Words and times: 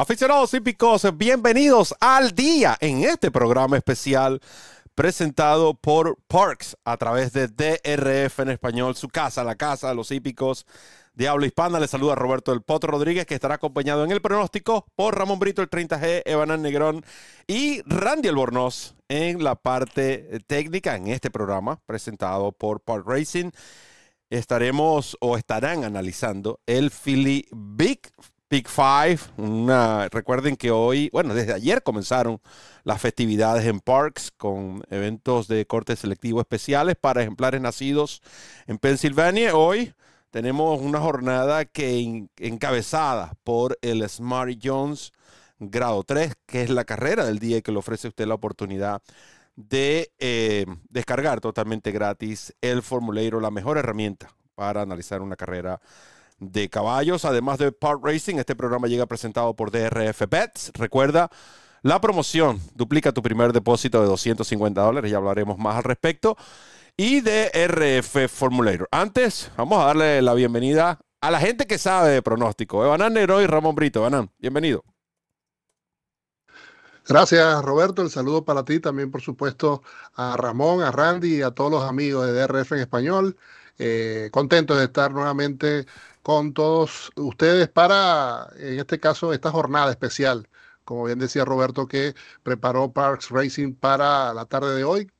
Aficionados 0.00 0.54
hípicos, 0.54 1.06
bienvenidos 1.18 1.94
al 2.00 2.34
día 2.34 2.74
en 2.80 3.04
este 3.04 3.30
programa 3.30 3.76
especial 3.76 4.40
presentado 4.94 5.74
por 5.74 6.16
Parks 6.26 6.74
a 6.86 6.96
través 6.96 7.34
de 7.34 7.48
DRF 7.48 8.40
en 8.40 8.48
español, 8.48 8.96
su 8.96 9.08
casa, 9.08 9.44
la 9.44 9.56
casa 9.56 9.90
de 9.90 9.94
los 9.94 10.10
hípicos 10.10 10.64
de 11.12 11.28
habla 11.28 11.48
hispana. 11.48 11.78
Le 11.78 11.86
saluda 11.86 12.14
Roberto 12.14 12.50
del 12.50 12.62
Potro 12.62 12.92
Rodríguez, 12.92 13.26
que 13.26 13.34
estará 13.34 13.56
acompañado 13.56 14.02
en 14.02 14.10
el 14.10 14.22
pronóstico 14.22 14.86
por 14.96 15.18
Ramón 15.18 15.38
Brito, 15.38 15.60
el 15.60 15.68
30G, 15.68 16.22
Evanán 16.24 16.62
Negrón 16.62 17.04
y 17.46 17.82
Randy 17.82 18.28
Albornoz 18.28 18.94
en 19.10 19.44
la 19.44 19.54
parte 19.54 20.40
técnica 20.46 20.96
en 20.96 21.08
este 21.08 21.30
programa 21.30 21.78
presentado 21.84 22.52
por 22.52 22.80
Park 22.80 23.04
Racing. 23.06 23.50
Estaremos 24.30 25.18
o 25.20 25.36
estarán 25.36 25.84
analizando 25.84 26.58
el 26.64 26.90
Philly 26.90 27.46
Big 27.52 28.00
Big 28.50 28.66
Five. 28.68 29.20
recuerden 30.10 30.56
que 30.56 30.72
hoy, 30.72 31.08
bueno, 31.12 31.34
desde 31.34 31.52
ayer 31.52 31.84
comenzaron 31.84 32.40
las 32.82 33.00
festividades 33.00 33.64
en 33.64 33.78
Parks 33.78 34.32
con 34.36 34.82
eventos 34.90 35.46
de 35.46 35.64
corte 35.66 35.94
selectivo 35.94 36.40
especiales 36.40 36.96
para 37.00 37.22
ejemplares 37.22 37.60
nacidos 37.60 38.22
en 38.66 38.78
Pensilvania. 38.78 39.54
Hoy 39.54 39.94
tenemos 40.30 40.80
una 40.80 40.98
jornada 40.98 41.64
que 41.64 42.26
encabezada 42.38 43.34
por 43.44 43.78
el 43.82 44.08
Smart 44.08 44.58
Jones 44.60 45.12
grado 45.60 46.02
3, 46.02 46.32
que 46.46 46.62
es 46.62 46.70
la 46.70 46.84
carrera 46.84 47.24
del 47.24 47.38
día 47.38 47.60
que 47.60 47.70
le 47.70 47.78
ofrece 47.78 48.08
a 48.08 48.10
usted 48.10 48.26
la 48.26 48.34
oportunidad 48.34 49.00
de 49.54 50.10
eh, 50.18 50.66
descargar 50.88 51.40
totalmente 51.40 51.92
gratis 51.92 52.52
el 52.60 52.82
formulario, 52.82 53.38
la 53.38 53.52
mejor 53.52 53.78
herramienta 53.78 54.34
para 54.56 54.82
analizar 54.82 55.22
una 55.22 55.36
carrera 55.36 55.80
de 56.40 56.68
caballos. 56.68 57.24
Además 57.24 57.58
de 57.58 57.70
Park 57.70 58.00
Racing, 58.02 58.36
este 58.36 58.56
programa 58.56 58.88
llega 58.88 59.06
presentado 59.06 59.54
por 59.54 59.70
DRF 59.70 60.22
Bets. 60.28 60.72
Recuerda 60.74 61.30
la 61.82 62.00
promoción, 62.00 62.60
duplica 62.74 63.12
tu 63.12 63.22
primer 63.22 63.52
depósito 63.52 64.00
de 64.00 64.06
250 64.06 64.82
dólares, 64.82 65.10
ya 65.10 65.16
hablaremos 65.16 65.58
más 65.58 65.76
al 65.76 65.84
respecto. 65.84 66.36
Y 66.96 67.20
DRF 67.20 68.28
Formulator. 68.28 68.88
Antes, 68.90 69.50
vamos 69.56 69.82
a 69.82 69.86
darle 69.86 70.20
la 70.20 70.34
bienvenida 70.34 70.98
a 71.20 71.30
la 71.30 71.40
gente 71.40 71.66
que 71.66 71.78
sabe 71.78 72.10
de 72.10 72.22
pronóstico. 72.22 72.84
Evanán 72.84 73.14
Nero 73.14 73.40
y 73.40 73.46
Ramón 73.46 73.74
Brito. 73.74 74.00
Evanán, 74.00 74.30
bienvenido. 74.38 74.84
Gracias, 77.08 77.62
Roberto. 77.64 78.02
El 78.02 78.10
saludo 78.10 78.44
para 78.44 78.64
ti, 78.64 78.80
también, 78.80 79.10
por 79.10 79.22
supuesto, 79.22 79.82
a 80.14 80.36
Ramón, 80.36 80.82
a 80.82 80.92
Randy 80.92 81.38
y 81.38 81.42
a 81.42 81.50
todos 81.50 81.70
los 81.70 81.84
amigos 81.84 82.26
de 82.26 82.32
DRF 82.32 82.72
en 82.72 82.78
español. 82.80 83.36
Eh, 83.78 84.28
contentos 84.30 84.76
de 84.76 84.84
estar 84.84 85.10
nuevamente 85.10 85.86
con 86.22 86.52
todos 86.54 87.10
ustedes 87.16 87.68
para, 87.68 88.48
en 88.58 88.78
este 88.78 89.00
caso, 89.00 89.32
esta 89.32 89.50
jornada 89.50 89.90
especial, 89.90 90.48
como 90.84 91.04
bien 91.04 91.18
decía 91.18 91.44
Roberto, 91.44 91.86
que 91.86 92.14
preparó 92.42 92.92
Parks 92.92 93.30
Racing 93.30 93.74
para 93.74 94.34
la 94.34 94.44
tarde 94.46 94.76
de 94.76 94.84
hoy, 94.84 95.10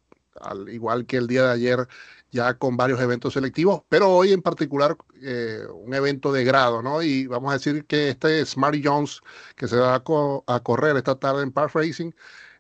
al 0.41 0.69
igual 0.69 1.07
que 1.07 1.17
el 1.17 1.27
día 1.27 1.45
de 1.45 1.53
ayer, 1.53 1.89
ya 2.31 2.55
con 2.55 2.77
varios 2.77 3.01
eventos 3.01 3.35
selectivos, 3.35 3.83
pero 3.89 4.11
hoy 4.11 4.33
en 4.33 4.43
particular 4.43 4.97
eh, 5.23 5.65
un 5.73 5.93
evento 5.95 6.33
de 6.33 6.45
grado, 6.45 6.83
¿no? 6.83 7.03
Y 7.03 7.27
vamos 7.27 7.51
a 7.51 7.55
decir 7.55 7.85
que 7.87 8.11
este 8.11 8.45
Smarty 8.45 8.83
Jones 8.85 9.21
que 9.57 9.69
se 9.69 9.77
va 9.77 9.97
a, 9.97 10.61
correr 10.61 10.97
esta 10.97 11.17
tarde 11.17 11.43
en 11.43 11.53
Parks 11.53 11.75
Racing 11.75 12.13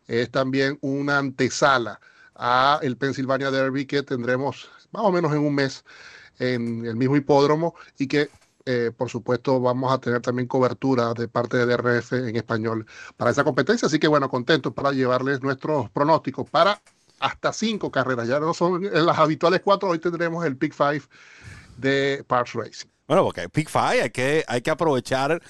es 0.06 0.30
también 0.30 0.78
una 0.80 1.18
antesala 1.18 2.00
a 2.34 2.80
el 2.82 2.96
Pennsylvania 2.96 3.50
Derby 3.50 3.86
que 3.86 4.02
tendremos 4.02 4.70
más 4.92 5.04
o 5.04 5.12
menos 5.12 5.32
en 5.32 5.38
un 5.38 5.54
mes 5.54 5.84
en 6.40 6.84
el 6.84 6.96
mismo 6.96 7.16
hipódromo 7.16 7.74
y 7.98 8.08
que 8.08 8.30
eh, 8.66 8.90
por 8.96 9.08
supuesto 9.08 9.60
vamos 9.60 9.92
a 9.92 9.98
tener 9.98 10.20
también 10.20 10.46
cobertura 10.46 11.14
de 11.14 11.28
parte 11.28 11.56
de 11.56 11.66
DRF 11.66 12.12
en 12.12 12.36
español 12.36 12.86
para 13.16 13.30
esa 13.30 13.44
competencia. 13.44 13.86
Así 13.86 13.98
que 13.98 14.08
bueno, 14.08 14.28
contentos 14.28 14.72
para 14.74 14.92
llevarles 14.92 15.40
nuestros 15.42 15.88
pronósticos 15.90 16.48
para 16.50 16.80
hasta 17.20 17.52
cinco 17.52 17.90
carreras. 17.90 18.28
Ya 18.28 18.40
no 18.40 18.52
son 18.52 18.82
las 18.92 19.18
habituales 19.18 19.60
cuatro, 19.62 19.88
hoy 19.88 19.98
tendremos 19.98 20.44
el 20.44 20.56
Pick 20.56 20.74
Five 20.74 21.02
de 21.76 22.24
Parks 22.26 22.54
Racing. 22.54 22.88
Bueno, 23.06 23.24
porque 23.24 23.48
Pick 23.48 23.68
Five 23.68 24.02
hay 24.02 24.10
que, 24.10 24.44
hay 24.46 24.62
que 24.62 24.70
aprovechar 24.70 25.42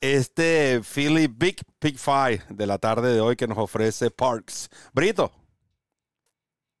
este 0.00 0.80
Philly 0.82 1.26
Big 1.26 1.56
Pick 1.78 1.96
Five 1.96 2.42
de 2.50 2.66
la 2.66 2.78
tarde 2.78 3.12
de 3.12 3.20
hoy 3.20 3.36
que 3.36 3.46
nos 3.46 3.58
ofrece 3.58 4.10
Parks. 4.10 4.68
Brito. 4.92 5.32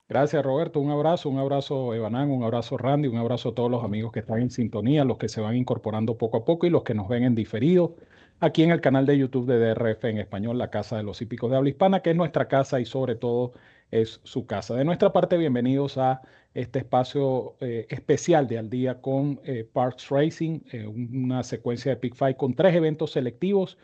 Gracias, 0.08 0.42
Roberto. 0.42 0.80
Un 0.80 0.90
abrazo, 0.90 1.28
un 1.28 1.38
abrazo, 1.38 1.94
Evanán, 1.94 2.30
un 2.30 2.42
abrazo, 2.42 2.78
Randy, 2.78 3.08
un 3.08 3.18
abrazo 3.18 3.50
a 3.50 3.54
todos 3.54 3.70
los 3.70 3.84
amigos 3.84 4.10
que 4.10 4.20
están 4.20 4.40
en 4.40 4.50
sintonía, 4.50 5.04
los 5.04 5.18
que 5.18 5.28
se 5.28 5.42
van 5.42 5.54
incorporando 5.54 6.16
poco 6.16 6.38
a 6.38 6.44
poco 6.46 6.66
y 6.66 6.70
los 6.70 6.82
que 6.82 6.94
nos 6.94 7.08
ven 7.08 7.24
en 7.24 7.34
diferido 7.34 7.94
aquí 8.40 8.62
en 8.62 8.70
el 8.70 8.80
canal 8.80 9.06
de 9.06 9.18
YouTube 9.18 9.46
de 9.46 9.58
DRF 9.58 10.04
en 10.04 10.18
español, 10.18 10.58
la 10.58 10.70
Casa 10.70 10.96
de 10.96 11.02
los 11.02 11.20
Hípicos 11.20 11.50
de 11.50 11.56
Habla 11.56 11.70
Hispana, 11.70 12.00
que 12.00 12.10
es 12.10 12.16
nuestra 12.16 12.48
casa 12.48 12.80
y 12.80 12.84
sobre 12.84 13.16
todo 13.16 13.52
es 13.90 14.20
su 14.24 14.46
casa. 14.46 14.74
De 14.74 14.84
nuestra 14.84 15.12
parte, 15.12 15.36
bienvenidos 15.36 15.98
a 15.98 16.22
este 16.54 16.80
espacio 16.80 17.56
eh, 17.60 17.86
especial 17.90 18.46
de 18.46 18.58
Al 18.58 18.70
Día 18.70 19.00
con 19.00 19.40
eh, 19.44 19.68
Parks 19.70 20.08
Racing, 20.08 20.60
eh, 20.72 20.86
una 20.86 21.42
secuencia 21.42 21.92
de 21.92 21.96
Pick 21.96 22.14
Five 22.14 22.36
con 22.36 22.54
tres 22.54 22.74
eventos 22.74 23.12
selectivos 23.12 23.78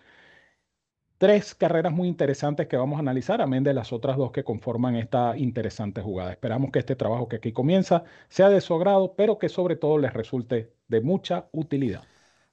tres 1.19 1.55
carreras 1.55 1.93
muy 1.93 2.09
interesantes 2.09 2.67
que 2.67 2.77
vamos 2.77 2.97
a 2.97 3.01
analizar, 3.01 3.41
amén 3.41 3.65
de 3.65 3.75
las 3.75 3.93
otras 3.93 4.17
dos 4.17 4.33
que 4.33 4.45
conforman 4.45 4.97
esta 4.97 5.37
interesante 5.37 6.01
jugada. 6.03 6.33
Esperamos 6.33 6.71
que 6.71 6.81
este 6.81 6.97
trabajo 6.97 7.29
que 7.29 7.37
aquí 7.37 7.53
comienza 7.53 8.05
sea 8.29 8.49
de 8.49 8.61
su 8.61 8.75
agrado, 8.75 9.15
pero 9.17 9.39
que 9.39 9.49
sobre 9.49 9.77
todo 9.77 9.99
les 9.99 10.13
resulte 10.13 10.73
de 10.89 11.01
mucha 11.01 11.47
utilidad. 11.53 12.03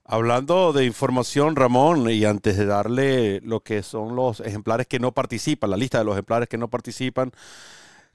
Hablando 0.04 0.72
de 0.72 0.84
información, 0.84 1.54
Ramón, 1.54 2.10
y 2.10 2.24
antes 2.24 2.56
de 2.56 2.66
darle 2.66 3.40
lo 3.40 3.60
que 3.60 3.82
son 3.82 4.16
los 4.16 4.40
ejemplares 4.40 4.86
que 4.86 4.98
no 4.98 5.12
participan, 5.12 5.70
la 5.70 5.76
lista 5.76 5.98
de 5.98 6.04
los 6.04 6.14
ejemplares 6.14 6.48
que 6.48 6.58
no 6.58 6.68
participan, 6.68 7.30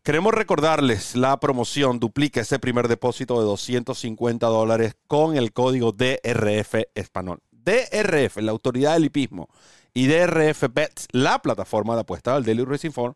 queremos 0.03 0.34
recordarles 0.34 1.16
la 1.16 1.40
promoción, 1.40 2.00
duplica 2.00 2.41
ese 2.41 2.59
primer 2.59 2.88
depósito 2.90 3.40
de 3.40 3.46
250 3.46 4.47
dólares 4.47 4.97
con 5.08 5.38
el 5.38 5.53
código 5.53 5.94
DRF 5.94 6.75
español. 6.94 7.40
DRF, 7.52 8.38
la 8.38 8.52
autoridad 8.52 8.94
del 8.94 9.06
hipismo 9.06 9.50
y 9.97 10.06
DRF 10.06 10.66
Bets, 10.72 11.08
la 11.12 11.40
plataforma 11.40 11.96
de 11.96 12.02
apuesta 12.02 12.35
del 12.35 12.44
Daily 12.44 12.63
Racing 12.63 12.91
Form, 12.91 13.16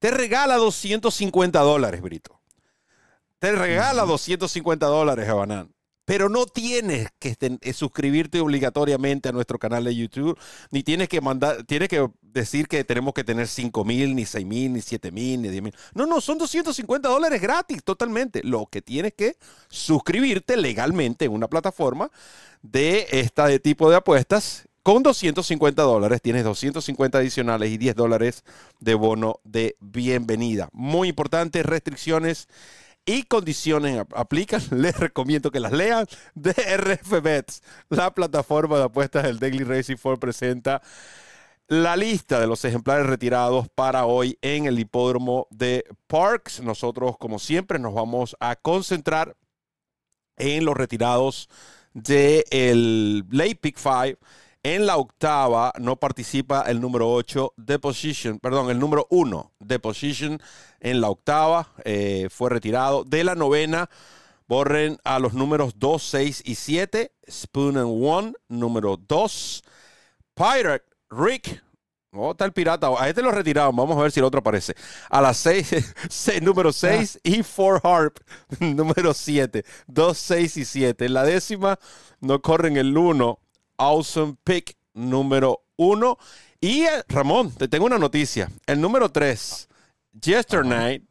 te 0.00 0.10
regala 0.10 0.56
250 0.56 1.60
dólares, 1.60 2.02
Brito. 2.02 2.40
Te 3.38 3.52
regala 3.52 4.02
250 4.02 4.84
dólares, 4.86 5.28
Abanán. 5.28 5.72
Pero 6.04 6.28
no 6.28 6.46
tienes 6.46 7.06
que 7.20 7.36
eh, 7.38 7.72
suscribirte 7.72 8.40
obligatoriamente 8.40 9.28
a 9.28 9.32
nuestro 9.32 9.60
canal 9.60 9.84
de 9.84 9.94
YouTube, 9.94 10.36
ni 10.72 10.82
tienes 10.82 11.08
que 11.08 11.20
mandar, 11.20 11.62
tienes 11.62 11.88
que 11.88 12.08
decir 12.20 12.66
que 12.66 12.82
tenemos 12.82 13.14
que 13.14 13.22
tener 13.22 13.46
5 13.46 13.84
mil, 13.84 14.16
ni 14.16 14.26
6 14.26 14.44
mil, 14.44 14.72
ni 14.72 14.80
7 14.80 15.12
mil, 15.12 15.40
ni 15.40 15.50
10 15.50 15.62
mil. 15.62 15.74
No, 15.94 16.06
no, 16.06 16.20
son 16.20 16.36
250 16.36 17.08
dólares 17.08 17.40
gratis, 17.40 17.84
totalmente. 17.84 18.40
Lo 18.42 18.66
que 18.66 18.82
tienes 18.82 19.14
que 19.14 19.36
suscribirte 19.68 20.56
legalmente 20.56 21.26
en 21.26 21.32
una 21.32 21.46
plataforma 21.46 22.10
de 22.60 23.06
este 23.12 23.60
tipo 23.60 23.88
de 23.88 23.94
apuestas 23.94 24.66
con 24.82 25.02
250 25.02 25.82
dólares 25.82 26.20
tienes 26.22 26.44
250 26.44 27.18
adicionales 27.18 27.70
y 27.70 27.78
10 27.78 27.94
dólares 27.94 28.44
de 28.80 28.94
bono 28.94 29.40
de 29.44 29.76
bienvenida. 29.80 30.68
Muy 30.72 31.08
importante, 31.08 31.62
restricciones 31.62 32.48
y 33.04 33.24
condiciones 33.24 34.04
aplican. 34.14 34.60
Les 34.70 34.98
recomiendo 34.98 35.50
que 35.50 35.60
las 35.60 35.72
lean. 35.72 36.06
DRF 36.34 37.22
Bets, 37.22 37.62
la 37.88 38.12
plataforma 38.12 38.78
de 38.78 38.84
apuestas 38.84 39.24
del 39.24 39.38
Daily 39.38 39.64
Racing 39.64 39.96
Form 39.96 40.18
presenta 40.18 40.82
la 41.68 41.96
lista 41.96 42.40
de 42.40 42.46
los 42.46 42.64
ejemplares 42.64 43.06
retirados 43.06 43.68
para 43.68 44.04
hoy 44.04 44.36
en 44.42 44.66
el 44.66 44.78
hipódromo 44.78 45.46
de 45.50 45.84
Parks. 46.06 46.60
Nosotros, 46.60 47.16
como 47.18 47.38
siempre, 47.38 47.78
nos 47.78 47.94
vamos 47.94 48.36
a 48.40 48.56
concentrar 48.56 49.36
en 50.36 50.64
los 50.64 50.76
retirados 50.76 51.48
del 51.94 52.44
el 52.50 53.24
Late 53.30 53.56
Pick 53.56 53.78
5 53.78 54.18
en 54.62 54.86
la 54.86 54.96
octava 54.96 55.72
no 55.78 55.96
participa 55.96 56.62
el 56.62 56.80
número 56.80 57.10
8 57.10 57.54
de 57.56 57.78
Position, 57.78 58.38
perdón, 58.38 58.70
el 58.70 58.78
número 58.78 59.06
1 59.10 59.52
de 59.58 59.78
Position 59.78 60.40
en 60.80 61.00
la 61.00 61.10
octava 61.10 61.72
eh, 61.84 62.28
fue 62.30 62.50
retirado. 62.50 63.04
De 63.04 63.24
la 63.24 63.34
novena 63.34 63.90
borren 64.46 64.98
a 65.04 65.18
los 65.18 65.32
números 65.34 65.78
2, 65.78 66.02
6 66.02 66.42
y 66.44 66.54
7. 66.54 67.12
Spoon 67.28 67.76
and 67.76 68.04
One, 68.04 68.34
número 68.48 68.96
2. 68.96 69.64
Pirate 70.34 70.84
Rick. 71.10 71.62
Oh, 72.14 72.32
está 72.32 72.44
el 72.44 72.52
pirata. 72.52 72.88
A 72.98 73.08
este 73.08 73.22
lo 73.22 73.30
retiraron. 73.30 73.74
Vamos 73.74 73.96
a 73.96 74.02
ver 74.02 74.12
si 74.12 74.20
el 74.20 74.24
otro 74.24 74.40
aparece. 74.40 74.74
A 75.08 75.22
las 75.22 75.38
6, 75.38 76.40
número 76.42 76.72
6 76.72 77.20
y 77.22 77.42
4 77.42 77.80
Harp, 77.82 78.18
número 78.60 79.14
7. 79.14 79.64
2, 79.86 80.18
6 80.18 80.56
y 80.58 80.64
7. 80.64 81.06
En 81.06 81.14
la 81.14 81.24
décima 81.24 81.78
no 82.20 82.42
corren 82.42 82.76
el 82.76 82.96
1 82.96 83.41
Awesome 83.76 84.36
Pick 84.44 84.76
número 84.94 85.62
uno. 85.76 86.18
Y 86.60 86.82
eh, 86.82 87.02
Ramón, 87.08 87.50
te 87.52 87.68
tengo 87.68 87.86
una 87.86 87.98
noticia. 87.98 88.50
El 88.66 88.80
número 88.80 89.10
tres, 89.10 89.68
Yesterday, 90.20 91.02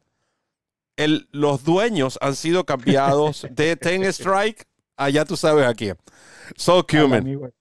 el, 0.96 1.28
los 1.32 1.64
dueños 1.64 2.18
han 2.20 2.36
sido 2.36 2.64
cambiados 2.64 3.46
de 3.50 3.76
Ten 3.76 4.04
Strike 4.04 4.66
allá 4.96 5.24
tú 5.24 5.36
sabes 5.36 5.66
aquí. 5.66 5.90
So 6.56 6.86
Cumin. 6.86 7.52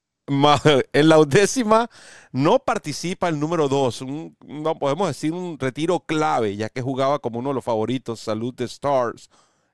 En 0.93 1.09
la 1.09 1.19
undécima 1.19 1.89
no 2.31 2.59
participa 2.59 3.27
el 3.27 3.37
número 3.37 3.67
2, 3.67 4.05
no 4.45 4.79
podemos 4.79 5.09
decir 5.09 5.33
un 5.33 5.59
retiro 5.59 5.99
clave, 5.99 6.55
ya 6.55 6.69
que 6.69 6.81
jugaba 6.81 7.19
como 7.19 7.39
uno 7.39 7.49
de 7.49 7.55
los 7.55 7.65
favoritos, 7.65 8.21
Salud 8.21 8.53
de 8.53 8.63
Stars, 8.63 9.29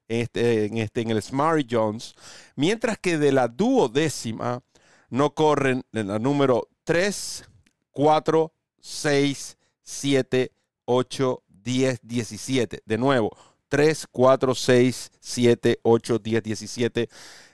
este, 0.08 0.66
en, 0.66 0.78
este, 0.78 1.02
en 1.02 1.12
el 1.12 1.22
Smart 1.22 1.68
Jones, 1.70 2.16
mientras 2.56 2.98
que 2.98 3.20
de 3.20 3.32
la 3.34 3.48
duodécima 3.48 4.64
no 5.10 5.34
corren 5.34 5.84
en 5.94 6.08
la 6.08 6.20
número 6.20 6.68
3, 6.84 7.46
4, 7.92 8.54
6, 8.80 9.58
7, 9.82 10.52
8, 10.86 11.44
10, 11.48 12.00
17. 12.04 12.82
De 12.86 12.98
nuevo, 12.98 13.36
3, 13.70 14.08
4, 14.12 14.56
6, 14.56 15.12
7, 15.20 15.80
8, 15.84 16.20
10, 16.20 16.44
17 16.44 17.10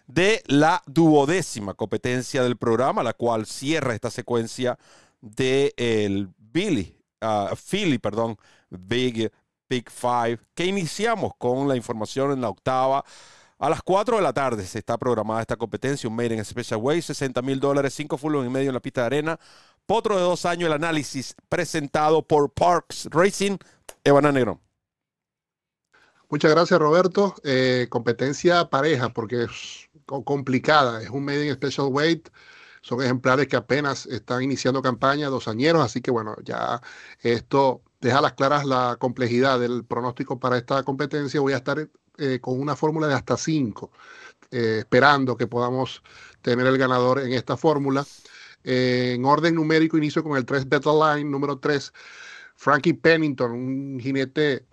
de 0.08 0.44
la 0.48 0.84
duodécima 0.86 1.74
competencia 1.74 2.44
del 2.44 2.58
programa, 2.58 3.04
la 3.04 3.14
cual 3.14 3.46
cierra 3.46 3.96
esta 3.96 4.12
secuencia 4.12 4.78
de 5.22 5.74
Billy, 6.38 6.98
uh, 7.22 7.56
Philly, 7.56 7.98
perdón, 7.98 8.38
Big 8.70 9.32
Big 9.70 9.90
Five, 9.90 10.40
que 10.54 10.66
iniciamos 10.66 11.34
con 11.38 11.68
la 11.68 11.76
información 11.76 12.32
en 12.32 12.42
la 12.42 12.50
octava. 12.50 13.04
A 13.64 13.70
las 13.70 13.82
4 13.82 14.18
de 14.18 14.22
la 14.22 14.34
tarde 14.34 14.66
se 14.66 14.80
está 14.80 14.98
programada 14.98 15.40
esta 15.40 15.56
competencia, 15.56 16.10
un 16.10 16.18
Made 16.18 16.36
in 16.36 16.44
Special 16.44 16.82
Way, 16.82 17.02
60 17.02 17.42
mil 17.42 17.62
dólares, 17.62 17.94
5 17.94 18.18
full 18.18 18.36
y 18.46 18.50
medio 18.50 18.68
en 18.68 18.74
la 18.74 18.82
pista 18.82 19.00
de 19.00 19.08
arena. 19.08 19.40
Potro 19.86 20.18
de 20.18 20.22
dos 20.22 20.46
años, 20.46 20.68
el 20.68 20.74
análisis 20.74 21.34
presentado 21.48 22.28
por 22.28 22.52
Parks 22.52 23.08
Racing, 23.10 23.56
Evana 24.04 24.34
Negrón. 24.34 24.60
Muchas 26.28 26.52
gracias, 26.52 26.78
Roberto. 26.78 27.36
Eh, 27.46 27.88
competencia 27.90 28.70
pareja, 28.70 29.14
porque 29.14 29.44
es 29.44 29.90
complicada. 30.26 31.02
Es 31.02 31.10
un 31.10 31.24
Made 31.24 31.48
in 31.48 31.54
Special 31.54 31.88
Weight. 31.90 32.28
Son 32.82 33.02
ejemplares 33.02 33.48
que 33.48 33.56
apenas 33.56 34.08
están 34.08 34.44
iniciando 34.44 34.82
campaña, 34.82 35.30
dos 35.30 35.48
añeros, 35.48 35.86
así 35.86 36.02
que 36.02 36.12
bueno, 36.12 36.36
ya 36.44 36.82
esto 37.22 37.82
deja 38.02 38.20
las 38.20 38.34
claras 38.34 38.66
la 38.66 38.98
complejidad 39.00 39.58
del 39.58 39.86
pronóstico 39.86 40.38
para 40.38 40.58
esta 40.58 40.84
competencia. 40.84 41.40
Voy 41.40 41.54
a 41.54 41.58
estar 41.58 41.88
eh, 42.18 42.40
con 42.40 42.60
una 42.60 42.76
fórmula 42.76 43.08
de 43.08 43.16
hasta 43.16 43.38
cinco, 43.38 43.92
eh, 44.52 44.78
esperando 44.80 45.36
que 45.36 45.48
podamos 45.48 46.04
tener 46.44 46.68
el 46.68 46.78
ganador 46.78 47.20
en 47.20 47.34
esta 47.34 47.58
fórmula. 47.58 48.06
Eh, 48.64 49.14
en 49.16 49.26
orden 49.26 49.56
numérico, 49.56 49.98
inicio 49.98 50.24
con 50.24 50.38
el 50.38 50.46
3 50.46 50.70
Better 50.70 50.94
Line, 50.94 51.30
número 51.30 51.58
3, 51.58 51.92
Frankie 52.56 52.94
Pennington, 52.94 53.52
un 53.52 54.00
jinete 54.00 54.66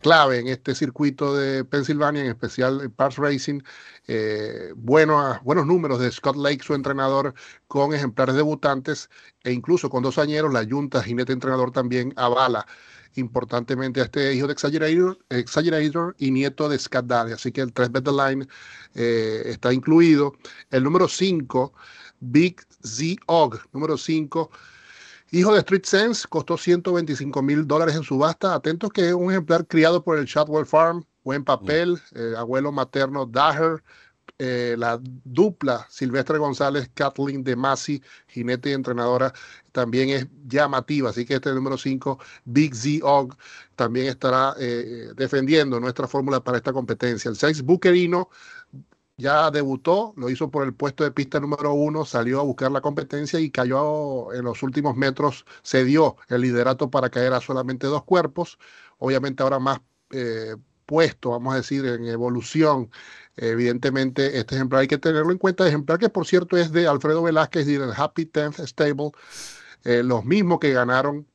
clave 0.00 0.38
en 0.38 0.48
este 0.48 0.74
circuito 0.74 1.36
de 1.36 1.62
Pensilvania, 1.62 2.22
en 2.22 2.28
especial 2.28 2.80
el 2.80 2.90
Parks 2.90 3.18
Racing. 3.18 3.60
Buenos, 4.74 5.42
buenos 5.42 5.66
números 5.66 6.00
de 6.00 6.10
Scott 6.10 6.36
Lake, 6.36 6.64
su 6.64 6.72
entrenador, 6.72 7.34
con 7.68 7.92
ejemplares 7.92 8.36
debutantes 8.36 9.10
e 9.44 9.52
incluso 9.52 9.90
con 9.90 10.02
dos 10.02 10.16
añeros, 10.16 10.50
la 10.50 10.64
Junta 10.66 11.02
Jinete 11.02 11.34
Entrenador 11.34 11.72
también 11.72 12.14
avala 12.16 12.66
importantemente 13.16 14.00
a 14.00 14.04
este 14.04 14.34
hijo 14.34 14.46
de 14.46 14.52
Exaggerator, 14.52 15.18
Exaggerator 15.28 16.14
y 16.18 16.30
nieto 16.30 16.68
de 16.68 16.78
Scott 16.78 17.06
Daddy. 17.06 17.32
Así 17.32 17.52
que 17.52 17.60
el 17.60 17.72
3 17.72 17.92
Bet 17.92 18.08
Line 18.08 18.46
eh, 18.94 19.42
está 19.46 19.72
incluido. 19.72 20.34
El 20.70 20.84
número 20.84 21.08
5, 21.08 21.72
Big 22.20 22.60
Z 22.82 23.20
Og, 23.26 23.58
número 23.72 23.96
5 23.96 24.50
Hijo 25.32 25.52
de 25.52 25.58
Street 25.58 25.84
Sense, 25.84 26.26
costó 26.28 26.56
125 26.56 27.42
mil 27.42 27.66
dólares 27.66 27.96
en 27.96 28.04
subasta. 28.04 28.54
Atentos 28.54 28.92
que 28.92 29.08
es 29.08 29.12
un 29.12 29.30
ejemplar 29.30 29.66
criado 29.66 30.02
por 30.04 30.18
el 30.18 30.24
Shadwell 30.24 30.66
Farm, 30.66 31.04
buen 31.24 31.44
papel, 31.44 32.00
eh, 32.14 32.34
abuelo 32.36 32.70
materno 32.70 33.26
Daher, 33.26 33.82
eh, 34.38 34.76
la 34.78 35.00
dupla 35.02 35.86
Silvestre 35.88 36.38
González, 36.38 36.90
Kathleen 36.94 37.42
de 37.44 37.56
Masi, 37.56 38.02
jinete 38.28 38.70
y 38.70 38.72
entrenadora, 38.74 39.32
también 39.72 40.10
es 40.10 40.26
llamativa. 40.46 41.10
Así 41.10 41.24
que 41.24 41.34
este 41.34 41.52
número 41.54 41.78
5, 41.78 42.18
Big 42.44 42.74
Z 42.74 43.04
Og, 43.04 43.34
también 43.74 44.08
estará 44.08 44.54
eh, 44.58 45.08
defendiendo 45.16 45.80
nuestra 45.80 46.06
fórmula 46.06 46.42
para 46.42 46.58
esta 46.58 46.72
competencia. 46.72 47.30
El 47.30 47.36
6, 47.36 47.62
Buquerino, 47.62 48.28
ya 49.16 49.50
debutó, 49.50 50.12
lo 50.16 50.28
hizo 50.28 50.50
por 50.50 50.64
el 50.64 50.74
puesto 50.74 51.04
de 51.04 51.10
pista 51.10 51.40
número 51.40 51.72
uno, 51.72 52.04
salió 52.04 52.40
a 52.40 52.42
buscar 52.42 52.70
la 52.70 52.82
competencia 52.82 53.40
y 53.40 53.50
cayó 53.50 54.32
en 54.34 54.44
los 54.44 54.62
últimos 54.62 54.96
metros, 54.96 55.46
cedió 55.64 56.16
el 56.28 56.42
liderato 56.42 56.90
para 56.90 57.08
caer 57.10 57.32
a 57.32 57.40
solamente 57.40 57.86
dos 57.86 58.04
cuerpos, 58.04 58.58
obviamente 58.98 59.42
ahora 59.42 59.58
más 59.58 59.80
eh, 60.10 60.56
puesto, 60.86 61.30
vamos 61.30 61.54
a 61.54 61.58
decir, 61.58 61.84
en 61.86 62.06
evolución. 62.06 62.90
Evidentemente, 63.36 64.38
este 64.38 64.54
ejemplar 64.54 64.82
hay 64.82 64.88
que 64.88 64.98
tenerlo 64.98 65.32
en 65.32 65.38
cuenta, 65.38 65.66
ejemplar 65.66 65.98
que 65.98 66.08
por 66.08 66.26
cierto 66.26 66.56
es 66.56 66.72
de 66.72 66.86
Alfredo 66.86 67.22
Velázquez 67.22 67.68
y 67.68 67.76
del 67.76 67.92
Happy 67.94 68.24
Tenth 68.26 68.60
Stable, 68.60 69.10
eh, 69.84 70.02
los 70.02 70.24
mismos 70.24 70.58
que 70.58 70.72
ganaron 70.72 71.26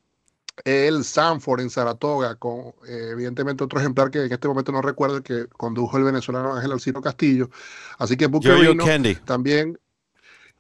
el 0.65 1.03
Sanford 1.03 1.61
en 1.61 1.69
Saratoga, 1.69 2.35
con 2.35 2.73
eh, 2.87 3.09
evidentemente 3.11 3.63
otro 3.63 3.79
ejemplar 3.79 4.11
que 4.11 4.25
en 4.25 4.31
este 4.31 4.47
momento 4.47 4.71
no 4.71 4.81
recuerdo, 4.81 5.21
que 5.21 5.47
condujo 5.47 5.97
el 5.97 6.03
venezolano 6.03 6.53
Ángel 6.53 6.71
Alcino 6.71 7.01
Castillo. 7.01 7.49
Así 7.97 8.17
que 8.17 8.27
Booker 8.27 8.77
Candy. 8.77 9.15
también. 9.15 9.79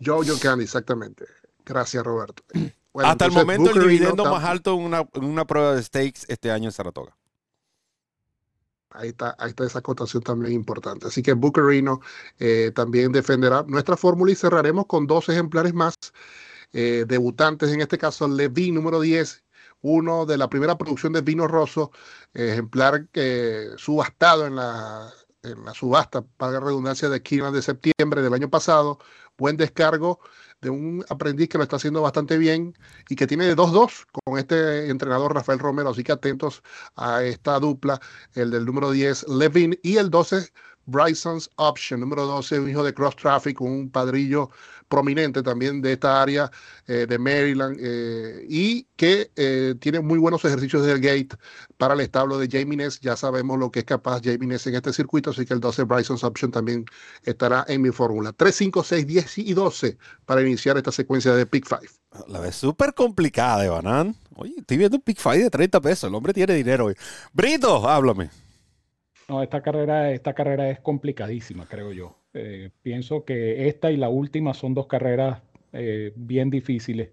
Jojo 0.03 0.39
Candy, 0.39 0.63
exactamente. 0.63 1.25
Gracias, 1.65 2.03
Roberto. 2.03 2.43
Hasta 2.93 3.25
el 3.25 3.31
momento 3.31 3.71
el 3.71 3.79
dividendo 3.79 4.25
más 4.25 4.43
alto 4.43 4.77
en 4.77 5.23
una, 5.23 5.45
prueba 5.45 5.75
de 5.75 5.81
stakes 5.81 6.21
este 6.27 6.51
año 6.51 6.65
en 6.65 6.71
Saratoga. 6.73 7.15
Ahí 8.93 9.09
está, 9.09 9.35
ahí 9.39 9.49
está 9.49 9.65
esa 9.65 9.79
acotación 9.79 10.23
también 10.23 10.53
importante. 10.53 11.07
Así 11.07 11.21
que 11.21 11.33
Bucarino 11.33 12.01
eh, 12.39 12.71
también 12.75 13.11
defenderá 13.11 13.63
nuestra 13.67 13.97
fórmula 13.97 14.31
y 14.31 14.35
cerraremos 14.35 14.85
con 14.87 15.07
dos 15.07 15.29
ejemplares 15.29 15.73
más 15.73 15.95
eh, 16.73 17.05
debutantes, 17.07 17.71
en 17.71 17.81
este 17.81 17.97
caso 17.97 18.27
Levi 18.27 18.71
número 18.71 18.99
10 19.01 19.43
uno 19.81 20.25
de 20.25 20.37
la 20.37 20.49
primera 20.49 20.77
producción 20.77 21.13
de 21.13 21.21
vino 21.21 21.47
rosso, 21.47 21.91
ejemplar 22.33 23.07
que 23.09 23.69
subastado 23.77 24.45
en 24.45 24.55
la, 24.55 25.11
en 25.43 25.65
la 25.65 25.73
subasta, 25.73 26.21
para 26.21 26.59
redundancia, 26.59 27.09
de 27.09 27.17
esquina 27.17 27.51
de 27.51 27.61
septiembre 27.61 28.21
del 28.21 28.33
año 28.33 28.49
pasado. 28.49 28.99
Buen 29.37 29.57
descargo 29.57 30.19
de 30.61 30.69
un 30.69 31.03
aprendiz 31.09 31.49
que 31.49 31.57
lo 31.57 31.63
está 31.63 31.77
haciendo 31.77 32.01
bastante 32.01 32.37
bien 32.37 32.77
y 33.09 33.15
que 33.15 33.27
tiene 33.27 33.55
2-2 33.55 34.05
con 34.11 34.37
este 34.37 34.89
entrenador 34.89 35.33
Rafael 35.33 35.59
Romero. 35.59 35.89
Así 35.89 36.03
que 36.03 36.11
atentos 36.11 36.63
a 36.95 37.23
esta 37.23 37.59
dupla, 37.59 37.99
el 38.35 38.51
del 38.51 38.65
número 38.65 38.91
10, 38.91 39.27
Levin, 39.27 39.77
y 39.81 39.97
el 39.97 40.09
12, 40.09 40.51
Bryson's 40.85 41.49
Option, 41.55 41.99
número 41.99 42.25
12, 42.25 42.59
un 42.59 42.69
hijo 42.69 42.83
de 42.83 42.93
Cross 42.93 43.15
Traffic, 43.15 43.59
un 43.61 43.89
padrillo 43.89 44.49
prominente 44.91 45.41
también 45.41 45.81
de 45.81 45.93
esta 45.93 46.21
área 46.21 46.51
eh, 46.85 47.07
de 47.07 47.17
Maryland 47.17 47.77
eh, 47.79 48.45
y 48.47 48.83
que 48.97 49.31
eh, 49.37 49.73
tiene 49.79 50.01
muy 50.01 50.19
buenos 50.19 50.43
ejercicios 50.43 50.85
del 50.85 50.99
gate 50.99 51.29
para 51.77 51.93
el 51.93 52.01
establo 52.01 52.37
de 52.37 52.49
Jamie 52.51 52.77
Ness. 52.77 52.99
Ya 52.99 53.15
sabemos 53.15 53.57
lo 53.57 53.71
que 53.71 53.79
es 53.79 53.85
capaz 53.85 54.21
Jamie 54.21 54.49
Ness 54.49 54.67
en 54.67 54.75
este 54.75 54.91
circuito, 54.91 55.29
así 55.29 55.45
que 55.45 55.53
el 55.53 55.61
12 55.61 55.85
Bryson's 55.85 56.25
Option 56.25 56.51
también 56.51 56.85
estará 57.23 57.63
en 57.69 57.81
mi 57.81 57.91
fórmula. 57.91 58.33
3, 58.33 58.53
5, 58.53 58.83
6, 58.83 59.07
10 59.07 59.37
y 59.37 59.53
12 59.53 59.97
para 60.25 60.41
iniciar 60.41 60.77
esta 60.77 60.91
secuencia 60.91 61.33
de 61.33 61.45
Pick 61.45 61.65
5. 61.67 62.27
La 62.27 62.41
ves 62.41 62.57
súper 62.57 62.93
complicada, 62.93 63.65
Evanan. 63.65 64.13
Oye, 64.35 64.55
estoy 64.57 64.75
viendo 64.75 64.97
un 64.97 65.03
Pick 65.03 65.17
5 65.17 65.35
de 65.35 65.49
30 65.49 65.79
pesos. 65.79 66.09
El 66.09 66.15
hombre 66.15 66.33
tiene 66.33 66.53
dinero 66.53 66.87
hoy. 66.87 66.95
Brito, 67.31 67.87
háblame. 67.89 68.29
No, 69.31 69.41
esta 69.41 69.61
carrera, 69.61 70.11
esta 70.11 70.33
carrera 70.33 70.69
es 70.69 70.81
complicadísima, 70.81 71.65
creo 71.65 71.93
yo. 71.93 72.17
Eh, 72.33 72.69
pienso 72.81 73.23
que 73.23 73.69
esta 73.69 73.89
y 73.89 73.95
la 73.95 74.09
última 74.09 74.53
son 74.53 74.73
dos 74.73 74.87
carreras 74.87 75.41
eh, 75.71 76.11
bien 76.17 76.49
difíciles. 76.49 77.11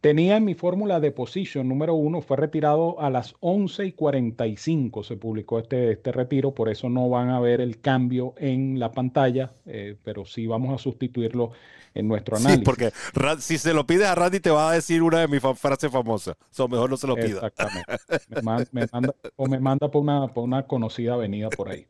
Tenía 0.00 0.38
en 0.38 0.46
mi 0.46 0.54
fórmula 0.54 0.98
de 0.98 1.12
position 1.12 1.68
número 1.68 1.92
uno, 1.94 2.22
fue 2.22 2.38
retirado 2.38 2.98
a 3.00 3.10
las 3.10 3.34
11 3.40 3.84
y 3.84 3.92
45, 3.92 5.04
se 5.04 5.16
publicó 5.16 5.58
este, 5.58 5.92
este 5.92 6.10
retiro, 6.10 6.54
por 6.54 6.70
eso 6.70 6.88
no 6.88 7.10
van 7.10 7.28
a 7.28 7.38
ver 7.38 7.60
el 7.60 7.80
cambio 7.82 8.32
en 8.38 8.78
la 8.78 8.92
pantalla, 8.92 9.52
eh, 9.66 9.96
pero 10.02 10.24
sí 10.24 10.46
vamos 10.46 10.74
a 10.74 10.82
sustituirlo 10.82 11.52
en 11.92 12.08
nuestro 12.08 12.36
análisis. 12.36 12.60
Sí, 12.60 12.64
porque 12.64 12.92
si 13.40 13.58
se 13.58 13.74
lo 13.74 13.86
pides 13.86 14.06
a 14.06 14.14
Randy 14.14 14.40
te 14.40 14.50
va 14.50 14.70
a 14.70 14.74
decir 14.74 15.02
una 15.02 15.18
de 15.18 15.28
mis 15.28 15.42
frases 15.42 15.90
famosas. 15.90 16.34
O 16.56 16.68
mejor 16.68 16.88
no 16.88 16.96
se 16.96 17.06
lo 17.06 17.14
pida. 17.16 17.46
Exactamente. 17.46 17.98
Me, 18.72 18.86
manda, 18.90 19.14
o 19.36 19.46
me 19.46 19.60
manda 19.60 19.90
por 19.90 20.02
una, 20.02 20.28
por 20.28 20.44
una 20.44 20.66
conocida 20.66 21.14
avenida 21.14 21.50
por 21.50 21.68
ahí. 21.68 21.86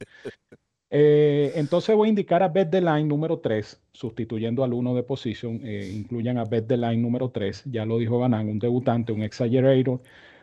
Eh, 0.91 1.53
entonces 1.55 1.95
voy 1.95 2.09
a 2.09 2.11
indicar 2.11 2.43
a 2.43 2.49
Bet 2.49 2.71
the 2.71 2.81
Line 2.81 3.05
número 3.05 3.39
3, 3.39 3.81
sustituyendo 3.93 4.65
al 4.65 4.73
1 4.73 4.95
de 4.95 5.03
position. 5.03 5.61
Eh, 5.65 5.93
incluyan 5.95 6.39
a 6.39 6.45
Bet 6.45 6.67
the 6.67 6.77
Line 6.77 6.99
número 6.99 7.31
3, 7.31 7.65
ya 7.67 7.85
lo 7.87 7.99
dijo 7.99 8.19
Banan, 8.19 8.49
un 8.49 8.59
debutante, 8.59 9.13
un 9.13 9.23
exaggerator. 9.23 10.01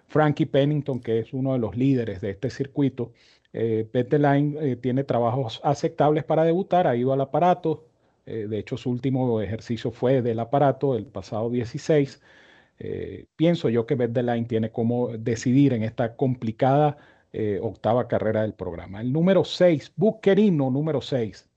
Frankie 0.08 0.46
Pennington, 0.46 1.02
que 1.02 1.20
es 1.20 1.34
uno 1.34 1.54
de 1.54 1.60
los 1.60 1.76
líderes 1.76 2.22
de 2.22 2.32
este 2.32 2.50
circuito. 2.50 3.12
Eh, 3.54 3.88
Bet 3.92 4.10
the 4.10 4.20
Line 4.20 4.58
eh, 4.62 4.76
tiene 4.78 5.04
trabajos 5.04 5.60
aceptables 5.64 6.24
para 6.24 6.44
debutar, 6.46 6.88
ha 6.88 6.96
ido 6.96 7.14
al 7.14 7.22
aparato, 7.22 7.86
de 8.26 8.60
hecho, 8.60 8.76
su 8.76 8.90
último 8.90 9.40
ejercicio 9.40 9.90
fue 9.90 10.22
del 10.22 10.40
aparato 10.42 10.98
el 10.98 11.06
pasado 11.06 11.50
16. 11.50 12.22
Eh, 12.80 13.26
pienso 13.36 13.70
yo 13.70 13.86
que 13.86 13.96
Line 13.96 14.46
tiene 14.46 14.72
como 14.72 15.10
decidir 15.18 15.74
en 15.74 15.84
esta 15.84 16.16
complicada 16.16 16.98
eh, 17.34 17.60
octava 17.62 18.08
carrera 18.08 18.42
del 18.42 18.54
programa. 18.54 19.02
El 19.02 19.12
número 19.14 19.44
6, 19.44 19.94
Buquerino 19.96 20.72
número 20.72 21.02
6. 21.02 21.50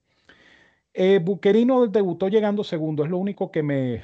Eh, 0.93 1.21
Buquerino 1.23 1.87
debutó 1.87 2.29
llegando 2.29 2.65
segundo, 2.65 3.05
es 3.05 3.11
lo 3.11 3.19
único 3.19 3.51
que, 3.51 3.63
me, 3.63 4.03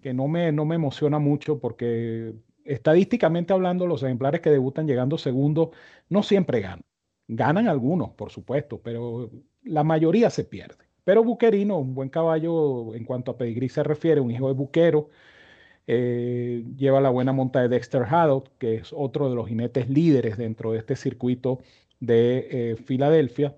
que 0.00 0.14
no, 0.14 0.28
me, 0.28 0.52
no 0.52 0.64
me 0.64 0.76
emociona 0.76 1.18
mucho 1.18 1.58
porque 1.58 2.34
estadísticamente 2.64 3.52
hablando, 3.52 3.86
los 3.86 4.02
ejemplares 4.02 4.40
que 4.40 4.50
debutan 4.50 4.86
llegando 4.86 5.18
segundo 5.18 5.72
no 6.08 6.22
siempre 6.22 6.60
ganan. 6.60 6.84
Ganan 7.28 7.68
algunos, 7.68 8.10
por 8.12 8.30
supuesto, 8.30 8.80
pero 8.82 9.30
la 9.62 9.84
mayoría 9.84 10.30
se 10.30 10.44
pierde. 10.44 10.84
Pero 11.04 11.22
Buquerino, 11.24 11.78
un 11.78 11.94
buen 11.94 12.08
caballo 12.08 12.94
en 12.94 13.04
cuanto 13.04 13.32
a 13.32 13.36
pedigrí 13.38 13.68
se 13.68 13.82
refiere, 13.82 14.20
un 14.20 14.30
hijo 14.30 14.48
de 14.48 14.54
Buquero, 14.54 15.10
eh, 15.86 16.64
lleva 16.76 17.00
la 17.00 17.10
buena 17.10 17.32
monta 17.32 17.60
de 17.60 17.68
Dexter 17.68 18.02
Haddock, 18.02 18.48
que 18.58 18.76
es 18.76 18.92
otro 18.92 19.28
de 19.28 19.36
los 19.36 19.48
jinetes 19.48 19.88
líderes 19.90 20.36
dentro 20.38 20.72
de 20.72 20.78
este 20.78 20.96
circuito 20.96 21.60
de 22.00 22.72
eh, 22.72 22.76
Filadelfia. 22.76 23.56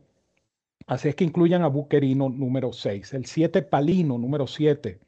Así 0.86 1.08
es 1.08 1.16
que 1.16 1.24
incluyan 1.24 1.62
a 1.62 1.68
Buquerino 1.68 2.28
número 2.28 2.72
6. 2.72 3.14
El 3.14 3.26
7 3.26 3.62
Palino 3.62 4.18
número 4.18 4.46
7, 4.46 5.00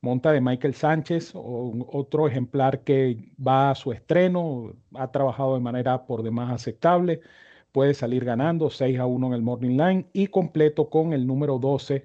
monta 0.00 0.32
de 0.32 0.40
Michael 0.40 0.74
Sánchez, 0.74 1.32
otro 1.34 2.28
ejemplar 2.28 2.80
que 2.84 3.18
va 3.46 3.70
a 3.70 3.74
su 3.74 3.92
estreno, 3.92 4.74
ha 4.94 5.10
trabajado 5.10 5.54
de 5.54 5.60
manera 5.60 6.06
por 6.06 6.22
demás 6.22 6.52
aceptable, 6.52 7.20
puede 7.72 7.94
salir 7.94 8.24
ganando 8.24 8.70
6 8.70 8.98
a 9.00 9.06
1 9.06 9.28
en 9.28 9.32
el 9.34 9.42
Morning 9.42 9.76
Line 9.78 10.06
y 10.12 10.28
completo 10.28 10.90
con 10.90 11.12
el 11.12 11.26
número 11.26 11.58
12, 11.58 12.04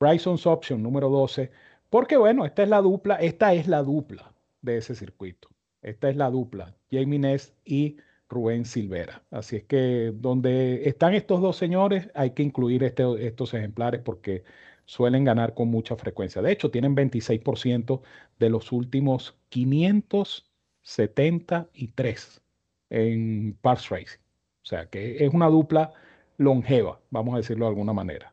Bryson's 0.00 0.46
Option 0.46 0.82
número 0.82 1.08
12 1.10 1.50
porque 1.90 2.16
bueno, 2.16 2.44
esta 2.44 2.62
es 2.62 2.68
la 2.68 2.80
dupla, 2.80 3.16
esta 3.16 3.54
es 3.54 3.68
la 3.68 3.82
dupla 3.82 4.32
de 4.62 4.78
ese 4.78 4.94
circuito. 4.94 5.48
Esta 5.82 6.08
es 6.10 6.16
la 6.16 6.30
dupla, 6.30 6.74
Jamie 6.90 7.18
Ness 7.18 7.54
y 7.64 7.96
Rubén 8.28 8.64
Silvera. 8.64 9.22
Así 9.30 9.56
es 9.56 9.64
que 9.64 10.12
donde 10.14 10.88
están 10.88 11.14
estos 11.14 11.40
dos 11.40 11.56
señores 11.56 12.10
hay 12.14 12.32
que 12.32 12.42
incluir 12.42 12.82
este, 12.82 13.04
estos 13.26 13.54
ejemplares 13.54 14.00
porque 14.00 14.42
suelen 14.84 15.24
ganar 15.24 15.54
con 15.54 15.68
mucha 15.68 15.96
frecuencia. 15.96 16.42
De 16.42 16.52
hecho, 16.52 16.70
tienen 16.70 16.96
26% 16.96 18.02
de 18.38 18.50
los 18.50 18.72
últimos 18.72 19.36
573 19.50 22.42
en 22.90 23.56
Parks 23.60 23.88
Racing. 23.90 24.18
O 24.62 24.66
sea 24.66 24.86
que 24.86 25.24
es 25.24 25.32
una 25.32 25.46
dupla 25.46 25.92
longeva, 26.38 27.00
vamos 27.10 27.34
a 27.34 27.38
decirlo 27.38 27.66
de 27.66 27.70
alguna 27.70 27.92
manera. 27.92 28.32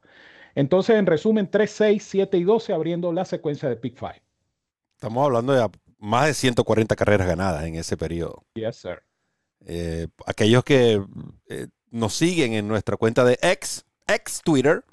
Entonces, 0.56 0.96
en 0.96 1.06
resumen, 1.06 1.50
3, 1.50 1.70
6, 1.70 2.04
7 2.04 2.38
y 2.38 2.44
12 2.44 2.74
abriendo 2.74 3.12
la 3.12 3.26
secuencia 3.26 3.70
de 3.70 3.76
Pick 3.76 3.98
5. 3.98 4.14
Estamos 4.96 5.26
hablando 5.26 5.54
de 5.54 5.70
más 5.98 6.28
de 6.28 6.34
140 6.34 6.96
carreras 6.96 7.28
ganadas 7.28 7.64
en 7.64 7.76
ese 7.76 7.98
periodo. 7.98 8.44
Yes, 8.56 8.78
sir. 8.78 9.02
Eh, 9.66 10.08
aquellos 10.26 10.64
que 10.64 11.02
eh, 11.48 11.68
nos 11.90 12.14
siguen 12.14 12.54
en 12.54 12.68
nuestra 12.68 12.98
cuenta 12.98 13.24
de 13.24 13.40
X, 13.42 13.86
X 14.08 14.42
Twitter, 14.44 14.84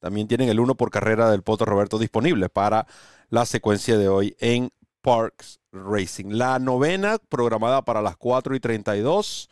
también 0.00 0.28
tienen 0.28 0.48
el 0.48 0.60
1 0.60 0.74
por 0.74 0.90
carrera 0.90 1.30
del 1.30 1.42
Poto 1.42 1.64
Roberto 1.64 1.98
disponible 1.98 2.48
para 2.48 2.86
la 3.30 3.46
secuencia 3.46 3.96
de 3.96 4.08
hoy 4.08 4.36
en 4.40 4.70
Parks 5.00 5.60
Racing. 5.72 6.30
La 6.30 6.58
novena 6.58 7.18
programada 7.28 7.82
para 7.82 8.02
las 8.02 8.16
4 8.16 8.54
y 8.56 8.60
32. 8.60 9.48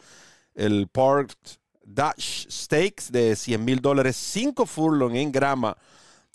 El 0.54 0.88
Parks 0.88 1.60
Dash 1.86 2.46
Stakes 2.48 3.10
de 3.10 3.36
100 3.36 3.64
mil 3.64 3.80
dólares, 3.80 4.16
5 4.16 4.66
furlong 4.66 5.16
en 5.16 5.32
grama 5.32 5.76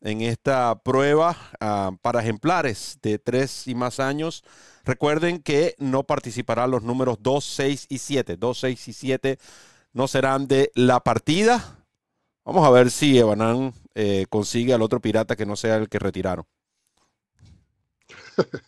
en 0.02 0.22
esta 0.22 0.80
prueba 0.82 1.36
ah, 1.60 1.92
para 2.02 2.22
ejemplares 2.22 2.98
de 3.02 3.20
3 3.20 3.68
y 3.68 3.76
más 3.76 4.00
años. 4.00 4.44
Recuerden 4.86 5.42
que 5.42 5.76
no 5.78 6.04
participarán 6.04 6.72
los 6.72 6.84
números 6.84 7.18
2, 7.22 7.44
6 7.44 7.86
y 7.90 7.98
7. 7.98 8.38
2, 8.38 8.60
6 8.60 8.88
y 8.88 8.94
7 8.94 9.40
no 9.94 10.08
serán 10.08 10.48
de 10.48 10.72
la 10.76 11.02
partida. 11.02 11.78
Vamos 12.46 12.66
a 12.66 12.72
ver 12.72 12.90
si 12.90 13.18
Evanán 13.18 13.74
eh, 13.96 14.26
consigue 14.30 14.74
al 14.74 14.82
otro 14.82 15.02
pirata 15.02 15.36
que 15.36 15.46
no 15.46 15.56
sea 15.56 15.76
el 15.76 15.90
que 15.90 16.00
retiraron. 16.00 16.46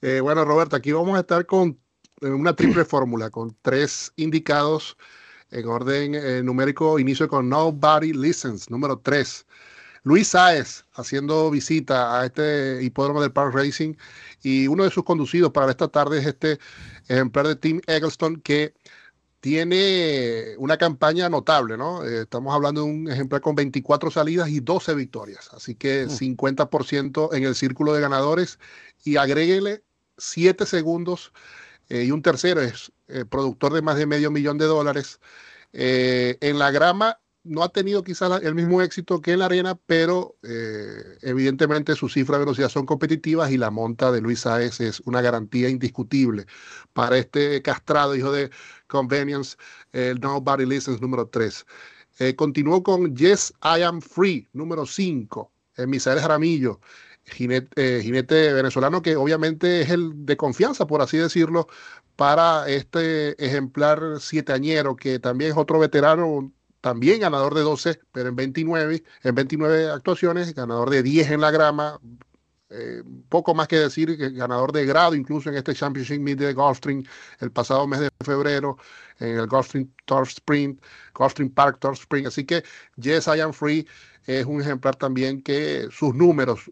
eh, 0.00 0.20
bueno, 0.20 0.44
Roberto, 0.44 0.76
aquí 0.76 0.92
vamos 0.92 1.16
a 1.16 1.20
estar 1.20 1.44
con 1.44 1.78
una 2.22 2.54
triple 2.54 2.84
fórmula, 2.84 3.30
con 3.30 3.56
tres 3.60 4.12
indicados 4.16 4.96
en 5.50 5.66
orden 5.66 6.14
eh, 6.14 6.42
numérico, 6.42 6.98
inicio 6.98 7.28
con 7.28 7.48
Nobody 7.48 8.12
Listens, 8.12 8.70
número 8.70 8.98
3. 8.98 9.46
Luis 10.02 10.28
Saez 10.28 10.84
haciendo 10.94 11.50
visita 11.50 12.20
a 12.20 12.26
este 12.26 12.82
hipódromo 12.82 13.20
del 13.20 13.32
Park 13.32 13.54
Racing 13.54 13.94
y 14.42 14.68
uno 14.68 14.84
de 14.84 14.90
sus 14.90 15.02
conducidos 15.02 15.50
para 15.50 15.70
esta 15.70 15.88
tarde 15.88 16.18
es 16.18 16.26
este 16.26 16.58
ejemplar 17.08 17.48
de 17.48 17.56
Tim 17.56 17.80
Eggleston 17.88 18.40
que 18.40 18.72
tiene 19.40 20.54
una 20.58 20.76
campaña 20.76 21.28
notable, 21.28 21.76
¿no? 21.76 22.04
Eh, 22.04 22.22
estamos 22.22 22.54
hablando 22.54 22.82
de 22.82 22.88
un 22.88 23.10
ejemplar 23.10 23.40
con 23.40 23.54
24 23.54 24.10
salidas 24.10 24.48
y 24.48 24.60
12 24.60 24.94
victorias, 24.94 25.50
así 25.52 25.74
que 25.74 26.06
50% 26.06 27.30
mm. 27.30 27.34
en 27.34 27.44
el 27.44 27.54
círculo 27.54 27.92
de 27.92 28.00
ganadores 28.00 28.58
y 29.04 29.16
agréguele 29.16 29.82
7 30.18 30.66
segundos 30.66 31.32
eh, 31.88 32.04
y 32.04 32.10
un 32.10 32.22
tercero 32.22 32.60
es 32.60 32.92
productor 33.30 33.72
de 33.72 33.82
más 33.82 33.96
de 33.96 34.06
medio 34.06 34.30
millón 34.30 34.58
de 34.58 34.64
dólares. 34.66 35.20
Eh, 35.78 36.38
en 36.40 36.58
la 36.58 36.70
grama 36.70 37.20
no 37.44 37.62
ha 37.62 37.68
tenido 37.68 38.02
quizás 38.02 38.42
el 38.42 38.54
mismo 38.54 38.80
éxito 38.80 39.20
que 39.20 39.32
en 39.32 39.40
la 39.40 39.44
arena, 39.44 39.78
pero 39.86 40.36
eh, 40.42 41.18
evidentemente 41.20 41.94
sus 41.94 42.14
cifras 42.14 42.38
de 42.38 42.46
velocidad 42.46 42.70
son 42.70 42.86
competitivas 42.86 43.50
y 43.50 43.58
la 43.58 43.70
monta 43.70 44.10
de 44.10 44.22
Luis 44.22 44.40
Saez 44.40 44.80
es 44.80 45.00
una 45.00 45.20
garantía 45.20 45.68
indiscutible 45.68 46.46
para 46.94 47.18
este 47.18 47.60
castrado 47.60 48.16
hijo 48.16 48.32
de 48.32 48.50
Convenience, 48.86 49.56
el 49.92 50.18
Nobody 50.18 50.64
Listens 50.64 51.02
número 51.02 51.28
3. 51.28 51.66
Eh, 52.20 52.34
continuó 52.34 52.82
con 52.82 53.14
Yes, 53.14 53.52
I 53.62 53.82
Am 53.82 54.00
Free, 54.00 54.48
número 54.54 54.86
5, 54.86 55.52
Misael 55.86 56.20
Jaramillo. 56.20 56.80
Jinete, 57.26 58.02
jinete, 58.02 58.52
venezolano 58.52 59.02
que 59.02 59.16
obviamente 59.16 59.80
es 59.80 59.90
el 59.90 60.24
de 60.24 60.36
confianza, 60.36 60.86
por 60.86 61.02
así 61.02 61.18
decirlo, 61.18 61.66
para 62.14 62.68
este 62.68 63.42
ejemplar 63.44 64.20
sieteañero, 64.20 64.96
que 64.96 65.18
también 65.18 65.50
es 65.52 65.56
otro 65.56 65.78
veterano, 65.78 66.52
también 66.80 67.20
ganador 67.20 67.54
de 67.54 67.62
12, 67.62 68.00
pero 68.12 68.28
en 68.28 68.36
29, 68.36 69.02
en 69.22 69.34
29 69.34 69.90
actuaciones, 69.90 70.54
ganador 70.54 70.90
de 70.90 71.02
10 71.02 71.30
en 71.32 71.40
la 71.40 71.50
grama, 71.50 72.00
eh, 72.70 73.02
poco 73.28 73.54
más 73.54 73.68
que 73.68 73.76
decir, 73.76 74.16
que 74.16 74.30
ganador 74.30 74.72
de 74.72 74.86
grado 74.86 75.14
incluso 75.14 75.48
en 75.50 75.56
este 75.56 75.74
Championship 75.74 76.20
Meet 76.20 76.38
de 76.38 76.52
Gulfstream 76.52 77.04
el 77.40 77.52
pasado 77.52 77.86
mes 77.86 78.00
de 78.00 78.10
febrero, 78.24 78.76
en 79.18 79.38
el 79.38 79.46
Gulfstream 79.46 79.88
Turf 80.04 80.30
Sprint, 80.30 80.82
Gulfstream 81.14 81.50
Park 81.50 81.78
Turf 81.80 82.00
Sprint. 82.00 82.28
Así 82.28 82.44
que 82.44 82.64
Yes, 82.96 83.26
I 83.28 83.40
Am 83.40 83.52
Free 83.52 83.86
es 84.26 84.44
un 84.44 84.60
ejemplar 84.60 84.96
también 84.96 85.40
que 85.40 85.88
sus 85.90 86.14
números, 86.14 86.70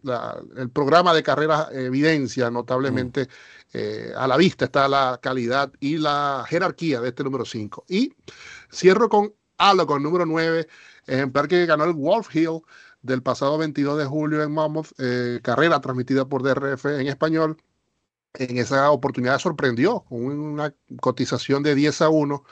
el 0.57 0.69
programa 0.69 1.13
de 1.13 1.23
carreras 1.23 1.69
evidencia 1.71 2.51
notablemente 2.51 3.23
mm. 3.23 3.27
eh, 3.73 4.13
a 4.15 4.27
la 4.27 4.35
vista 4.35 4.65
está 4.65 4.87
la 4.89 5.19
calidad 5.21 5.71
y 5.79 5.97
la 5.97 6.45
jerarquía 6.47 6.99
de 6.99 7.09
este 7.09 7.23
número 7.23 7.45
5. 7.45 7.85
Y 7.87 8.13
cierro 8.71 9.07
con 9.07 9.33
Halo, 9.57 9.87
con 9.87 10.03
número 10.03 10.25
9, 10.25 10.67
ejemplar 11.07 11.47
que 11.47 11.65
ganó 11.65 11.85
el 11.85 11.93
Wolf 11.93 12.35
Hill 12.35 12.61
del 13.01 13.23
pasado 13.23 13.57
22 13.57 13.99
de 13.99 14.05
julio 14.05 14.43
en 14.43 14.51
Mammoth, 14.51 14.87
eh, 14.97 15.39
carrera 15.41 15.79
transmitida 15.79 16.25
por 16.25 16.43
DRF 16.43 16.85
en 16.85 17.07
español. 17.07 17.57
En 18.33 18.57
esa 18.57 18.91
oportunidad 18.91 19.39
sorprendió 19.39 20.01
con 20.09 20.25
una 20.25 20.73
cotización 20.99 21.63
de 21.63 21.73
10 21.73 22.01
a 22.01 22.09
1 22.09 22.43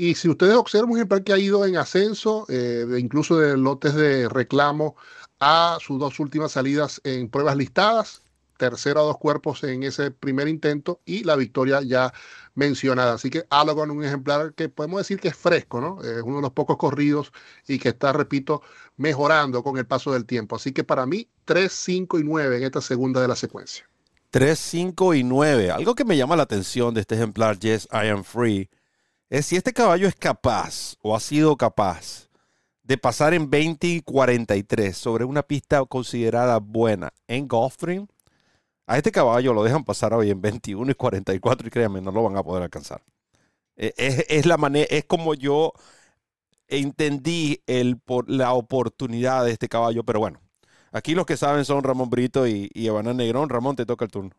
y 0.00 0.14
si 0.14 0.30
ustedes 0.30 0.56
observan 0.56 0.92
un 0.92 0.96
ejemplar 0.96 1.22
que 1.22 1.34
ha 1.34 1.38
ido 1.38 1.66
en 1.66 1.76
ascenso, 1.76 2.46
eh, 2.48 2.86
incluso 2.98 3.38
de 3.38 3.58
lotes 3.58 3.94
de 3.94 4.30
reclamo 4.30 4.96
a 5.40 5.76
sus 5.78 6.00
dos 6.00 6.18
últimas 6.20 6.52
salidas 6.52 7.02
en 7.04 7.28
pruebas 7.28 7.54
listadas, 7.54 8.22
tercero 8.56 9.00
a 9.00 9.02
dos 9.02 9.18
cuerpos 9.18 9.62
en 9.62 9.82
ese 9.82 10.10
primer 10.10 10.48
intento 10.48 11.02
y 11.04 11.24
la 11.24 11.36
victoria 11.36 11.82
ya 11.82 12.14
mencionada. 12.54 13.12
Así 13.12 13.28
que 13.28 13.44
con 13.46 13.90
un 13.90 14.02
ejemplar 14.02 14.54
que 14.54 14.70
podemos 14.70 15.00
decir 15.00 15.20
que 15.20 15.28
es 15.28 15.36
fresco, 15.36 15.82
¿no? 15.82 16.02
Es 16.02 16.22
uno 16.22 16.36
de 16.36 16.42
los 16.42 16.52
pocos 16.52 16.78
corridos 16.78 17.30
y 17.68 17.78
que 17.78 17.90
está, 17.90 18.14
repito, 18.14 18.62
mejorando 18.96 19.62
con 19.62 19.76
el 19.76 19.84
paso 19.84 20.14
del 20.14 20.24
tiempo. 20.24 20.56
Así 20.56 20.72
que 20.72 20.82
para 20.82 21.04
mí, 21.04 21.28
3, 21.44 21.70
5 21.70 22.20
y 22.20 22.24
9 22.24 22.56
en 22.56 22.62
esta 22.62 22.80
segunda 22.80 23.20
de 23.20 23.28
la 23.28 23.36
secuencia. 23.36 23.86
3, 24.30 24.58
5 24.58 25.12
y 25.12 25.24
9. 25.24 25.72
Algo 25.72 25.94
que 25.94 26.06
me 26.06 26.16
llama 26.16 26.36
la 26.36 26.44
atención 26.44 26.94
de 26.94 27.02
este 27.02 27.16
ejemplar, 27.16 27.58
Yes, 27.58 27.86
I 27.92 28.08
Am 28.08 28.24
Free, 28.24 28.70
es 29.30 29.46
si 29.46 29.56
este 29.56 29.72
caballo 29.72 30.08
es 30.08 30.16
capaz 30.16 30.96
o 31.02 31.16
ha 31.16 31.20
sido 31.20 31.56
capaz 31.56 32.28
de 32.82 32.98
pasar 32.98 33.32
en 33.32 33.48
20 33.48 33.86
y 33.86 34.00
43 34.00 34.96
sobre 34.96 35.24
una 35.24 35.44
pista 35.44 35.84
considerada 35.84 36.58
buena 36.58 37.12
en 37.28 37.46
Gulfstream, 37.46 38.08
a 38.88 38.96
este 38.98 39.12
caballo 39.12 39.54
lo 39.54 39.62
dejan 39.62 39.84
pasar 39.84 40.12
hoy 40.12 40.30
en 40.30 40.40
21 40.40 40.90
y 40.90 40.94
44 40.94 41.68
y 41.68 41.70
créanme, 41.70 42.00
no 42.00 42.10
lo 42.10 42.24
van 42.24 42.36
a 42.36 42.42
poder 42.42 42.64
alcanzar. 42.64 43.02
E, 43.76 43.94
es, 44.28 44.46
la 44.46 44.56
manera, 44.56 44.88
es 44.90 45.04
como 45.04 45.34
yo 45.34 45.72
entendí 46.66 47.62
el, 47.68 48.00
la 48.26 48.52
oportunidad 48.54 49.44
de 49.44 49.52
este 49.52 49.68
caballo, 49.68 50.02
pero 50.02 50.18
bueno, 50.18 50.40
aquí 50.90 51.14
los 51.14 51.26
que 51.26 51.36
saben 51.36 51.64
son 51.64 51.84
Ramón 51.84 52.10
Brito 52.10 52.48
y, 52.48 52.68
y 52.74 52.90
Negrón. 52.90 53.48
Ramón, 53.48 53.76
te 53.76 53.86
toca 53.86 54.04
el 54.04 54.10
turno. 54.10 54.32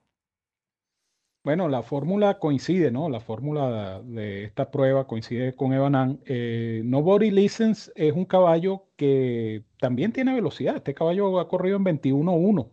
Bueno, 1.43 1.67
la 1.67 1.81
fórmula 1.81 2.37
coincide, 2.37 2.91
¿no? 2.91 3.09
La 3.09 3.19
fórmula 3.19 3.99
de 4.03 4.43
esta 4.43 4.69
prueba 4.69 5.07
coincide 5.07 5.55
con 5.55 5.73
Evanan. 5.73 6.19
Eh, 6.25 6.83
Nobody 6.85 7.31
Listens 7.31 7.91
es 7.95 8.13
un 8.13 8.25
caballo 8.25 8.85
que 8.95 9.63
también 9.79 10.11
tiene 10.11 10.35
velocidad. 10.35 10.75
Este 10.75 10.93
caballo 10.93 11.39
ha 11.39 11.47
corrido 11.47 11.77
en 11.77 11.85
21.1 11.85 12.69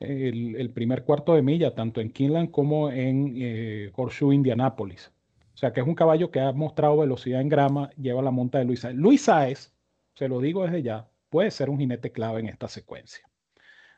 el, 0.00 0.56
el, 0.56 0.70
primer 0.70 1.04
cuarto 1.04 1.34
de 1.34 1.42
milla, 1.42 1.74
tanto 1.74 2.00
en 2.00 2.10
Kinland 2.10 2.50
como 2.50 2.90
en 2.90 3.34
eh, 3.36 3.92
Horseshoe, 3.94 4.34
Indianápolis. 4.34 5.12
O 5.52 5.56
sea 5.58 5.74
que 5.74 5.80
es 5.80 5.86
un 5.86 5.94
caballo 5.94 6.30
que 6.30 6.40
ha 6.40 6.52
mostrado 6.52 6.96
velocidad 6.96 7.42
en 7.42 7.50
grama, 7.50 7.90
lleva 7.98 8.22
la 8.22 8.30
monta 8.30 8.58
de 8.58 8.64
Luis 8.64 8.80
Saez. 8.80 8.96
Luis 8.96 9.22
Saez, 9.22 9.74
se 10.14 10.28
lo 10.28 10.40
digo 10.40 10.64
desde 10.64 10.82
ya, 10.82 11.10
puede 11.28 11.50
ser 11.50 11.68
un 11.68 11.78
jinete 11.78 12.12
clave 12.12 12.40
en 12.40 12.48
esta 12.48 12.68
secuencia. 12.68 13.28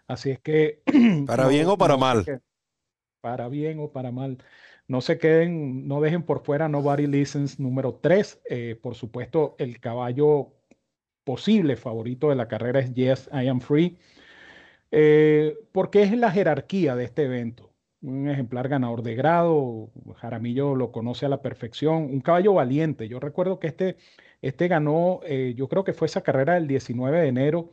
Así 0.08 0.30
es 0.30 0.40
que... 0.40 0.82
Para 1.26 1.46
bien 1.46 1.66
o 1.68 1.78
para 1.78 1.96
mal 1.96 2.26
para 3.26 3.49
bien 3.49 3.80
o 3.80 3.90
para 3.90 4.12
mal. 4.12 4.38
No 4.87 5.00
se 5.00 5.18
queden, 5.18 5.88
no 5.88 6.00
dejen 6.00 6.23
por 6.23 6.45
fuera 6.45 6.68
Nobody 6.68 7.09
Listens 7.09 7.59
número 7.59 7.95
3. 8.00 8.40
Eh, 8.49 8.78
por 8.80 8.95
supuesto, 8.95 9.56
el 9.59 9.80
caballo 9.80 10.52
posible 11.25 11.76
favorito 11.76 12.28
de 12.28 12.37
la 12.37 12.47
carrera 12.47 12.78
es 12.78 12.95
Yes, 12.95 13.28
I 13.33 13.49
Am 13.49 13.61
Free, 13.61 13.99
eh, 14.92 15.56
porque 15.73 16.04
es 16.04 16.16
la 16.16 16.30
jerarquía 16.30 16.95
de 16.95 17.04
este 17.04 17.25
evento. 17.25 17.73
Un 18.00 18.28
ejemplar 18.28 18.68
ganador 18.68 19.02
de 19.02 19.16
grado, 19.16 19.90
Jaramillo 20.18 20.76
lo 20.76 20.92
conoce 20.92 21.26
a 21.26 21.28
la 21.28 21.42
perfección, 21.42 22.04
un 22.04 22.21
caballo 22.21 22.54
valiente. 22.54 23.09
Yo 23.09 23.18
recuerdo 23.18 23.59
que 23.59 23.66
este, 23.66 23.97
este 24.40 24.68
ganó, 24.68 25.21
eh, 25.25 25.54
yo 25.56 25.68
creo 25.68 25.83
que 25.83 25.95
fue 25.95 26.06
esa 26.06 26.23
carrera 26.23 26.54
del 26.54 26.68
19 26.68 27.21
de 27.23 27.28
enero, 27.28 27.71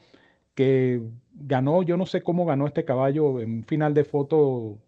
que 0.56 1.02
ganó, 1.36 1.84
yo 1.84 1.98
no 1.98 2.08
sé 2.08 2.24
cómo 2.24 2.46
ganó 2.46 2.66
este 2.68 2.86
caballo 2.86 3.40
en 3.40 3.52
un 3.58 3.64
final 3.66 3.94
de 3.94 4.04
foto 4.04 4.80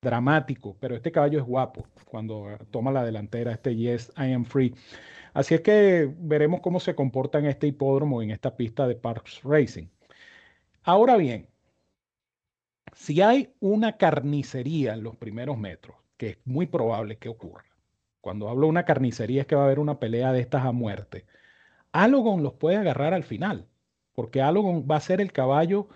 dramático, 0.00 0.76
pero 0.80 0.94
este 0.96 1.10
caballo 1.12 1.38
es 1.38 1.44
guapo 1.44 1.86
cuando 2.04 2.46
toma 2.70 2.92
la 2.92 3.04
delantera, 3.04 3.52
este 3.52 3.74
Yes, 3.76 4.12
I 4.16 4.32
am 4.32 4.44
free. 4.44 4.74
Así 5.34 5.54
es 5.54 5.60
que 5.60 6.12
veremos 6.18 6.60
cómo 6.60 6.80
se 6.80 6.94
comporta 6.94 7.38
en 7.38 7.46
este 7.46 7.66
hipódromo, 7.66 8.22
en 8.22 8.30
esta 8.30 8.56
pista 8.56 8.86
de 8.86 8.94
Parks 8.94 9.42
Racing. 9.42 9.88
Ahora 10.82 11.16
bien, 11.16 11.48
si 12.94 13.20
hay 13.20 13.54
una 13.60 13.96
carnicería 13.96 14.94
en 14.94 15.02
los 15.02 15.16
primeros 15.16 15.58
metros, 15.58 15.96
que 16.16 16.30
es 16.30 16.38
muy 16.44 16.66
probable 16.66 17.18
que 17.18 17.28
ocurra, 17.28 17.64
cuando 18.20 18.48
hablo 18.48 18.66
de 18.66 18.70
una 18.70 18.84
carnicería 18.84 19.42
es 19.42 19.46
que 19.46 19.54
va 19.54 19.62
a 19.62 19.64
haber 19.66 19.78
una 19.78 19.98
pelea 20.00 20.32
de 20.32 20.40
estas 20.40 20.64
a 20.64 20.72
muerte, 20.72 21.26
Alogon 21.92 22.42
los 22.42 22.54
puede 22.54 22.76
agarrar 22.76 23.14
al 23.14 23.24
final, 23.24 23.68
porque 24.14 24.42
Alogon 24.42 24.86
va 24.90 24.96
a 24.96 25.00
ser 25.00 25.20
el 25.20 25.32
caballo, 25.32 25.88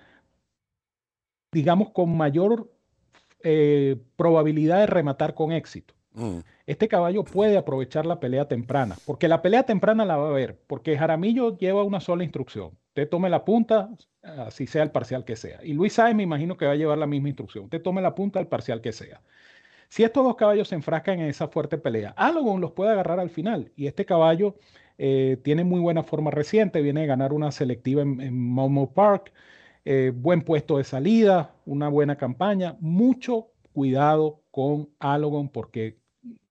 digamos, 1.52 1.90
con 1.90 2.16
mayor 2.16 2.71
eh, 3.44 3.96
probabilidad 4.16 4.78
de 4.80 4.86
rematar 4.86 5.34
con 5.34 5.52
éxito. 5.52 5.94
Mm. 6.14 6.38
Este 6.66 6.88
caballo 6.88 7.24
puede 7.24 7.56
aprovechar 7.56 8.06
la 8.06 8.20
pelea 8.20 8.46
temprana, 8.46 8.96
porque 9.06 9.28
la 9.28 9.42
pelea 9.42 9.64
temprana 9.64 10.04
la 10.04 10.16
va 10.16 10.28
a 10.28 10.32
ver, 10.32 10.58
porque 10.66 10.96
Jaramillo 10.96 11.56
lleva 11.56 11.82
una 11.82 12.00
sola 12.00 12.24
instrucción. 12.24 12.70
Usted 12.88 13.08
tome 13.08 13.30
la 13.30 13.44
punta, 13.44 13.88
así 14.22 14.66
sea 14.66 14.82
el 14.82 14.90
parcial 14.90 15.24
que 15.24 15.36
sea. 15.36 15.60
Y 15.64 15.72
Luis 15.72 15.94
Sáez 15.94 16.14
me 16.14 16.22
imagino 16.22 16.56
que 16.56 16.66
va 16.66 16.72
a 16.72 16.76
llevar 16.76 16.98
la 16.98 17.06
misma 17.06 17.28
instrucción. 17.28 17.64
Usted 17.64 17.82
tome 17.82 18.02
la 18.02 18.14
punta, 18.14 18.38
al 18.38 18.48
parcial 18.48 18.80
que 18.80 18.92
sea. 18.92 19.22
Si 19.88 20.04
estos 20.04 20.24
dos 20.24 20.36
caballos 20.36 20.68
se 20.68 20.74
enfrascan 20.74 21.20
en 21.20 21.26
esa 21.26 21.48
fuerte 21.48 21.78
pelea, 21.78 22.10
Alogon 22.16 22.60
los 22.60 22.72
puede 22.72 22.92
agarrar 22.92 23.18
al 23.20 23.30
final. 23.30 23.72
Y 23.76 23.86
este 23.86 24.04
caballo 24.04 24.56
eh, 24.98 25.38
tiene 25.42 25.64
muy 25.64 25.80
buena 25.80 26.02
forma 26.02 26.30
reciente, 26.30 26.82
viene 26.82 27.04
a 27.04 27.06
ganar 27.06 27.32
una 27.32 27.50
selectiva 27.50 28.02
en, 28.02 28.20
en 28.20 28.38
Momo 28.38 28.92
Park. 28.92 29.32
Eh, 29.84 30.12
buen 30.14 30.42
puesto 30.42 30.78
de 30.78 30.84
salida, 30.84 31.56
una 31.66 31.88
buena 31.88 32.16
campaña, 32.16 32.76
mucho 32.80 33.48
cuidado 33.72 34.42
con 34.50 34.90
Alogon 35.00 35.48
porque 35.48 35.98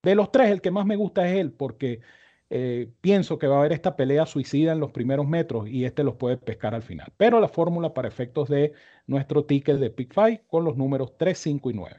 de 0.01 0.15
los 0.15 0.31
tres 0.31 0.51
el 0.51 0.61
que 0.61 0.71
más 0.71 0.85
me 0.85 0.97
gusta 0.97 1.27
es 1.29 1.37
él 1.37 1.51
porque 1.51 2.01
eh, 2.49 2.91
pienso 2.99 3.39
que 3.39 3.47
va 3.47 3.55
a 3.55 3.59
haber 3.59 3.71
esta 3.71 3.95
pelea 3.95 4.25
suicida 4.25 4.73
en 4.73 4.81
los 4.81 4.91
primeros 4.91 5.25
metros 5.25 5.69
y 5.69 5.85
este 5.85 6.03
los 6.03 6.15
puede 6.15 6.35
pescar 6.35 6.75
al 6.75 6.81
final. 6.81 7.13
Pero 7.15 7.39
la 7.39 7.47
fórmula 7.47 7.93
para 7.93 8.09
efectos 8.09 8.49
de 8.49 8.73
nuestro 9.07 9.45
ticket 9.45 9.77
de 9.77 9.89
Pick 9.89 10.13
Five 10.13 10.43
con 10.47 10.65
los 10.65 10.75
números 10.75 11.13
3, 11.17 11.37
5 11.37 11.71
y 11.71 11.73
9. 11.73 11.95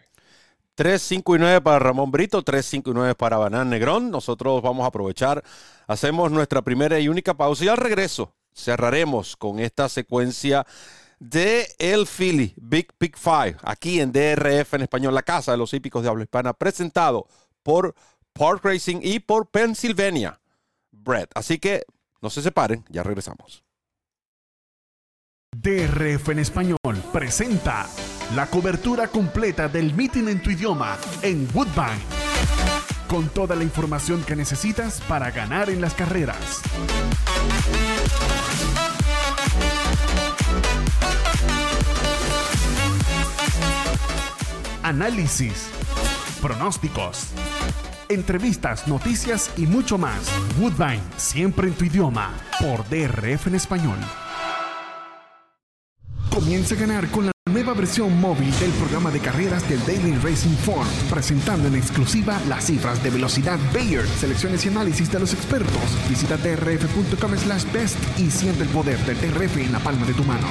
3, 0.75 1.01
5 1.01 1.37
y 1.37 1.38
9 1.38 1.61
para 1.62 1.79
Ramón 1.79 2.11
Brito, 2.11 2.42
3, 2.42 2.66
5 2.66 2.90
y 2.90 2.95
9 2.95 3.14
para 3.14 3.38
Banán 3.38 3.71
Negrón. 3.71 4.11
Nosotros 4.11 4.61
vamos 4.61 4.85
a 4.85 4.88
aprovechar, 4.88 5.42
hacemos 5.87 6.31
nuestra 6.31 6.61
primera 6.61 7.01
y 7.01 7.09
única 7.09 7.33
pausa 7.33 7.64
y 7.64 7.68
al 7.68 7.79
regreso 7.79 8.35
cerraremos 8.55 9.37
con 9.37 9.59
esta 9.59 9.88
secuencia 9.88 10.66
de 11.23 11.69
El 11.79 12.07
Philly 12.07 12.53
Big 12.57 12.93
Pick 12.99 13.17
Five, 13.17 13.57
aquí 13.63 14.01
en 14.01 14.11
DRF 14.11 14.75
en 14.75 14.83
español, 14.83 15.15
la 15.15 15.23
casa 15.23 15.53
de 15.53 15.59
los 15.59 15.73
hípicos 15.73 16.03
de 16.03 16.09
habla 16.09 16.25
hispana, 16.25 16.53
presentado 16.53 17.29
por 17.63 17.95
Park 18.33 18.65
Racing 18.65 18.99
y 19.03 19.21
por 19.21 19.49
Pennsylvania 19.49 20.41
Bread. 20.91 21.29
Así 21.35 21.59
que 21.59 21.85
no 22.21 22.29
se 22.29 22.43
separen, 22.43 22.85
ya 22.89 23.05
regresamos. 23.05 23.63
DRF 25.57 26.31
en 26.31 26.39
español 26.41 26.79
presenta 27.13 27.87
la 28.35 28.47
cobertura 28.47 29.07
completa 29.07 29.69
del 29.69 29.95
meeting 29.95 30.27
en 30.27 30.43
tu 30.43 30.51
idioma 30.51 30.99
en 31.23 31.47
Woodbine. 31.55 32.03
Con 33.07 33.29
toda 33.29 33.55
la 33.55 33.63
información 33.63 34.25
que 34.25 34.35
necesitas 34.35 35.01
para 35.03 35.31
ganar 35.31 35.71
en 35.71 35.81
las 35.81 35.95
carreras. 35.95 36.63
Análisis, 44.83 45.68
pronósticos, 46.40 47.29
entrevistas, 48.09 48.87
noticias 48.88 49.51
y 49.57 49.66
mucho 49.66 49.99
más. 49.99 50.31
Woodbine, 50.59 51.03
siempre 51.16 51.68
en 51.68 51.75
tu 51.75 51.85
idioma, 51.85 52.33
por 52.61 52.88
DRF 52.88 53.47
en 53.47 53.55
español. 53.55 53.99
Comienza 56.31 56.75
a 56.75 56.79
ganar 56.79 57.09
con 57.11 57.27
la 57.27 57.33
nueva 57.51 57.75
versión 57.75 58.18
móvil 58.21 58.51
del 58.59 58.71
programa 58.73 59.11
de 59.11 59.21
carreras 59.21 59.68
del 59.68 59.85
Daily 59.87 60.16
Racing 60.16 60.57
Form, 60.57 60.88
presentando 61.11 61.68
en 61.68 61.77
exclusiva 61.77 62.40
las 62.49 62.64
cifras 62.64 63.03
de 63.03 63.11
velocidad 63.11 63.59
Bayer, 63.75 64.07
selecciones 64.07 64.64
y 64.64 64.68
análisis 64.68 65.12
de 65.12 65.21
los 65.21 65.35
expertos. 65.35 66.09
Visita 66.09 66.37
drf.com 66.37 67.37
slash 67.37 67.71
best 67.73 67.99
y 68.18 68.31
siente 68.31 68.62
el 68.62 68.68
poder 68.71 68.99
del 69.01 69.21
DRF 69.21 69.59
en 69.59 69.73
la 69.73 69.81
palma 69.81 70.07
de 70.07 70.14
tu 70.14 70.25
mano. 70.25 70.49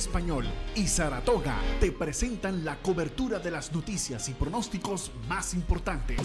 Español 0.00 0.46
y 0.74 0.86
Saratoga 0.86 1.58
te 1.78 1.92
presentan 1.92 2.64
la 2.64 2.76
cobertura 2.76 3.38
de 3.38 3.50
las 3.50 3.70
noticias 3.72 4.30
y 4.30 4.32
pronósticos 4.32 5.12
más 5.28 5.52
importantes. 5.52 6.18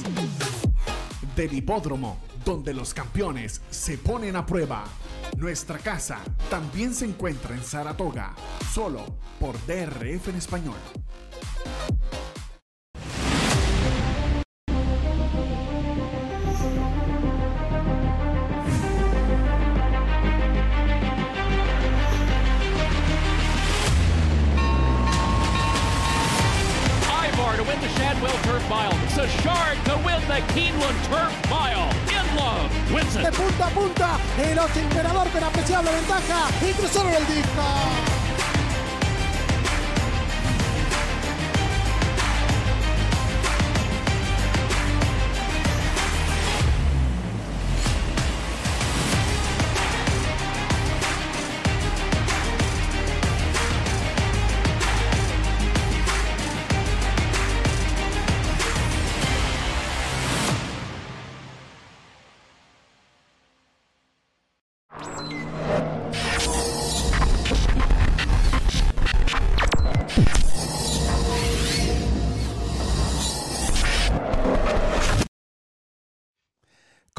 Del 1.35 1.53
hipódromo, 1.53 2.17
donde 2.45 2.73
los 2.73 2.93
campeones 2.93 3.61
se 3.69 3.97
ponen 3.97 4.37
a 4.37 4.45
prueba. 4.45 4.85
Nuestra 5.35 5.77
casa 5.77 6.19
también 6.49 6.93
se 6.93 7.03
encuentra 7.03 7.53
en 7.53 7.63
Saratoga, 7.63 8.33
solo 8.73 9.05
por 9.41 9.55
DRF 9.65 10.29
en 10.29 10.35
español. 10.35 10.77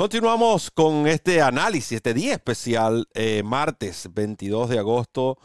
Continuamos 0.07 0.71
con 0.71 1.09
este 1.09 1.43
análisis, 1.43 1.91
este 1.97 2.15
día 2.15 2.35
especial, 2.35 3.09
eh, 3.15 3.43
martes 3.45 4.09
22 4.15 4.69
de 4.69 4.79
agosto, 4.79 5.37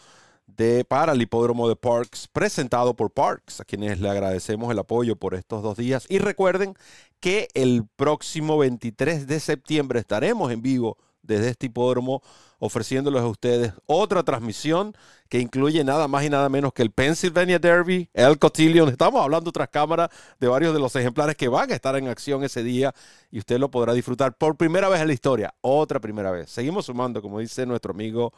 de, 0.46 0.86
para 0.86 1.14
el 1.14 1.22
hipódromo 1.24 1.68
de 1.68 1.76
Parks, 1.76 2.28
presentado 2.28 2.96
por 2.96 3.10
Parks, 3.10 3.60
a 3.60 3.66
quienes 3.66 4.00
le 4.00 4.08
agradecemos 4.08 4.72
el 4.72 4.78
apoyo 4.78 5.16
por 5.16 5.34
estos 5.34 5.64
dos 5.64 5.78
días. 5.78 6.06
Y 6.10 6.20
recuerden 6.20 6.76
que 7.20 7.48
el 7.56 7.88
próximo 7.96 8.60
23 8.60 9.26
de 9.26 9.40
septiembre 9.40 10.00
estaremos 10.00 10.52
en 10.52 10.62
vivo 10.62 10.96
desde 11.22 11.50
este 11.50 11.68
hipódromo 11.68 12.22
ofreciéndoles 12.60 13.22
a 13.24 13.28
ustedes 13.28 13.74
otra 13.88 14.22
transmisión 14.24 14.96
que 15.30 15.40
incluye 15.40 15.84
nada 15.84 16.08
más 16.08 16.24
y 16.24 16.30
nada 16.30 16.48
menos 16.48 16.74
que 16.74 16.84
el 16.84 16.92
Pennsylvania 16.92 17.58
Derby, 17.58 18.08
el 18.14 18.38
Cotillion. 18.38 18.90
Estamos 18.90 19.22
hablando 19.22 19.52
tras 19.52 19.70
cámara 19.70 20.12
de 20.40 20.48
varios 20.48 20.74
de 20.74 20.80
los 20.80 20.96
ejemplares 20.96 21.36
que 21.36 21.48
van 21.48 21.72
a 21.72 21.76
estar 21.76 21.96
en 21.96 22.08
acción 22.08 22.44
ese 22.44 22.62
día 22.64 22.94
y 23.32 23.40
usted 23.40 23.58
lo 23.58 23.72
podrá 23.72 23.94
disfrutar 23.94 24.38
por 24.38 24.58
primera 24.58 24.90
vez 24.90 25.02
en 25.02 25.08
la 25.08 25.14
historia, 25.14 25.54
otra 25.62 26.00
primera 26.00 26.30
vez. 26.30 26.52
Seguimos 26.52 26.86
sumando, 26.86 27.22
como 27.22 27.40
dice 27.40 27.66
nuestro 27.66 27.94
amigo 27.94 28.32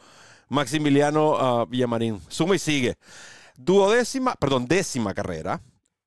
Maximiliano 0.48 1.36
ah, 1.36 1.66
Villamarín. 1.68 2.20
Suma 2.28 2.56
y 2.56 2.58
sigue. 2.58 2.96
Duodécima, 3.56 4.34
perdón, 4.36 4.66
décima 4.66 5.12
carrera. 5.12 5.60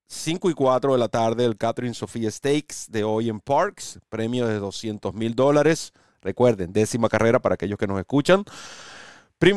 5 0.08 0.50
y 0.50 0.54
4 0.54 0.94
de 0.94 0.98
la 0.98 1.10
tarde, 1.10 1.46
el 1.46 1.58
Catherine 1.58 1.94
Sophia 1.94 2.32
Stakes 2.32 2.86
de 2.88 3.04
hoy 3.04 3.30
en 3.30 3.42
Parks, 3.42 4.00
premio 4.10 4.48
de 4.48 4.58
200 4.58 5.14
mil 5.14 5.36
dólares. 5.36 5.94
Recuerden, 6.28 6.74
décima 6.74 7.08
carrera 7.08 7.40
para 7.40 7.56
aquellos 7.56 7.80
que 7.80 7.88
nos 7.88 7.98
escuchan. 8.02 8.44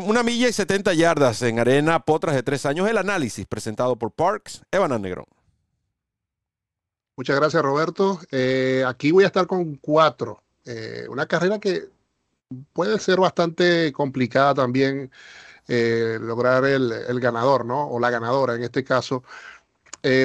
Una 0.06 0.22
milla 0.22 0.48
y 0.48 0.52
70 0.52 0.94
yardas 0.94 1.42
en 1.42 1.59
arena, 1.59 1.98
potras 2.04 2.37
de 2.37 2.44
tres 2.44 2.64
años. 2.64 2.88
El 2.88 2.96
análisis 2.96 3.44
presentado 3.44 3.96
por 3.96 4.12
Parks, 4.12 4.62
Evan 4.70 5.02
Negrón. 5.02 5.26
Muchas 7.16 7.35
gracias, 7.35 7.61
Roberto. 7.61 8.20
Eh, 8.30 8.85
aquí 8.87 9.11
voy 9.11 9.24
a 9.24 9.26
estar 9.26 9.48
con 9.48 9.74
cuatro. 9.78 10.44
Eh, 10.64 11.06
una 11.09 11.26
carrera 11.26 11.59
que 11.59 11.88
puede 12.72 13.00
ser 13.00 13.18
bastante 13.18 13.90
complicada 13.92 14.54
también 14.54 15.11
eh, 15.66 16.18
lograr 16.20 16.64
el, 16.66 16.92
el 16.92 17.18
ganador, 17.18 17.64
¿no? 17.64 17.88
O 17.88 17.98
la 17.98 18.11
ganadora 18.11 18.54
en 18.54 18.62
este 18.62 18.85
caso. 18.85 19.24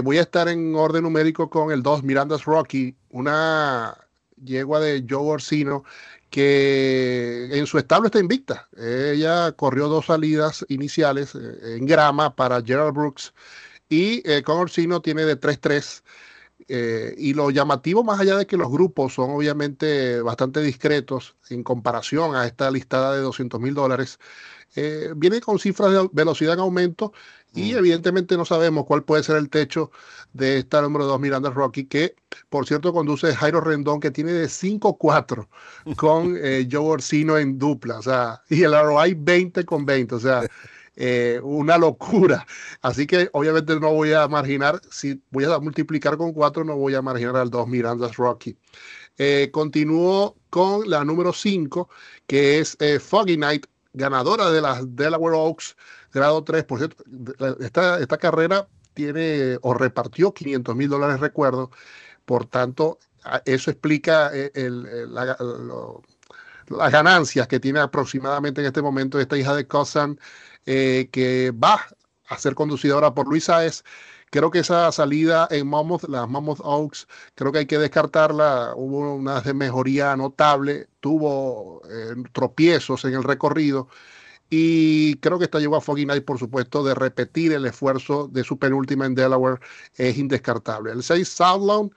Voy 0.03 0.19
a 0.19 0.21
estar 0.21 0.47
en 0.47 0.75
orden 0.75 1.03
numérico 1.03 1.49
con 1.49 1.71
el 1.71 1.81
2 1.81 2.03
Miranda's 2.03 2.45
Rocky, 2.45 2.95
una 3.09 3.97
yegua 4.43 4.79
de 4.79 5.05
Joe 5.09 5.31
Orsino 5.31 5.83
que 6.29 7.49
en 7.51 7.67
su 7.67 7.77
establo 7.77 8.07
está 8.07 8.19
invicta. 8.19 8.67
Ella 8.77 9.51
corrió 9.53 9.87
dos 9.87 10.07
salidas 10.07 10.65
iniciales 10.69 11.35
eh, 11.35 11.77
en 11.77 11.85
grama 11.85 12.35
para 12.35 12.61
Gerald 12.61 12.93
Brooks 12.93 13.33
y 13.89 14.27
eh, 14.29 14.41
con 14.43 14.57
Orsino 14.57 15.01
tiene 15.01 15.25
de 15.25 15.39
3-3. 15.39 16.03
Eh, 16.67 17.13
y 17.17 17.33
lo 17.33 17.51
llamativo, 17.51 18.03
más 18.03 18.19
allá 18.19 18.37
de 18.37 18.47
que 18.47 18.57
los 18.57 18.71
grupos 18.71 19.13
son 19.13 19.29
obviamente 19.29 20.19
bastante 20.21 20.61
discretos 20.61 21.35
en 21.49 21.63
comparación 21.63 22.35
a 22.35 22.47
esta 22.47 22.71
listada 22.71 23.13
de 23.15 23.21
200 23.21 23.61
mil 23.61 23.75
dólares, 23.75 24.19
eh, 24.75 25.13
viene 25.15 25.41
con 25.41 25.59
cifras 25.59 25.91
de 25.91 26.09
velocidad 26.11 26.55
en 26.55 26.61
aumento 26.61 27.13
y 27.53 27.73
Mm. 27.73 27.77
evidentemente 27.77 28.35
no 28.35 28.45
sabemos 28.45 28.85
cuál 28.85 29.03
puede 29.03 29.23
ser 29.23 29.37
el 29.37 29.49
techo 29.49 29.91
de 30.33 30.57
esta 30.57 30.81
número 30.81 31.05
2 31.05 31.19
Miranda 31.19 31.49
Rocky, 31.49 31.85
que 31.85 32.15
por 32.49 32.67
cierto 32.67 32.91
conduce 32.91 33.33
Jairo 33.33 33.61
Rendón, 33.61 33.99
que 33.99 34.11
tiene 34.11 34.33
de 34.33 34.49
5-4 34.49 35.47
con 35.95 36.35
eh, 36.37 36.67
Joe 36.71 36.85
Orsino 36.85 37.37
en 37.37 37.57
dupla, 37.57 37.99
o 37.99 38.01
sea, 38.01 38.41
y 38.49 38.63
el 38.63 38.73
ROI 38.73 39.13
20 39.13 39.63
con 39.63 39.85
20, 39.85 40.15
o 40.15 40.19
sea, 40.19 40.41
eh, 40.95 41.39
una 41.43 41.77
locura. 41.77 42.45
Así 42.81 43.05
que 43.07 43.29
obviamente 43.33 43.79
no 43.79 43.91
voy 43.93 44.13
a 44.13 44.27
marginar, 44.27 44.81
si 44.89 45.21
voy 45.31 45.45
a 45.45 45.59
multiplicar 45.59 46.17
con 46.17 46.33
4, 46.33 46.63
no 46.63 46.75
voy 46.77 46.95
a 46.95 47.01
marginar 47.01 47.35
al 47.37 47.49
2 47.49 47.67
Miranda's 47.67 48.15
Rocky. 48.17 48.57
Eh, 49.17 49.49
continúo 49.51 50.35
con 50.49 50.89
la 50.89 51.03
número 51.05 51.33
5, 51.33 51.89
que 52.27 52.59
es 52.59 52.77
eh, 52.79 52.99
Foggy 52.99 53.37
Night, 53.37 53.65
ganadora 53.93 54.51
de 54.51 54.61
las 54.61 54.95
Delaware 54.95 55.35
Oaks, 55.35 55.75
grado 56.13 56.43
3. 56.43 56.63
Por 56.65 56.79
cierto, 56.79 57.03
esta, 57.59 57.99
esta 57.99 58.17
carrera 58.17 58.67
tiene 58.93 59.57
o 59.61 59.73
repartió 59.73 60.33
500 60.33 60.75
mil 60.75 60.89
dólares, 60.89 61.19
recuerdo. 61.19 61.71
Por 62.25 62.45
tanto, 62.47 62.99
eso 63.45 63.71
explica 63.71 64.31
eh, 64.33 64.51
la- 65.09 65.37
las 66.67 66.91
ganancias 66.91 67.47
que 67.47 67.59
tiene 67.59 67.79
aproximadamente 67.79 68.61
en 68.61 68.67
este 68.67 68.81
momento 68.81 69.19
esta 69.19 69.37
hija 69.37 69.55
de 69.55 69.67
Cousin, 69.67 70.19
eh, 70.65 71.09
que 71.11 71.51
va 71.51 71.85
a 72.27 72.37
ser 72.37 72.55
conducida 72.55 72.93
ahora 72.95 73.13
por 73.13 73.27
Luis 73.27 73.45
Saez. 73.45 73.83
Creo 74.31 74.51
que 74.51 74.59
esa 74.59 74.91
salida 74.91 75.47
en 75.51 75.67
Mammoth, 75.67 76.03
las 76.09 76.27
Mammoth 76.27 76.59
Oaks, 76.61 77.07
creo 77.35 77.51
que 77.51 77.59
hay 77.59 77.65
que 77.67 77.77
descartarla. 77.77 78.73
Hubo 78.75 79.15
una 79.15 79.41
mejoría 79.53 80.15
notable, 80.17 80.87
tuvo 80.99 81.81
eh, 81.89 82.15
tropiezos 82.33 83.05
en 83.05 83.13
el 83.13 83.23
recorrido. 83.23 83.87
Y 84.49 85.15
creo 85.17 85.39
que 85.39 85.45
esta 85.45 85.59
llegó 85.59 85.75
a 85.75 85.81
Foggy 85.81 86.05
Night, 86.05 86.25
por 86.25 86.37
supuesto, 86.39 86.83
de 86.83 86.93
repetir 86.95 87.53
el 87.53 87.65
esfuerzo 87.65 88.27
de 88.27 88.43
su 88.43 88.59
penúltima 88.59 89.05
en 89.05 89.15
Delaware 89.15 89.59
es 89.95 90.17
indescartable. 90.17 90.91
El 90.91 91.03
6 91.03 91.27
Southland 91.27 91.91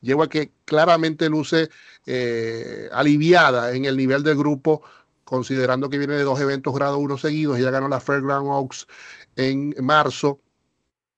llegó 0.00 0.28
que 0.28 0.52
claramente 0.64 1.28
luce 1.28 1.70
eh, 2.06 2.88
aliviada 2.92 3.74
en 3.74 3.84
el 3.84 3.96
nivel 3.96 4.22
del 4.22 4.36
grupo, 4.36 4.82
considerando 5.28 5.90
que 5.90 5.98
viene 5.98 6.14
de 6.14 6.22
dos 6.22 6.40
eventos 6.40 6.74
grado 6.74 6.98
1 6.98 7.18
seguidos. 7.18 7.58
Ella 7.58 7.70
ganó 7.70 7.86
la 7.86 8.00
Fairground 8.00 8.48
Oaks 8.48 8.86
en 9.36 9.74
marzo 9.82 10.40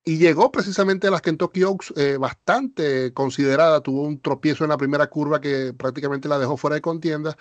y 0.05 0.19
llegó 0.19 0.51
precisamente 0.51 1.07
a 1.07 1.13
las 1.13 1.23
Kentucky 1.23 1.63
Oaks 1.63 1.95
eh, 1.97 2.17
bastante 2.19 3.13
considerada. 3.13 3.81
Tuvo 3.83 4.03
un 4.03 4.21
tropiezo 4.21 4.65
en 4.65 4.71
la 4.71 4.77
primera 4.77 5.07
curva 5.09 5.41
que 5.41 5.73
prácticamente 5.75 6.29
la 6.29 6.41
dejó 6.41 6.57
fuera 6.57 6.75
de 6.75 6.81
contienda 6.81 7.37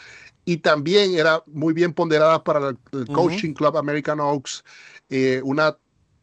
y 0.45 0.57
también 0.57 1.15
era 1.15 1.41
muy 1.47 1.73
bien 1.73 1.93
ponderada 1.93 2.43
para 2.43 2.69
el. 2.69 2.77
Coaching 3.07 3.53
Club 3.53 3.75
American 3.75 4.19
Oaks. 4.19 4.63
eh, 5.09 5.41
una 5.43 5.75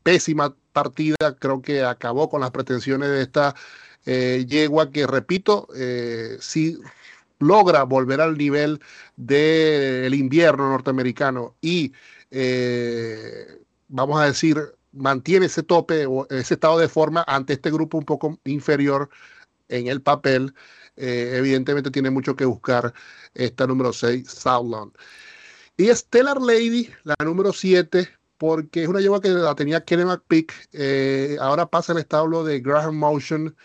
pésima 0.05 0.55
partida, 0.73 1.17
creo 1.41 1.61
que 1.61 1.83
acabó 1.83 2.29
con 2.29 2.41
las 2.41 2.53
pretensiones 2.53 3.09
de 3.09 3.23
esta 3.23 3.57
eh, 4.05 4.45
yegua 4.47 4.93
que, 4.93 5.09
repito, 5.09 5.67
si 6.39 6.79
logra 7.39 7.85
volver 7.85 8.21
al 8.21 8.37
nivel 8.37 8.81
del 9.17 10.15
invierno 10.15 10.69
norteamericano 10.71 11.57
y, 11.61 11.93
eh, 12.31 13.63
vamos 13.89 14.21
a 14.21 14.27
decir, 14.27 14.59
mantiene 14.93 15.47
ese 15.47 15.63
tope 15.63 16.07
o 16.07 16.27
ese 16.31 16.55
estado 16.55 16.79
de 16.79 16.89
forma 16.89 17.25
ante 17.27 17.55
este 17.55 17.71
grupo 17.71 17.99
un 17.99 18.05
poco 18.05 18.39
inferior 18.45 19.11
en 19.69 19.89
el 19.89 20.03
papel, 20.03 20.55
eh, 20.97 21.33
evidentemente 21.35 21.91
tiene 21.91 22.11
mucho 22.11 22.37
que 22.37 22.45
buscar 22.45 22.95
esta 23.35 23.67
número 23.67 23.93
6, 23.93 24.29
Southland. 24.29 24.93
Y 25.77 25.89
Stellar 25.95 26.41
Lady, 26.41 26.91
la 27.05 27.17
número 27.23 27.53
7, 27.53 28.09
porque 28.39 28.83
es 28.83 28.89
una 28.89 29.01
yegua 29.01 29.21
que 29.21 29.29
la 29.29 29.55
tenía 29.55 29.85
Kenny 29.85 30.05
McPeak, 30.05 30.53
eh, 30.73 31.37
ahora 31.41 31.67
pasa 31.69 31.93
al 31.93 31.99
establo 31.99 32.45
de 32.45 32.61
Graham 32.61 32.97
Motion. 32.97 33.57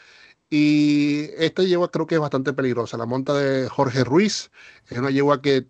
Y 0.53 1.29
esta 1.37 1.63
yegua 1.63 1.89
creo 1.89 2.05
que 2.05 2.15
es 2.15 2.21
bastante 2.21 2.51
peligrosa. 2.51 2.97
La 2.97 3.05
monta 3.05 3.33
de 3.33 3.69
Jorge 3.69 4.03
Ruiz 4.03 4.51
es 4.89 4.97
una 4.97 5.09
yegua 5.09 5.41
que 5.41 5.67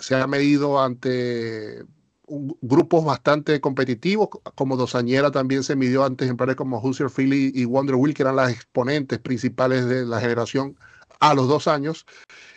se 0.00 0.14
ha 0.14 0.28
medido 0.28 0.80
ante 0.80 1.84
grupos 2.28 3.04
bastante 3.04 3.60
competitivos, 3.60 4.28
como 4.54 4.76
Dosañera 4.76 5.32
también 5.32 5.64
se 5.64 5.74
midió 5.74 6.04
ante 6.04 6.24
ejemplares 6.24 6.54
como 6.54 6.78
Hoosier 6.78 7.10
Philly 7.10 7.50
y 7.52 7.64
Wonder 7.64 7.96
Wheel, 7.96 8.14
que 8.14 8.22
eran 8.22 8.36
las 8.36 8.52
exponentes 8.52 9.18
principales 9.18 9.86
de 9.86 10.06
la 10.06 10.20
generación 10.20 10.78
a 11.18 11.34
los 11.34 11.48
dos 11.48 11.66
años. 11.66 12.06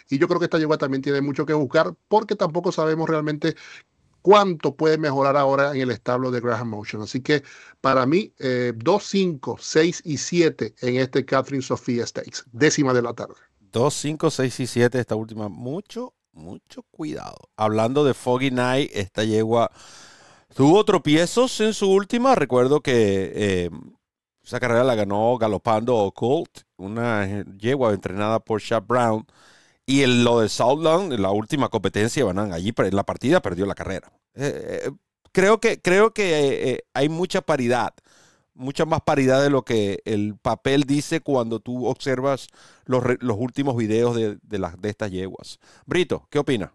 Y 0.08 0.20
yo 0.20 0.28
creo 0.28 0.40
que 0.40 0.46
esta 0.46 0.60
yegua 0.60 0.78
también 0.78 1.02
tiene 1.02 1.20
mucho 1.20 1.48
que 1.48 1.54
buscar, 1.54 1.96
porque 2.08 2.36
tampoco 2.36 2.72
sabemos 2.72 3.10
realmente 3.10 3.56
cuánto 4.26 4.76
puede 4.76 4.98
mejorar 4.98 5.38
ahora 5.38 5.76
en 5.76 5.82
el 5.82 5.92
establo 5.92 6.32
de 6.32 6.42
Graham 6.42 6.70
Motion. 6.70 7.04
Así 7.04 7.22
que 7.22 7.44
para 7.80 8.08
mí, 8.08 8.34
2, 8.76 9.04
5, 9.04 9.58
6 9.60 10.02
y 10.04 10.18
7 10.18 10.74
en 10.82 10.96
este 10.96 11.24
Catherine 11.24 11.62
Sofía 11.62 12.08
Stakes, 12.08 12.44
décima 12.52 12.92
de 12.92 13.04
la 13.04 13.14
tarde. 13.14 13.36
2, 13.60 13.94
5, 13.94 14.32
6 14.32 14.60
y 14.62 14.66
7 14.66 15.00
esta 15.00 15.16
última. 15.16 15.48
Mucho, 15.48 16.16
mucho 16.32 16.82
cuidado. 16.90 17.38
Hablando 17.56 18.04
de 18.04 18.16
Foggy 18.16 18.50
Night, 18.50 18.90
esta 18.96 19.24
yegua 19.24 19.70
tuvo 20.56 20.84
tropiezos 20.86 21.62
en 21.62 21.76
su 21.76 21.92
última. 21.92 22.34
Recuerdo 22.34 22.82
que 22.82 23.32
eh, 23.36 23.70
esa 24.44 24.60
carrera 24.60 24.84
la 24.84 24.96
ganó 24.96 25.38
galopando 25.38 26.12
Colt, 26.16 26.62
una 26.78 27.44
yegua 27.60 27.94
entrenada 27.94 28.40
por 28.40 28.60
Chad 28.60 28.82
Brown. 28.88 29.28
Y 29.86 30.02
en 30.04 30.24
lo 30.24 30.40
de 30.42 30.50
Southland, 30.50 31.14
la 31.20 31.32
última 31.32 31.70
competencia, 31.70 32.26
van 32.26 32.52
allí 32.52 32.74
en 32.76 32.96
la 32.96 33.04
partida 33.04 33.42
perdió 33.42 33.66
la 33.66 33.76
carrera. 33.76 34.12
Eh, 34.34 34.82
eh, 34.88 34.92
creo 35.32 35.60
que, 35.60 35.80
creo 35.82 36.14
que 36.14 36.84
hay 36.94 37.10
mucha 37.10 37.42
paridad 37.42 37.94
mucha 38.56 38.86
más 38.86 39.02
paridad 39.02 39.44
de 39.44 39.50
lo 39.50 39.64
que 39.64 40.02
el 40.06 40.38
papel 40.38 40.84
dice 40.84 41.20
cuando 41.22 41.60
tú 41.60 41.86
observas 41.88 42.48
los, 42.86 43.04
los 43.20 43.38
últimos 43.38 43.76
videos 43.76 44.16
de, 44.16 44.38
de, 44.42 44.60
las, 44.60 44.80
de 44.82 44.90
estas 44.90 45.12
yeguas. 45.12 45.60
Brito, 45.86 46.28
¿qué 46.32 46.40
opina? 46.40 46.72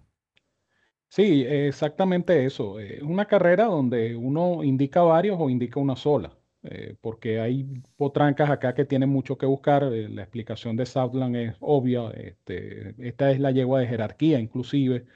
Sí, 1.09 1.42
exactamente 1.46 2.44
eso. 2.46 2.79
Es 2.81 3.03
una 3.03 3.27
carrera 3.27 3.64
donde 3.64 4.16
uno 4.16 4.62
indica 4.64 5.03
varios 5.03 5.37
o 5.40 5.51
indica 5.51 5.81
una 5.81 5.96
sola, 5.96 6.33
eh, 6.62 6.94
porque 7.01 7.40
hay 7.40 7.83
potrancas 7.96 8.51
acá 8.51 8.75
que 8.75 8.85
tienen 8.85 9.09
mucho 9.09 9.38
que 9.38 9.46
buscar. 9.46 9.85
Eh, 9.85 10.09
la 10.09 10.23
explicación 10.23 10.77
de 10.77 10.87
Southland 10.87 11.37
es 11.37 11.57
obvia. 11.61 12.11
Este, 12.11 12.94
esta 12.99 13.31
es 13.31 13.40
la 13.40 13.51
yegua 13.51 13.81
de 13.81 13.87
jerarquía, 13.87 14.38
inclusive. 14.38 15.07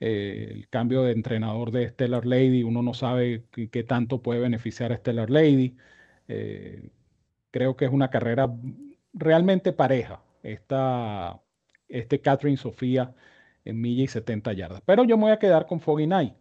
Eh, 0.00 0.48
el 0.52 0.68
cambio 0.68 1.02
de 1.04 1.12
entrenador 1.12 1.72
de 1.72 1.88
Stellar 1.90 2.26
Lady, 2.26 2.64
uno 2.64 2.82
no 2.82 2.94
sabe 2.94 3.44
qué, 3.52 3.84
tanto 3.84 4.22
puede 4.22 4.40
beneficiar 4.40 4.92
a 4.92 4.96
Stellar 4.98 5.30
Lady. 5.30 5.76
Creo 7.50 7.76
que 7.76 7.84
es 7.84 7.92
una 7.92 8.10
carrera 8.10 8.50
realmente 9.12 9.72
pareja, 9.72 10.22
esta, 10.42 11.40
este 11.88 12.20
Catherine 12.20 12.56
Sofía 12.56 13.14
en 13.64 13.80
milla 13.80 14.04
y 14.04 14.08
70 14.08 14.52
yardas. 14.54 14.82
Pero 14.86 15.04
yo 15.04 15.16
me 15.16 15.24
voy 15.24 15.32
a 15.32 15.38
quedar 15.38 15.66
con 15.66 15.80
Foggy 15.80 16.06
Night. 16.06 16.34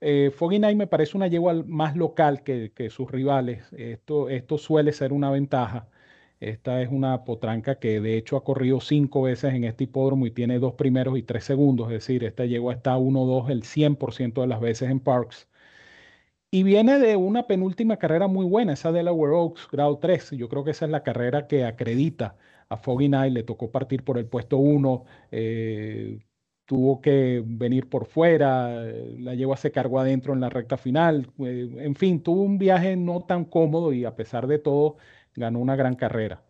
Eh, 0.00 0.30
Foggy 0.34 0.58
Night 0.58 0.76
me 0.76 0.86
parece 0.86 1.16
una 1.16 1.28
yegua 1.28 1.54
más 1.66 1.96
local 1.96 2.42
que, 2.42 2.90
sus 2.90 3.10
rivales. 3.10 3.72
Esto, 3.72 4.58
suele 4.58 4.92
ser 4.92 5.12
una 5.12 5.30
ventaja. 5.30 5.88
Esta 6.40 6.82
es 6.82 6.90
una 6.90 7.24
potranca 7.24 7.78
que 7.78 8.00
de 8.00 8.16
hecho 8.18 8.36
ha 8.36 8.44
corrido 8.44 8.80
cinco 8.80 9.22
veces 9.22 9.54
en 9.54 9.64
este 9.64 9.84
hipódromo 9.84 10.26
y 10.26 10.30
tiene 10.30 10.58
dos 10.58 10.74
primeros 10.74 11.16
y 11.18 11.22
tres 11.22 11.44
segundos. 11.44 11.88
Es 11.88 11.94
decir, 11.94 12.24
esta 12.24 12.44
yegua 12.44 12.74
está 12.74 12.98
1-2 12.98 13.50
el 13.50 13.62
100% 13.64 14.42
de 14.42 14.46
las 14.48 14.60
veces 14.60 14.90
en 14.90 15.00
Parks. 15.00 15.48
Y 16.50 16.62
viene 16.62 16.98
de 17.00 17.16
una 17.16 17.46
penúltima 17.46 17.96
carrera 17.98 18.28
muy 18.28 18.46
buena, 18.46 18.74
esa 18.74 18.92
de 18.92 18.98
Delaware 18.98 19.32
Oaks, 19.34 19.68
grado 19.70 19.98
3. 19.98 20.30
Yo 20.32 20.48
creo 20.48 20.62
que 20.64 20.70
esa 20.70 20.84
es 20.84 20.90
la 20.92 21.02
carrera 21.02 21.48
que 21.48 21.64
acredita 21.64 22.36
a 22.68 22.76
Foggy 22.76 23.08
Night. 23.08 23.32
Le 23.32 23.42
tocó 23.42 23.70
partir 23.72 24.04
por 24.04 24.18
el 24.18 24.26
puesto 24.26 24.58
1. 24.58 25.04
Eh, 25.32 26.18
tuvo 26.66 27.00
que 27.00 27.42
venir 27.44 27.88
por 27.88 28.06
fuera, 28.06 28.84
la 29.18 29.34
yegua 29.34 29.56
se 29.56 29.70
cargó 29.72 30.00
adentro 30.00 30.32
en 30.32 30.40
la 30.40 30.48
recta 30.50 30.76
final, 30.76 31.30
eh, 31.38 31.68
en 31.78 31.94
fin, 31.94 32.22
tuvo 32.22 32.42
un 32.42 32.58
viaje 32.58 32.96
no 32.96 33.24
tan 33.24 33.44
cómodo 33.44 33.92
y 33.92 34.04
a 34.04 34.16
pesar 34.16 34.46
de 34.46 34.58
todo 34.58 34.96
ganó 35.34 35.58
una 35.60 35.76
gran 35.76 35.94
carrera. 35.94 36.42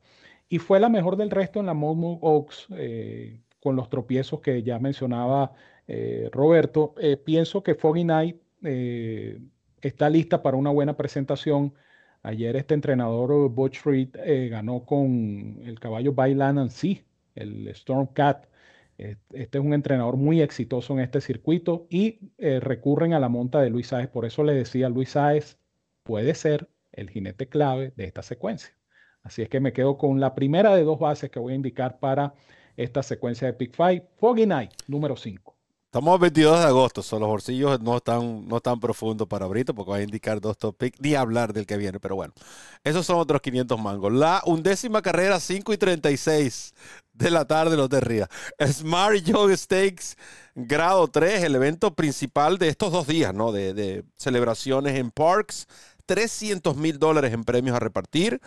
Y 0.48 0.59
fue 0.59 0.81
la 0.81 0.88
mejor 0.88 1.16
del 1.16 1.31
resto 1.31 1.61
en 1.61 1.66
la 1.66 1.74
Monmouth 1.74 2.18
Oaks, 2.22 2.66
eh, 2.77 3.40
con 3.61 3.77
los 3.77 3.88
tropiezos 3.88 4.40
que 4.40 4.62
ya 4.62 4.79
mencionaba 4.79 5.53
eh, 5.88 6.29
Roberto. 6.33 6.94
Eh, 7.00 7.16
pienso 7.16 7.62
que 7.62 7.74
Foggy 7.74 8.05
Night 8.05 8.37
está 9.83 10.09
lista 10.09 10.42
para 10.42 10.57
una 10.57 10.70
buena 10.70 10.96
presentación. 10.96 11.74
Ayer 12.22 12.57
este 12.57 12.74
entrenador 12.74 13.50
Butch 13.50 13.85
Reed 13.85 14.11
ganó 14.50 14.85
con 14.87 15.61
el 15.64 15.79
caballo 15.81 16.14
Bailan 16.14 16.59
and 16.59 16.70
Sea, 16.70 17.03
el 17.35 17.68
Storm 17.68 18.07
Cat. 18.07 18.46
Este 18.98 19.59
es 19.59 19.64
un 19.64 19.74
entrenador 19.74 20.16
muy 20.16 20.40
exitoso 20.40 20.92
en 20.94 21.00
este 21.00 21.20
circuito 21.20 21.87
y 21.90 22.20
recurren 22.38 23.12
a 23.12 23.20
la 23.20 23.28
monta 23.28 23.61
de 23.61 23.70
Luis 23.70 23.88
Sáez. 23.88 24.09
Por 24.09 24.24
eso 24.24 24.44
le 24.44 24.54
decía, 24.54 24.88
Luis 24.88 25.11
Sáez 25.11 25.59
puede 26.02 26.35
ser 26.35 26.68
el 26.92 27.11
jinete 27.11 27.48
clave 27.48 27.92
de 27.96 28.04
esta 28.04 28.22
secuencia. 28.22 28.74
Así 29.22 29.42
es 29.42 29.48
que 29.48 29.59
me 29.59 29.72
quedo 29.72 29.98
con 29.98 30.20
la 30.20 30.35
primera 30.35 30.76
de 30.76 30.85
dos 30.85 30.98
bases 30.98 31.30
que 31.30 31.40
voy 31.40 31.54
a 31.54 31.57
indicar 31.57 31.98
para 31.98 32.35
esta 32.76 33.02
secuencia 33.02 33.46
de 33.46 33.54
Pick 33.54 33.74
Five, 33.74 34.07
Foggy 34.16 34.46
Night, 34.46 34.72
número 34.87 35.16
5. 35.16 35.53
Estamos 35.94 36.18
22 36.18 36.59
de 36.59 36.66
agosto, 36.66 37.02
son 37.04 37.20
los 37.20 37.28
bolsillos 37.28 37.80
no 37.80 37.98
están, 37.98 38.48
no 38.48 38.59
tan 38.59 38.80
profundos 38.80 39.28
para 39.28 39.46
Brito 39.46 39.76
porque 39.76 39.92
va 39.92 39.96
a 39.98 40.02
indicar 40.02 40.40
dos 40.40 40.59
top 40.59 40.76
picks, 40.76 41.00
ni 41.00 41.14
hablar 41.14 41.52
del 41.52 41.66
que 41.66 41.76
viene, 41.76 42.00
pero 42.00 42.16
bueno, 42.16 42.35
esos 42.83 43.07
son 43.07 43.20
otros 43.20 43.40
500 43.40 43.78
mangos. 43.80 44.12
La 44.12 44.42
undécima 44.44 45.02
carrera, 45.02 45.38
5 45.38 45.72
y 45.72 45.78
36 45.78 46.74
de 47.12 47.30
la 47.30 47.44
tarde, 47.44 47.76
no 47.76 47.88
te 47.88 48.00
rías. 48.00 48.28
Smart 48.61 49.18
Young 49.18 49.57
Stakes, 49.57 50.16
grado 50.57 51.07
3, 51.07 51.44
el 51.44 51.54
evento 51.54 51.94
principal 51.94 52.59
de 52.59 52.70
estos 52.70 52.90
dos 52.90 53.07
días, 53.07 53.33
¿no? 53.33 53.52
De, 53.52 53.72
de 53.72 54.02
celebraciones 54.16 54.98
en 54.98 55.12
Parks 55.12 55.68
300 56.07 56.76
mil 56.76 56.98
dólares 56.98 57.33
en 57.33 57.44
premios 57.44 57.76
a 57.76 57.78
repartir, 57.78 58.40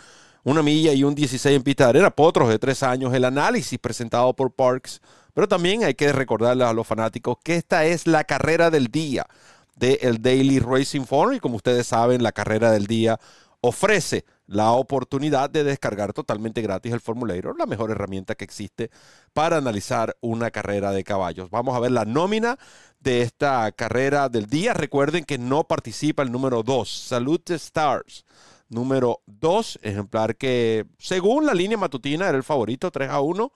una 0.44 0.62
milla 0.62 0.92
y 0.92 1.06
un 1.06 1.16
16 1.16 1.56
en 1.56 1.64
pista 1.64 1.86
de 1.86 1.92
arena, 1.92 2.12
potros 2.12 2.50
de 2.50 2.60
tres 2.60 2.84
años, 2.84 3.14
el 3.14 3.24
análisis 3.24 3.80
presentado 3.80 4.36
por 4.36 4.52
Parks, 4.52 5.02
pero 5.38 5.48
también 5.48 5.84
hay 5.84 5.94
que 5.94 6.12
recordarles 6.12 6.68
a 6.68 6.74
los 6.74 6.88
fanáticos 6.88 7.38
que 7.44 7.58
esta 7.58 7.86
es 7.86 8.08
la 8.08 8.24
carrera 8.24 8.72
del 8.72 8.88
día 8.88 9.28
del 9.76 10.20
Daily 10.20 10.58
Racing 10.58 11.06
Forum 11.06 11.36
y 11.36 11.40
como 11.40 11.58
ustedes 11.58 11.86
saben, 11.86 12.24
la 12.24 12.32
carrera 12.32 12.72
del 12.72 12.88
día 12.88 13.20
ofrece 13.62 14.26
la 14.48 14.72
oportunidad 14.72 15.52
de 15.52 15.64
descargar 15.64 16.12
totalmente 16.12 16.64
gratis 16.64 16.92
el 16.92 17.02
formulario, 17.02 17.54
la 17.56 17.68
mejor 17.68 17.92
herramienta 17.92 18.34
que 18.34 18.46
existe 18.46 18.90
para 19.34 19.58
analizar 19.58 20.18
una 20.22 20.50
carrera 20.50 20.92
de 20.92 21.04
caballos. 21.04 21.52
Vamos 21.52 21.78
a 21.78 21.82
ver 21.82 21.92
la 21.92 22.06
nómina 22.06 22.58
de 23.00 23.22
esta 23.22 23.72
carrera 23.74 24.30
del 24.30 24.48
día. 24.48 24.74
Recuerden 24.74 25.24
que 25.24 25.38
no 25.38 25.66
participa 25.66 26.24
el 26.24 26.32
número 26.32 26.64
2, 26.64 26.90
Salute 26.90 27.54
Stars. 27.54 28.26
Número 28.70 29.22
2, 29.28 29.80
ejemplar 29.84 30.36
que 30.36 30.88
según 30.98 31.46
la 31.46 31.54
línea 31.54 31.78
matutina 31.78 32.28
era 32.28 32.38
el 32.38 32.44
favorito 32.44 32.92
3 32.92 33.10
a 33.10 33.22
1. 33.22 33.52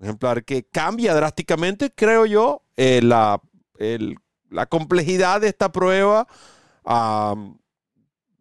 Ejemplar 0.00 0.44
que 0.44 0.64
cambia 0.64 1.14
drásticamente, 1.14 1.90
creo 1.94 2.26
yo, 2.26 2.62
eh, 2.76 3.00
la, 3.02 3.40
la 4.50 4.66
complejidad 4.66 5.40
de 5.40 5.48
esta 5.48 5.72
prueba 5.72 6.26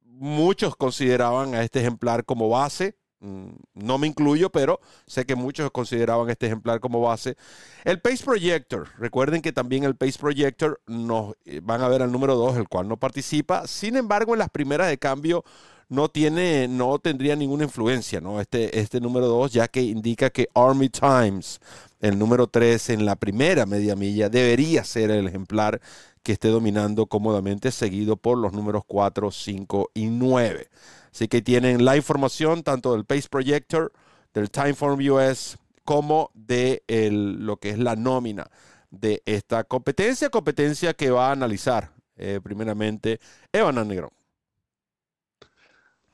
muchos 0.03 0.75
consideraban 0.75 1.55
a 1.55 1.63
este 1.63 1.79
ejemplar 1.79 2.25
como 2.25 2.49
base. 2.49 2.97
Mm, 3.19 3.49
no 3.73 3.97
me 3.97 4.07
incluyo, 4.07 4.49
pero 4.51 4.79
sé 5.07 5.25
que 5.25 5.35
muchos 5.35 5.71
consideraban 5.71 6.29
este 6.29 6.47
ejemplar 6.47 6.79
como 6.79 7.01
base. 7.01 7.35
El 7.83 8.01
Pace 8.01 8.23
Projector, 8.23 8.89
recuerden 8.97 9.41
que 9.41 9.53
también 9.53 9.83
el 9.83 9.95
Pace 9.95 10.19
Projector 10.19 10.81
nos 10.87 11.35
eh, 11.45 11.61
van 11.63 11.81
a 11.81 11.87
ver 11.87 12.01
al 12.01 12.11
número 12.11 12.35
2, 12.35 12.57
el 12.57 12.67
cual 12.67 12.87
no 12.87 12.97
participa. 12.97 13.67
Sin 13.67 13.95
embargo, 13.95 14.33
en 14.33 14.39
las 14.39 14.49
primeras 14.49 14.89
de 14.89 14.97
cambio 14.97 15.43
no 15.89 16.09
tiene, 16.09 16.67
no 16.67 16.99
tendría 16.99 17.35
ninguna 17.35 17.65
influencia, 17.65 18.21
¿no? 18.21 18.41
Este, 18.41 18.79
este 18.79 18.99
número 18.99 19.27
2, 19.27 19.53
ya 19.53 19.67
que 19.67 19.81
indica 19.81 20.29
que 20.29 20.47
Army 20.53 20.89
Times, 20.89 21.59
el 21.99 22.17
número 22.17 22.47
3 22.47 22.89
en 22.91 23.05
la 23.05 23.15
primera 23.15 23.65
media 23.65 23.95
milla, 23.95 24.29
debería 24.29 24.83
ser 24.83 25.11
el 25.11 25.27
ejemplar 25.27 25.81
que 26.23 26.33
esté 26.33 26.47
dominando 26.47 27.05
cómodamente, 27.05 27.71
seguido 27.71 28.17
por 28.17 28.37
los 28.37 28.53
números 28.53 28.83
4, 28.87 29.31
5 29.31 29.91
y 29.93 30.07
9. 30.07 30.69
Así 31.11 31.27
que 31.27 31.41
tienen 31.41 31.85
la 31.85 31.95
información 31.95 32.63
tanto 32.63 32.93
del 32.93 33.05
Pace 33.05 33.27
Projector, 33.29 33.93
del 34.33 34.49
Timeform 34.49 34.99
US, 35.11 35.57
como 35.83 36.31
de 36.33 36.83
lo 36.89 37.57
que 37.57 37.69
es 37.69 37.79
la 37.79 37.95
nómina 37.95 38.49
de 38.89 39.21
esta 39.25 39.63
competencia, 39.63 40.29
competencia 40.29 40.93
que 40.93 41.11
va 41.11 41.29
a 41.29 41.31
analizar 41.31 41.91
eh, 42.17 42.39
primeramente 42.43 43.19
Evan 43.53 43.87
Negrón. 43.87 44.09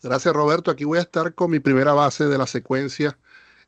Gracias 0.03 0.33
Roberto, 0.33 0.71
aquí 0.71 0.83
voy 0.83 0.97
a 0.97 1.01
estar 1.01 1.35
con 1.35 1.51
mi 1.51 1.59
primera 1.59 1.93
base 1.93 2.25
de 2.25 2.37
la 2.37 2.47
secuencia 2.47 3.17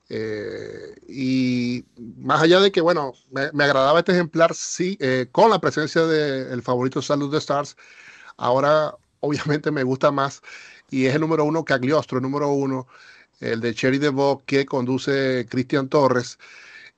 eh, 0.09 0.95
y 1.07 1.85
más 1.97 2.41
allá 2.41 2.59
de 2.59 2.71
que, 2.71 2.81
bueno, 2.81 3.13
me, 3.31 3.63
agradaba 3.63 3.99
este 3.99 4.13
ejemplar, 4.13 4.53
sí, 4.55 4.97
eh, 4.99 5.27
con 5.31 5.49
la 5.49 5.59
presencia 5.59 6.05
del 6.05 6.61
favorito 6.63 7.01
Salud 7.01 7.31
de 7.31 7.37
Stars, 7.37 7.77
ahora 8.37 8.95
obviamente 9.19 9.71
me 9.71 9.83
gusta 9.83 10.11
más 10.11 10.41
y 10.89 11.05
es 11.05 11.15
el 11.15 11.21
número 11.21 11.45
uno 11.45 11.63
Cagliostro, 11.65 12.17
el 12.17 12.23
número 12.23 12.49
uno, 12.49 12.87
el 13.39 13.61
de 13.61 13.75
Cherry 13.75 13.99
de 13.99 14.11
que 14.45 14.65
conduce 14.65 15.45
Cristian 15.49 15.87
Torres. 15.87 16.39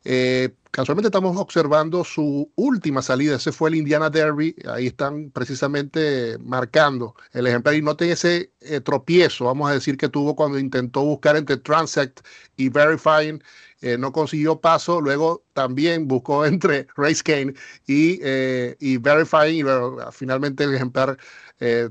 Eh, 0.07 0.53
casualmente 0.69 1.07
estamos 1.07 1.35
observando 1.37 2.03
su 2.03 2.51
última 2.55 3.01
salida, 3.01 3.37
ese 3.37 3.51
fue 3.51 3.69
el 3.69 3.75
Indiana 3.75 4.11
Derby, 4.11 4.55
ahí 4.69 4.85
están 4.87 5.31
precisamente 5.31 6.37
marcando 6.39 7.15
el 7.33 7.47
ejemplar. 7.47 7.75
Y 7.75 7.81
noten 7.81 8.11
ese 8.11 8.51
eh, 8.61 8.81
tropiezo, 8.81 9.45
vamos 9.45 9.69
a 9.69 9.73
decir 9.73 9.97
que 9.97 10.07
tuvo 10.07 10.35
cuando 10.35 10.59
intentó 10.59 11.03
buscar 11.03 11.35
entre 11.37 11.57
Transect 11.57 12.21
y 12.55 12.69
Verifying. 12.69 13.43
Eh, 13.81 13.97
no 13.97 14.11
consiguió 14.11 14.61
paso, 14.61 15.01
luego 15.01 15.43
también 15.53 16.07
buscó 16.07 16.45
entre 16.45 16.87
Race 16.95 17.23
Kane 17.23 17.53
y, 17.87 18.97
Verifying, 18.97 19.55
y 19.55 19.63
luego, 19.63 20.11
finalmente 20.11 20.63
el 20.65 20.75
ejemplar 20.75 21.17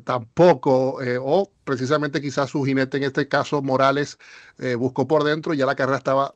tampoco, 0.04 0.98
o 1.22 1.50
precisamente 1.64 2.20
quizás 2.20 2.50
su 2.50 2.62
jinete, 2.64 2.98
en 2.98 3.04
este 3.04 3.26
caso 3.28 3.62
Morales, 3.62 4.18
buscó 4.78 5.06
por 5.08 5.24
dentro. 5.24 5.54
Y 5.54 5.58
ya 5.58 5.66
la 5.66 5.74
carrera 5.74 5.98
estaba 5.98 6.34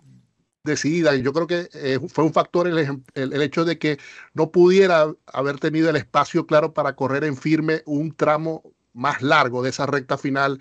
decidida. 0.68 1.16
Y 1.16 1.22
yo 1.22 1.33
creo 1.33 1.46
que 1.48 2.00
fue 2.09 2.24
un 2.24 2.33
factor 2.33 2.68
el, 2.68 3.02
el, 3.14 3.42
hecho 3.42 3.64
de 3.64 3.78
que 3.78 3.98
no 4.35 4.52
pudiera 4.52 5.12
haber 5.26 5.59
tenido 5.59 5.90
el 5.90 5.96
espacio 5.96 6.46
claro 6.46 6.72
para 6.72 6.94
correr 6.94 7.24
en 7.24 7.37
firme 7.37 7.83
un 7.87 8.14
tramo 8.14 8.62
más 8.92 9.22
largo 9.22 9.62
de 9.62 9.70
esa 9.70 9.87
recta 9.87 10.16
final 10.16 10.61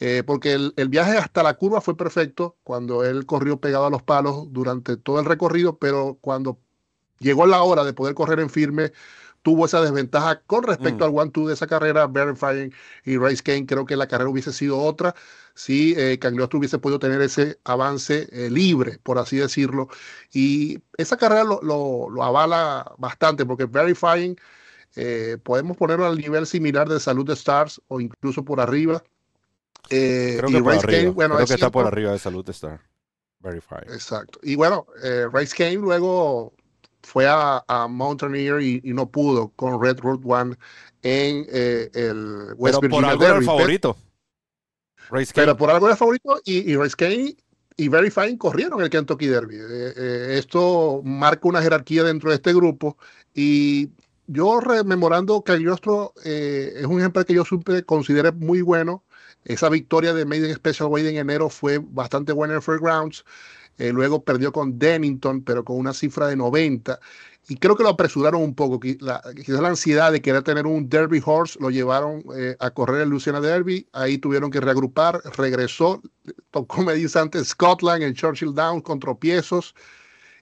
eh, 0.00 0.24
porque 0.26 0.52
el, 0.54 0.88
viaje 0.88 1.16
hasta 1.16 1.42
la 1.42 1.54
curva 1.54 1.80
fue 1.80 1.96
perfecto 1.96 2.56
cuando 2.64 3.04
él 3.04 3.26
corrió 3.26 3.60
pegado 3.60 3.86
a 3.86 3.90
los 3.90 4.02
palos 4.02 4.52
durante 4.52 4.96
todo 4.96 5.20
el 5.20 5.26
recorrido, 5.26 5.78
pero 5.78 6.18
cuando 6.20 6.58
llegó 7.20 7.46
la 7.46 7.62
hora 7.62 7.84
de 7.84 7.92
poder 7.92 8.14
correr 8.14 8.40
en 8.40 8.50
firme, 8.50 8.92
tuvo 9.44 9.66
esa 9.66 9.82
desventaja 9.82 10.40
con 10.46 10.64
respecto 10.64 11.04
mm. 11.04 11.06
al 11.06 11.18
one-two 11.18 11.48
de 11.48 11.54
esa 11.54 11.66
carrera, 11.66 12.06
Verifying 12.06 12.72
y 13.04 13.18
Race 13.18 13.42
Kane. 13.42 13.66
Creo 13.66 13.84
que 13.84 13.94
la 13.94 14.08
carrera 14.08 14.30
hubiese 14.30 14.52
sido 14.52 14.80
otra 14.80 15.14
si 15.54 15.94
eh, 15.98 16.18
Cagliostro 16.18 16.58
hubiese 16.58 16.78
podido 16.78 16.98
tener 16.98 17.20
ese 17.20 17.60
avance 17.62 18.26
eh, 18.32 18.50
libre, 18.50 18.98
por 19.02 19.18
así 19.18 19.36
decirlo. 19.36 19.88
Y 20.32 20.80
esa 20.96 21.18
carrera 21.18 21.44
lo, 21.44 21.60
lo, 21.62 22.22
avala 22.24 22.90
bastante, 22.96 23.44
porque 23.44 23.66
Verifying 23.66 24.34
eh, 24.96 25.36
podemos 25.42 25.76
ponerlo 25.76 26.06
al 26.06 26.16
nivel 26.16 26.46
similar 26.46 26.88
de 26.88 26.98
Salud 26.98 27.26
de 27.26 27.34
Stars 27.34 27.82
o 27.88 28.00
incluso 28.00 28.46
por 28.46 28.60
arriba. 28.60 29.04
Eh, 29.90 30.36
Creo 30.38 30.50
que, 30.50 30.62
por 30.62 30.72
arriba. 30.72 31.12
bueno, 31.12 31.34
Creo 31.36 31.46
que 31.46 31.54
está 31.54 31.70
por 31.70 31.86
arriba 31.86 32.12
de 32.12 32.18
Salud 32.18 32.48
Star. 32.48 32.80
Verified. 33.40 33.92
Exacto. 33.92 34.40
Y 34.42 34.54
bueno, 34.56 34.86
Race 35.30 35.54
Kane 35.54 35.76
luego 35.76 36.54
fue 37.04 37.26
a, 37.28 37.62
Mountaineer 37.88 38.60
y, 38.60 38.80
no 38.84 39.10
pudo 39.10 39.48
con 39.56 39.80
Red 39.80 40.00
Road 40.00 40.20
One 40.24 40.56
en 41.02 41.46
eh, 41.50 41.90
el 41.94 42.54
West 42.56 42.78
Pero 42.80 42.90
por 42.90 43.04
algo 43.04 43.24
era 43.24 43.36
el 43.36 43.44
favorito. 43.44 43.96
Race 45.10 45.32
Pero 45.34 45.56
por 45.56 45.70
algo 45.70 45.86
era 45.86 45.92
el 45.92 45.98
favorito 45.98 46.40
y, 46.44 46.72
y 46.72 46.76
Race 46.76 46.96
Kane 46.96 47.36
y 47.76 47.88
Verifying 47.88 48.38
corrieron 48.38 48.80
el 48.82 48.90
Kentucky 48.90 49.26
Derby. 49.26 49.56
esto 49.96 51.02
marca 51.04 51.48
una 51.48 51.60
jerarquía 51.60 52.04
dentro 52.04 52.30
de 52.30 52.36
este 52.36 52.54
grupo 52.54 52.96
y 53.34 53.90
yo 54.26 54.60
rememorando 54.60 55.42
que 55.42 55.52
Cagliostro 55.52 56.14
eh, 56.24 56.72
es 56.76 56.86
un 56.86 57.00
ejemplo 57.00 57.24
que 57.24 57.34
yo 57.34 57.44
siempre 57.44 57.82
consideré 57.84 58.32
muy 58.32 58.62
bueno 58.62 59.04
esa 59.44 59.68
victoria 59.68 60.14
de 60.14 60.24
Maiden 60.24 60.54
Special 60.54 60.88
Weight 60.88 61.06
en 61.08 61.16
enero 61.16 61.50
fue 61.50 61.78
bastante 61.78 62.32
buena 62.32 62.54
en 62.54 62.62
Fairgrounds. 62.62 63.24
Eh, 63.78 63.92
luego 63.92 64.22
perdió 64.24 64.52
con 64.52 64.78
Dennington, 64.78 65.42
pero 65.42 65.64
con 65.64 65.76
una 65.76 65.92
cifra 65.92 66.28
de 66.28 66.36
90. 66.36 66.98
Y 67.48 67.56
creo 67.56 67.76
que 67.76 67.82
lo 67.82 67.90
apresuraron 67.90 68.42
un 68.42 68.54
poco. 68.54 68.80
Quizás 68.80 69.60
la 69.60 69.68
ansiedad 69.68 70.12
de 70.12 70.22
querer 70.22 70.42
tener 70.42 70.66
un 70.66 70.88
Derby 70.88 71.20
Horse 71.24 71.58
lo 71.60 71.70
llevaron 71.70 72.24
eh, 72.36 72.56
a 72.58 72.70
correr 72.70 73.02
el 73.02 73.10
Luciana 73.10 73.40
Derby. 73.40 73.86
Ahí 73.92 74.18
tuvieron 74.18 74.50
que 74.50 74.60
reagrupar. 74.60 75.20
Regresó, 75.36 76.02
tocó, 76.50 76.82
me 76.82 76.94
dice 76.94 77.18
antes, 77.18 77.48
Scotland, 77.48 78.02
en 78.02 78.14
Churchill 78.14 78.54
Downs 78.54 78.82
con 78.82 78.98
tropiezos. 78.98 79.74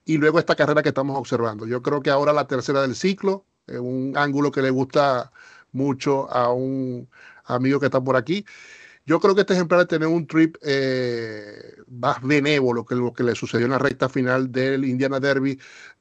Y 0.05 0.19
luego 0.19 0.39
esta 0.39 0.55
carrera 0.55 0.83
que 0.83 0.91
estamos 0.91 1.19
observando. 1.19 1.67
Yo 1.67 1.83
creo 1.83 2.03
que 2.03 2.11
ahora 2.11 2.33
la 2.33 2.47
tercera 2.47 2.83
del 2.83 2.95
ciclo, 2.95 3.47
un 3.69 4.13
ángulo 4.17 4.51
que 4.51 4.63
le 4.63 4.71
gusta 4.71 5.33
mucho 5.73 6.31
a 6.31 6.53
un 6.53 7.09
amigo 7.45 7.81
que 7.81 7.87
está 7.87 8.01
por 8.01 8.17
aquí. 8.17 8.45
Yo 9.05 9.19
creo 9.19 9.35
que 9.35 9.41
este 9.41 9.55
ejemplar 9.55 9.87
tener 9.87 10.07
un 10.07 10.27
trip 10.27 10.57
eh, 10.63 11.75
más 11.89 12.23
benévolo 12.23 12.85
que 12.85 12.95
lo 12.95 13.13
que 13.13 13.25
le 13.25 13.35
sucedió 13.35 13.67
en 13.67 13.73
la 13.73 13.79
recta 13.79 14.09
final 14.09 14.53
del 14.53 14.85
Indiana 14.85 15.19
Derby. 15.19 15.59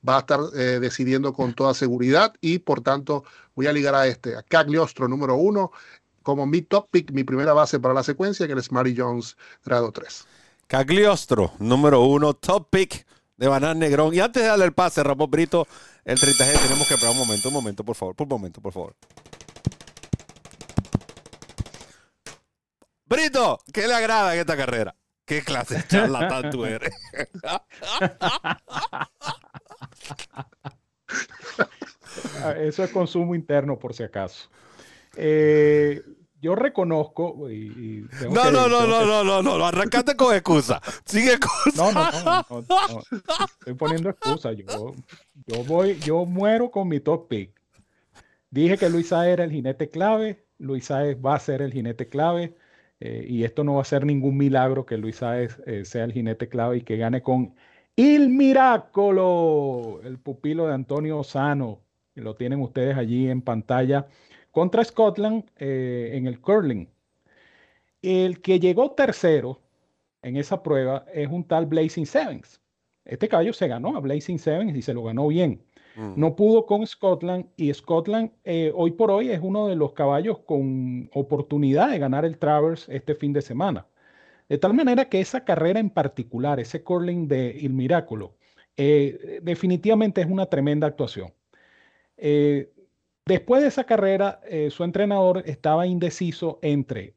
Va 0.08 0.18
a 0.18 0.20
estar 0.20 0.40
eh, 0.56 0.80
decidiendo 0.80 1.34
con 1.34 1.54
toda 1.54 1.74
seguridad 1.74 2.34
y 2.42 2.60
por 2.60 2.82
tanto 2.82 3.24
voy 3.56 3.68
a 3.68 3.74
ligar 3.74 3.96
a 3.96 4.06
este, 4.06 4.36
a 4.36 4.44
Cagliostro 4.44 5.08
número 5.08 5.36
uno, 5.36 5.72
como 6.22 6.46
mi 6.46 6.62
top 6.62 6.90
pick, 6.92 7.12
mi 7.12 7.24
primera 7.24 7.54
base 7.54 7.80
para 7.80 7.94
la 7.94 8.04
secuencia, 8.04 8.48
que 8.48 8.54
es 8.54 8.72
Mary 8.72 8.96
Jones 8.96 9.36
grado 9.66 9.92
3. 9.92 10.28
Cagliostro 10.68 11.54
número 11.58 12.02
uno, 12.02 12.36
top 12.36 12.70
pick 12.70 13.06
de 13.36 13.48
Banán 13.48 13.80
Negrón. 13.80 14.14
Y 14.14 14.20
antes 14.20 14.44
de 14.44 14.50
darle 14.50 14.66
el 14.66 14.74
pase, 14.74 15.04
Ramón 15.04 15.32
Brito, 15.32 15.68
el 16.06 16.20
30G, 16.20 16.62
tenemos 16.62 16.88
que 16.88 16.94
esperar 16.94 17.14
un 17.14 17.20
momento, 17.20 17.48
un 17.48 17.54
momento, 17.56 17.84
por 17.84 17.96
favor, 17.96 18.16
por 18.16 18.26
un 18.26 18.30
momento, 18.30 18.62
por 18.62 18.72
favor. 18.72 18.96
Brito, 23.12 23.60
¿qué 23.74 23.88
le 23.90 23.94
agrada 23.94 24.34
en 24.34 24.40
esta 24.40 24.56
carrera? 24.56 24.96
¿Qué 25.26 25.42
clase 25.42 25.76
de 25.76 25.86
charlatán 25.86 26.50
tú 26.50 26.64
eres? 26.64 26.96
Eso 32.58 32.86
es 32.86 32.92
consumo 32.92 33.36
interno, 33.36 33.78
por 33.78 33.94
si 33.94 34.04
acaso. 34.04 34.50
Eh, 35.18 36.02
yo 36.42 36.56
reconozco 36.56 37.52
y, 37.52 38.08
no, 38.30 38.50
no, 38.50 38.70
no, 38.70 38.88
no, 38.88 39.06
no, 39.06 39.26
no, 39.26 39.42
no, 39.42 39.66
arrancate 39.66 40.16
con 40.16 40.34
excusa. 40.34 40.82
Sigue 41.04 41.34
excusa. 41.34 41.72
No, 41.76 41.92
no, 41.92 42.10
no, 42.24 42.46
no, 42.50 42.64
Estoy 43.60 43.74
poniendo 43.74 44.10
excusa. 44.10 44.54
Yo, 44.54 44.94
yo 45.48 45.66
voy, 45.66 46.00
yo 46.00 46.26
muero 46.26 46.72
con 46.72 46.88
mi 46.88 47.02
top 47.02 47.28
pick. 47.28 47.52
Dije 48.50 48.78
que 48.78 48.90
Luisa 48.90 49.28
era 49.28 49.44
el 49.44 49.52
jinete 49.52 49.90
clave. 49.90 50.46
Luisa 50.60 51.02
va 51.16 51.36
a 51.36 51.40
ser 51.40 51.62
el 51.62 51.74
jinete 51.74 52.08
clave. 52.08 52.56
Eh, 53.02 53.26
y 53.28 53.44
esto 53.44 53.64
no 53.64 53.76
va 53.76 53.82
a 53.82 53.86
ser 53.86 54.06
ningún 54.06 54.38
milagro 54.38 54.86
que 54.86 54.98
Luis 54.98 55.18
Sáez 55.18 55.60
eh, 55.66 55.86
sea 55.86 56.04
el 56.04 56.14
jinete 56.14 56.48
clave 56.50 56.78
y 56.78 56.82
que 56.82 56.98
gane 56.98 57.24
con 57.24 57.56
Il 57.96 58.30
Miracolo, 58.30 60.02
el 60.04 60.20
pupilo 60.20 60.68
de 60.68 60.76
Antonio 60.76 61.24
Sano. 61.24 61.82
Lo 62.16 62.36
tienen 62.36 62.62
ustedes 62.62 62.98
allí 62.98 63.28
en 63.30 63.42
pantalla 63.42 64.08
contra 64.52 64.84
Scotland 64.84 65.46
eh, 65.58 66.12
en 66.14 66.28
el 66.28 66.40
curling. 66.42 66.88
El 68.04 68.42
que 68.42 68.60
llegó 68.60 68.92
tercero 68.92 69.60
en 70.22 70.38
esa 70.38 70.62
prueba 70.62 71.06
es 71.14 71.28
un 71.30 71.44
tal 71.44 71.66
Blazing 71.66 72.06
Sevens. 72.06 72.62
Este 73.06 73.28
caballo 73.28 73.54
se 73.54 73.68
ganó 73.68 73.98
a 73.98 74.00
Blazing 74.00 74.40
Sevens 74.40 74.76
y 74.76 74.82
se 74.84 74.94
lo 74.94 75.04
ganó 75.04 75.28
bien. 75.28 75.64
Mm. 75.96 76.14
No 76.16 76.36
pudo 76.36 76.66
con 76.66 76.86
Scotland 76.86 77.48
y 77.58 77.74
Scotland 77.74 78.32
eh, 78.44 78.72
hoy 78.76 78.92
por 78.92 79.12
hoy 79.12 79.30
es 79.30 79.40
uno 79.42 79.68
de 79.68 79.76
los 79.76 79.94
caballos 79.94 80.40
con 80.40 81.10
oportunidad 81.14 81.92
de 81.92 82.00
ganar 82.00 82.26
el 82.26 82.38
Travers 82.38 82.88
este 82.90 83.16
fin 83.16 83.34
de 83.34 83.42
semana. 83.42 83.88
De 84.50 84.58
tal 84.58 84.74
manera 84.74 85.06
que 85.06 85.22
esa 85.22 85.46
carrera 85.46 85.80
en 85.80 85.90
particular, 85.90 86.60
ese 86.60 86.84
curling 86.84 87.28
de 87.28 87.56
Il 87.60 87.74
Miracolo, 87.74 88.36
eh, 88.76 89.40
definitivamente 89.42 90.22
es 90.22 90.28
una 90.28 90.46
tremenda 90.46 90.88
actuación. 90.88 91.34
Eh, 92.18 92.72
después 93.26 93.62
de 93.62 93.70
esa 93.70 93.86
carrera, 93.86 94.42
su 94.70 94.84
entrenador 94.84 95.44
estaba 95.46 95.88
indeciso 95.88 96.60
entre 96.62 97.16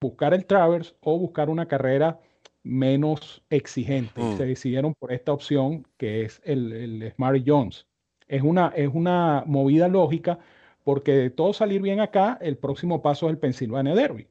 buscar 0.00 0.34
el 0.34 0.46
Travers 0.46 0.94
o 1.00 1.18
buscar 1.18 1.48
una 1.48 1.66
carrera 1.66 2.20
menos 2.62 3.42
exigente. 3.50 4.20
Mm. 4.20 4.36
Se 4.36 4.46
decidieron 4.46 4.94
por 4.94 5.12
esta 5.12 5.32
opción 5.32 5.86
que 5.96 6.22
es 6.24 6.40
el, 6.44 6.72
el 6.72 7.12
Smart 7.12 7.42
Jones. 7.46 7.86
Es 8.30 8.42
una, 8.42 8.68
es 8.76 8.88
una 8.94 9.42
movida 9.44 9.88
lógica 9.88 10.38
porque 10.84 11.12
de 11.12 11.30
todo 11.30 11.52
salir 11.52 11.82
bien 11.82 12.00
acá, 12.00 12.38
el 12.40 12.56
próximo 12.56 13.02
paso 13.02 13.26
es 13.26 13.32
el 13.32 13.38
Pennsylvania 13.38 13.94
Derby. 13.94 14.28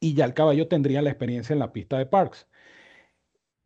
Y 0.00 0.14
ya 0.14 0.24
el 0.24 0.34
caballo 0.34 0.66
tendría 0.66 1.02
la 1.02 1.10
experiencia 1.10 1.52
en 1.52 1.58
la 1.60 1.72
pista 1.72 1.98
de 1.98 2.06
Parks. 2.06 2.48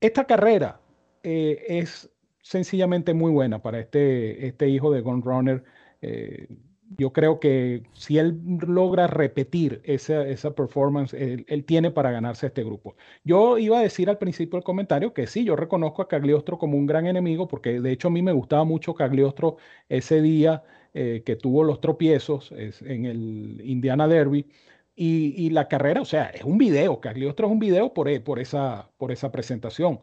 Esta 0.01 0.27
carrera 0.27 0.81
eh, 1.23 1.65
es 1.69 2.11
sencillamente 2.43 3.15
muy 3.15 3.31
buena 3.31 3.63
para 3.63 3.79
este, 3.79 4.47
este 4.49 4.69
hijo 4.69 4.91
de 4.91 5.01
Gun 5.01 5.23
Runner. 5.23 5.63
Eh, 6.03 6.49
yo 6.97 7.13
creo 7.13 7.39
que 7.39 7.85
si 7.93 8.19
él 8.19 8.41
logra 8.67 9.07
repetir 9.07 9.81
esa, 9.85 10.27
esa 10.27 10.55
performance, 10.55 11.15
él, 11.15 11.65
tiene 11.65 11.91
para 11.91 12.11
ganarse 12.11 12.47
este 12.49 12.65
grupo. 12.65 12.97
Yo 13.25 13.59
iba 13.59 13.79
a 13.79 13.83
decir 13.83 14.11
al 14.11 14.19
principio 14.19 14.57
del 14.57 14.65
comentario 14.65 15.15
que 15.15 15.27
sí, 15.27 15.45
yo 15.45 15.57
reconozco 15.57 16.03
a 16.03 16.09
Cagliostro 16.09 16.59
como 16.59 16.77
un 16.77 16.87
gran 16.87 17.07
enemigo, 17.07 17.47
porque 17.49 17.81
de 17.81 17.93
hecho 17.93 18.09
a 18.09 18.11
mí 18.11 18.23
me 18.23 18.33
gustaba 18.33 18.65
mucho 18.65 18.95
Cagliostro 18.95 19.57
ese 19.89 20.21
día 20.21 20.65
eh, 20.93 21.23
que 21.25 21.37
tuvo 21.37 21.63
los 21.63 21.81
tropiezos 21.81 22.53
en 22.53 23.05
el 23.07 23.61
Indiana 23.65 24.09
Derby. 24.09 24.47
Y, 25.03 25.49
la 25.51 25.67
carrera, 25.67 26.03
o 26.03 26.05
sea, 26.05 26.27
es 26.27 26.45
un 26.45 26.59
video, 26.59 27.01
Cagliostro 27.01 27.47
es 27.47 27.53
un 27.53 27.59
video 27.59 27.95
por, 27.95 28.09
e, 28.09 28.21
por, 28.21 28.39
esa, 28.39 28.91
por 28.99 29.13
esa 29.13 29.33
presentación. 29.33 30.01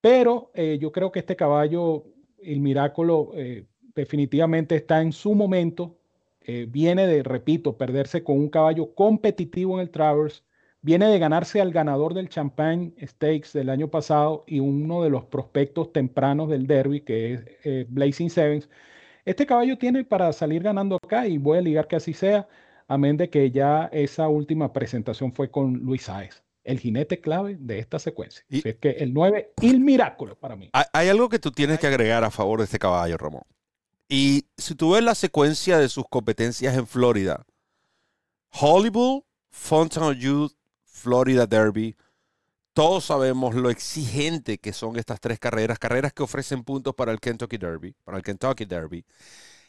Pero 0.00 0.52
eh, 0.54 0.78
yo 0.80 0.92
creo 0.92 1.10
que 1.10 1.18
este 1.18 1.34
caballo, 1.34 2.04
el 2.40 2.60
Miraculo, 2.60 3.32
eh, 3.34 3.66
definitivamente 3.94 4.76
está 4.76 5.02
en 5.02 5.12
su 5.12 5.34
momento 5.34 5.98
eh, 6.46 6.66
viene 6.68 7.06
de, 7.06 7.22
repito, 7.22 7.76
perderse 7.76 8.22
con 8.22 8.38
un 8.38 8.48
caballo 8.48 8.94
competitivo 8.94 9.74
en 9.74 9.80
el 9.80 9.90
Travers, 9.90 10.44
viene 10.80 11.06
de 11.08 11.18
ganarse 11.18 11.60
al 11.60 11.72
ganador 11.72 12.14
del 12.14 12.28
Champagne 12.28 12.94
Stakes 13.04 13.50
del 13.52 13.70
año 13.70 13.88
pasado 13.88 14.44
y 14.46 14.60
uno 14.60 15.02
de 15.02 15.10
los 15.10 15.24
prospectos 15.24 15.92
tempranos 15.92 16.48
del 16.48 16.66
Derby, 16.66 17.00
que 17.00 17.34
es 17.34 17.44
eh, 17.64 17.86
Blazing 17.88 18.30
Sevens. 18.30 18.68
Este 19.24 19.44
caballo 19.46 19.76
tiene 19.76 20.04
para 20.04 20.32
salir 20.32 20.62
ganando 20.62 20.96
acá 21.02 21.26
y 21.26 21.38
voy 21.38 21.58
a 21.58 21.62
ligar 21.62 21.88
que 21.88 21.96
así 21.96 22.12
sea, 22.12 22.46
amén 22.86 23.16
de 23.16 23.28
que 23.28 23.50
ya 23.50 23.88
esa 23.92 24.28
última 24.28 24.72
presentación 24.72 25.32
fue 25.32 25.50
con 25.50 25.74
Luis 25.74 26.02
Saez. 26.02 26.44
el 26.62 26.78
jinete 26.80 27.20
clave 27.20 27.56
de 27.58 27.78
esta 27.78 27.98
secuencia. 27.98 28.44
Y- 28.48 28.68
es 28.68 28.76
que 28.76 28.90
el 28.90 29.12
9, 29.14 29.52
el 29.62 29.80
Miraculo 29.80 30.36
para 30.36 30.56
mí. 30.56 30.70
Hay, 30.72 30.84
hay 30.92 31.08
algo 31.08 31.28
que 31.28 31.38
tú 31.38 31.50
tienes 31.52 31.78
que 31.80 31.86
agregar 31.88 32.22
a 32.24 32.30
favor 32.30 32.58
de 32.58 32.64
este 32.64 32.78
caballo, 32.78 33.16
Ramón. 33.16 33.42
Y 34.08 34.46
si 34.56 34.74
tú 34.74 34.92
ves 34.92 35.02
la 35.02 35.14
secuencia 35.14 35.78
de 35.78 35.88
sus 35.88 36.04
competencias 36.08 36.76
en 36.76 36.86
Florida, 36.86 37.44
Hollywood, 38.50 39.24
Fountain 39.50 40.18
Youth, 40.18 40.52
Florida 40.84 41.46
Derby, 41.46 41.96
todos 42.72 43.06
sabemos 43.06 43.54
lo 43.54 43.70
exigente 43.70 44.58
que 44.58 44.72
son 44.72 44.98
estas 44.98 45.18
tres 45.18 45.38
carreras, 45.38 45.78
carreras 45.78 46.12
que 46.12 46.22
ofrecen 46.22 46.62
puntos 46.62 46.94
para 46.94 47.10
el 47.10 47.20
Kentucky 47.20 47.56
Derby, 47.56 47.94
para 48.04 48.18
el 48.18 48.22
Kentucky 48.22 48.64
Derby, 48.64 49.04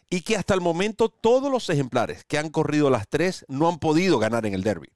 y 0.10 0.22
que 0.22 0.36
hasta 0.36 0.54
el 0.54 0.62
momento 0.62 1.10
todos 1.10 1.52
los 1.52 1.70
ejemplares 1.70 2.24
que 2.26 2.38
han 2.38 2.50
corrido 2.50 2.90
las 2.90 3.08
tres 3.08 3.46
no 3.48 3.70
han 3.70 3.80
podido 3.80 4.20
ganar 4.20 4.46
en 4.46 4.54
el 4.54 4.64
Derby. 4.64 4.90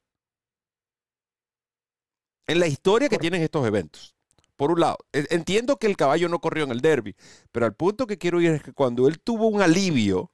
En 2.47 2.59
la 2.59 2.67
historia 2.67 3.07
que 3.07 3.17
tienen 3.17 3.41
estos 3.41 3.65
eventos. 3.65 4.13
Por 4.61 4.69
un 4.69 4.79
lado, 4.79 4.99
entiendo 5.11 5.77
que 5.77 5.87
el 5.87 5.97
caballo 5.97 6.29
no 6.29 6.37
corrió 6.37 6.65
en 6.65 6.69
el 6.69 6.81
derby, 6.81 7.15
pero 7.51 7.65
al 7.65 7.73
punto 7.73 8.05
que 8.05 8.19
quiero 8.19 8.39
ir 8.41 8.51
es 8.51 8.61
que 8.61 8.73
cuando 8.73 9.07
él 9.07 9.19
tuvo 9.19 9.47
un 9.47 9.59
alivio 9.59 10.29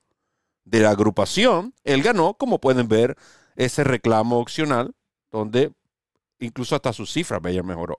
de 0.66 0.82
la 0.82 0.90
agrupación, 0.90 1.74
él 1.86 2.04
ganó, 2.04 2.34
como 2.34 2.60
pueden 2.60 2.90
ver, 2.90 3.16
ese 3.56 3.86
reclamo 3.86 4.40
opcional, 4.40 4.94
donde 5.32 5.72
incluso 6.40 6.76
hasta 6.76 6.92
su 6.92 7.06
cifra 7.06 7.40
Bayer 7.40 7.64
mejoró. 7.64 7.96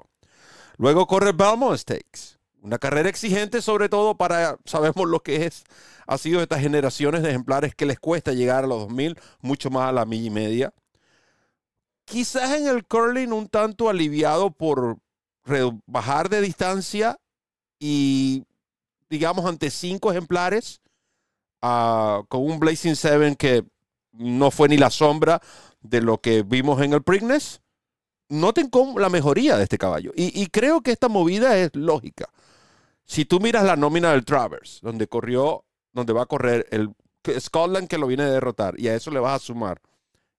Luego 0.77 1.07
corre 1.07 1.33
Belmont 1.33 1.79
Stakes, 1.79 2.37
una 2.61 2.77
carrera 2.77 3.09
exigente 3.09 3.63
sobre 3.63 3.89
todo 3.89 4.19
para, 4.19 4.59
sabemos 4.67 5.09
lo 5.09 5.21
que 5.21 5.47
es, 5.47 5.65
ha 6.07 6.19
sido 6.19 6.43
estas 6.43 6.61
generaciones 6.61 7.23
de 7.23 7.31
ejemplares 7.31 7.75
que 7.75 7.87
les 7.87 7.99
cuesta 7.99 8.35
llegar 8.35 8.65
a 8.65 8.67
los 8.67 8.81
2000, 8.81 9.19
mucho 9.41 9.71
más 9.71 9.89
a 9.89 9.93
la 9.93 10.05
milla 10.05 10.27
y 10.27 10.31
media. 10.31 10.75
Quizás 12.05 12.51
en 12.51 12.67
el 12.67 12.85
curling 12.85 13.33
un 13.33 13.49
tanto 13.49 13.89
aliviado 13.89 14.51
por 14.51 14.99
bajar 15.87 16.29
de 16.29 16.41
distancia 16.41 17.19
y, 17.79 18.45
digamos, 19.09 19.47
ante 19.47 19.71
cinco 19.71 20.11
ejemplares, 20.11 20.81
ah, 21.63 22.23
con 22.29 22.43
un 22.43 22.59
Blazing 22.59 22.97
Seven 22.97 23.35
que 23.35 23.65
no 24.13 24.51
fue 24.51 24.69
ni 24.69 24.77
la 24.77 24.91
sombra 24.91 25.41
de 25.81 26.01
lo 26.01 26.21
que 26.21 26.43
vimos 26.43 26.81
en 26.83 26.93
el 26.93 27.03
Preakness. 27.03 27.61
Noten 28.29 28.69
cómo 28.69 28.99
la 28.99 29.09
mejoría 29.09 29.57
de 29.57 29.63
este 29.63 29.79
caballo. 29.79 30.13
Y, 30.15 30.41
y 30.41 30.49
creo 30.49 30.83
que 30.83 30.91
esta 30.91 31.09
movida 31.09 31.57
es 31.57 31.75
lógica. 31.75 32.29
Si 33.05 33.25
tú 33.25 33.41
miras 33.41 33.65
la 33.65 33.77
nómina 33.77 34.11
del 34.13 34.25
Travers, 34.25 34.81
donde 34.83 35.09
corrió, 35.09 35.65
donde 35.93 36.13
va 36.13 36.23
a 36.23 36.27
correr 36.27 36.67
el 36.71 36.93
Scotland 37.39 37.89
que 37.89 37.97
lo 37.97 38.07
viene 38.07 38.25
a 38.25 38.31
derrotar, 38.31 38.79
y 38.79 38.89
a 38.89 38.95
eso 38.95 39.11
le 39.11 39.21
vas 39.21 39.37
a 39.37 39.45
sumar 39.45 39.81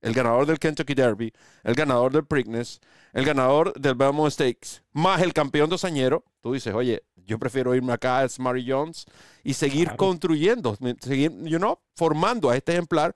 el 0.02 0.14
ganador 0.14 0.45
del 0.45 0.60
Kentucky 0.60 0.93
Derby, 0.93 1.34
el 1.64 1.76
ganador 1.76 2.12
del 2.12 2.26
Preakness, 2.26 2.80
el 3.14 3.26
ganador 3.26 3.74
del 3.80 3.95
Belmont 3.95 4.32
Stakes, 4.32 4.82
más 4.93 5.22
el 5.22 5.34
campeón 5.34 5.70
dosañero, 5.70 6.24
tú 6.41 6.54
dices, 6.54 6.74
oye, 6.74 7.04
yo 7.26 7.38
prefiero 7.38 7.76
irme 7.76 7.93
acá 7.93 8.20
a 8.20 8.30
Smarty 8.30 8.66
Jones 8.70 9.06
y 9.43 9.54
seguir 9.54 9.86
Claro. 9.86 9.97
construyendo, 9.97 10.78
seguir, 11.02 11.32
you 11.43 11.58
know, 11.58 11.80
formando 11.95 12.50
a 12.50 12.56
este 12.56 12.72
ejemplar 12.74 13.14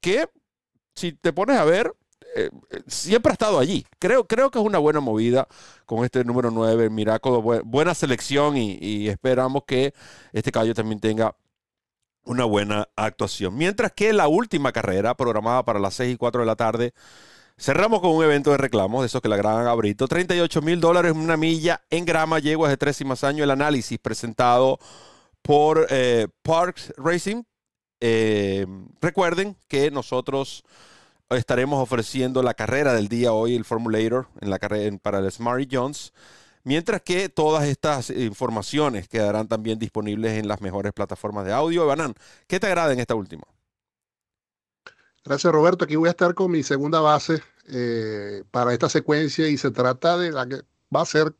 que, 0.00 0.28
si 0.94 1.12
te 1.12 1.32
pones 1.32 1.56
a 1.58 1.64
ver, 1.64 1.92
eh, 2.36 2.50
eh, 2.70 2.82
siempre 2.88 3.30
ha 3.30 3.34
estado 3.34 3.58
allí. 3.60 3.86
Creo, 4.00 4.26
creo 4.26 4.50
que 4.50 4.58
es 4.58 4.64
una 4.64 4.78
buena 4.78 4.98
movida 5.00 5.46
con 5.86 6.04
este 6.04 6.24
número 6.24 6.50
9, 6.50 6.90
Miraculo, 6.90 7.40
bu- 7.42 7.62
buena 7.64 7.94
selección 7.94 8.56
y, 8.56 8.76
y 8.80 9.08
esperamos 9.08 9.62
que 9.66 9.94
este 10.32 10.50
caballo 10.50 10.74
también 10.74 10.98
tenga 11.00 11.36
una 12.24 12.44
buena 12.44 12.88
actuación. 12.96 13.56
Mientras 13.56 13.92
que 13.92 14.12
la 14.12 14.28
última 14.28 14.72
carrera, 14.72 15.14
programada 15.14 15.64
para 15.64 15.78
las 15.78 15.94
6 15.94 16.14
y 16.14 16.16
4 16.16 16.40
de 16.40 16.46
la 16.46 16.56
tarde, 16.56 16.94
cerramos 17.58 18.00
con 18.00 18.10
un 18.10 18.24
evento 18.24 18.50
de 18.50 18.56
reclamos, 18.56 19.02
de 19.02 19.06
esos 19.06 19.22
que 19.22 19.28
la 19.28 19.36
graban 19.36 19.66
a 19.66 19.74
Brito. 19.74 20.08
38 20.08 20.62
mil 20.62 20.80
dólares, 20.80 21.12
una 21.12 21.36
milla 21.36 21.82
en 21.90 22.04
grama, 22.04 22.38
yeguas 22.38 22.70
de 22.70 22.76
tres 22.76 23.00
y 23.00 23.04
más 23.04 23.24
años. 23.24 23.44
El 23.44 23.50
análisis 23.50 23.98
presentado 23.98 24.78
por 25.42 25.86
eh, 25.90 26.28
Parks 26.42 26.92
Racing. 26.96 27.42
Eh, 28.00 28.66
recuerden 29.00 29.56
que 29.68 29.90
nosotros 29.90 30.64
estaremos 31.30 31.82
ofreciendo 31.82 32.42
la 32.42 32.54
carrera 32.54 32.92
del 32.92 33.08
día 33.08 33.32
hoy, 33.32 33.54
el 33.54 33.64
Formulator, 33.64 34.28
en 34.40 34.50
la 34.50 34.58
carrera 34.58 34.96
para 35.02 35.18
el 35.18 35.30
Smarty 35.30 35.68
Jones. 35.70 36.12
Mientras 36.64 37.02
que 37.02 37.28
todas 37.28 37.64
estas 37.64 38.10
informaciones 38.10 39.08
quedarán 39.08 39.48
también 39.48 39.78
disponibles 39.78 40.32
en 40.38 40.48
las 40.48 40.60
mejores 40.62 40.92
plataformas 40.92 41.44
de 41.44 41.52
audio. 41.52 41.86
Banan, 41.86 42.14
¿qué 42.46 42.58
te 42.58 42.66
agrada 42.66 42.92
en 42.92 43.00
esta 43.00 43.14
última? 43.14 43.44
Gracias, 45.24 45.52
Roberto. 45.52 45.84
Aquí 45.84 45.96
voy 45.96 46.08
a 46.08 46.10
estar 46.10 46.34
con 46.34 46.50
mi 46.50 46.62
segunda 46.62 47.00
base 47.00 47.42
eh, 47.68 48.44
para 48.50 48.72
esta 48.72 48.88
secuencia 48.88 49.48
y 49.48 49.56
se 49.56 49.70
trata 49.70 50.18
de 50.18 50.32
la 50.32 50.46
que 50.48 50.62
va 50.94 51.02
a 51.02 51.06
ser 51.06 51.34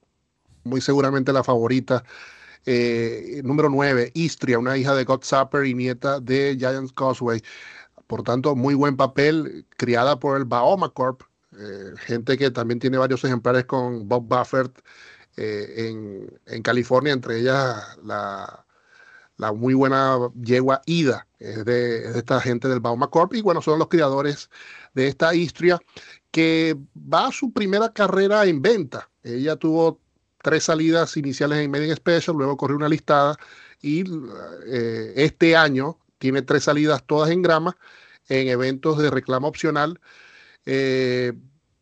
muy 0.64 0.80
seguramente 0.80 1.32
la 1.32 1.44
favorita. 1.44 2.04
eh, 2.66 3.42
número 3.44 3.68
9, 3.70 4.12
Istria, 4.14 4.58
una 4.58 4.76
hija 4.78 4.94
de 4.94 5.04
God 5.04 5.22
Supper 5.24 5.66
y 5.66 5.74
nieta 5.74 6.20
de 6.20 6.56
Giants 6.58 6.92
Causeway. 6.94 7.42
Por 8.06 8.22
tanto, 8.22 8.56
muy 8.56 8.74
buen 8.74 8.96
papel, 8.96 9.66
criada 9.76 10.18
por 10.18 10.36
el 10.38 10.44
Baoma 10.46 10.90
Corp, 10.90 11.22
eh, 11.58 11.92
gente 11.98 12.38
que 12.38 12.50
también 12.50 12.80
tiene 12.80 12.98
varios 12.98 13.24
ejemplares 13.24 13.66
con 13.66 14.08
Bob 14.08 14.24
Buffett 14.28 14.82
eh, 15.36 16.28
en, 16.46 16.62
California, 16.62 17.12
entre 17.12 17.40
ellas 17.40 17.98
la, 18.04 18.64
muy 19.52 19.74
buena 19.74 20.18
yegua 20.34 20.80
Ida, 20.86 21.26
es 21.38 21.64
de, 21.64 22.06
es 22.06 22.12
de 22.14 22.18
esta 22.18 22.40
gente 22.40 22.68
del 22.68 22.80
Bauma 22.80 23.08
Corp, 23.08 23.34
y 23.34 23.42
bueno, 23.42 23.60
son 23.60 23.78
los 23.78 23.88
criadores 23.88 24.50
de 24.94 25.08
esta 25.08 25.34
Istria, 25.34 25.78
que 26.30 26.76
va 26.96 27.28
a 27.28 27.32
su 27.32 27.52
primera 27.52 27.92
carrera 27.92 28.44
en 28.46 28.62
venta. 28.62 29.10
Ella 29.22 29.56
tuvo 29.56 30.00
tres 30.42 30.64
salidas 30.64 31.16
iniciales 31.16 31.58
en 31.58 31.70
Media 31.70 31.94
Special, 31.96 32.36
luego 32.36 32.56
corrió 32.56 32.76
una 32.76 32.88
listada, 32.88 33.36
y 33.82 34.04
eh, 34.66 35.12
este 35.16 35.56
año 35.56 35.98
tiene 36.18 36.42
tres 36.42 36.64
salidas 36.64 37.04
todas 37.04 37.30
en 37.30 37.42
grama, 37.42 37.76
en 38.28 38.48
eventos 38.48 38.98
de 38.98 39.10
reclamo 39.10 39.48
opcional, 39.48 40.00
eh, 40.64 41.32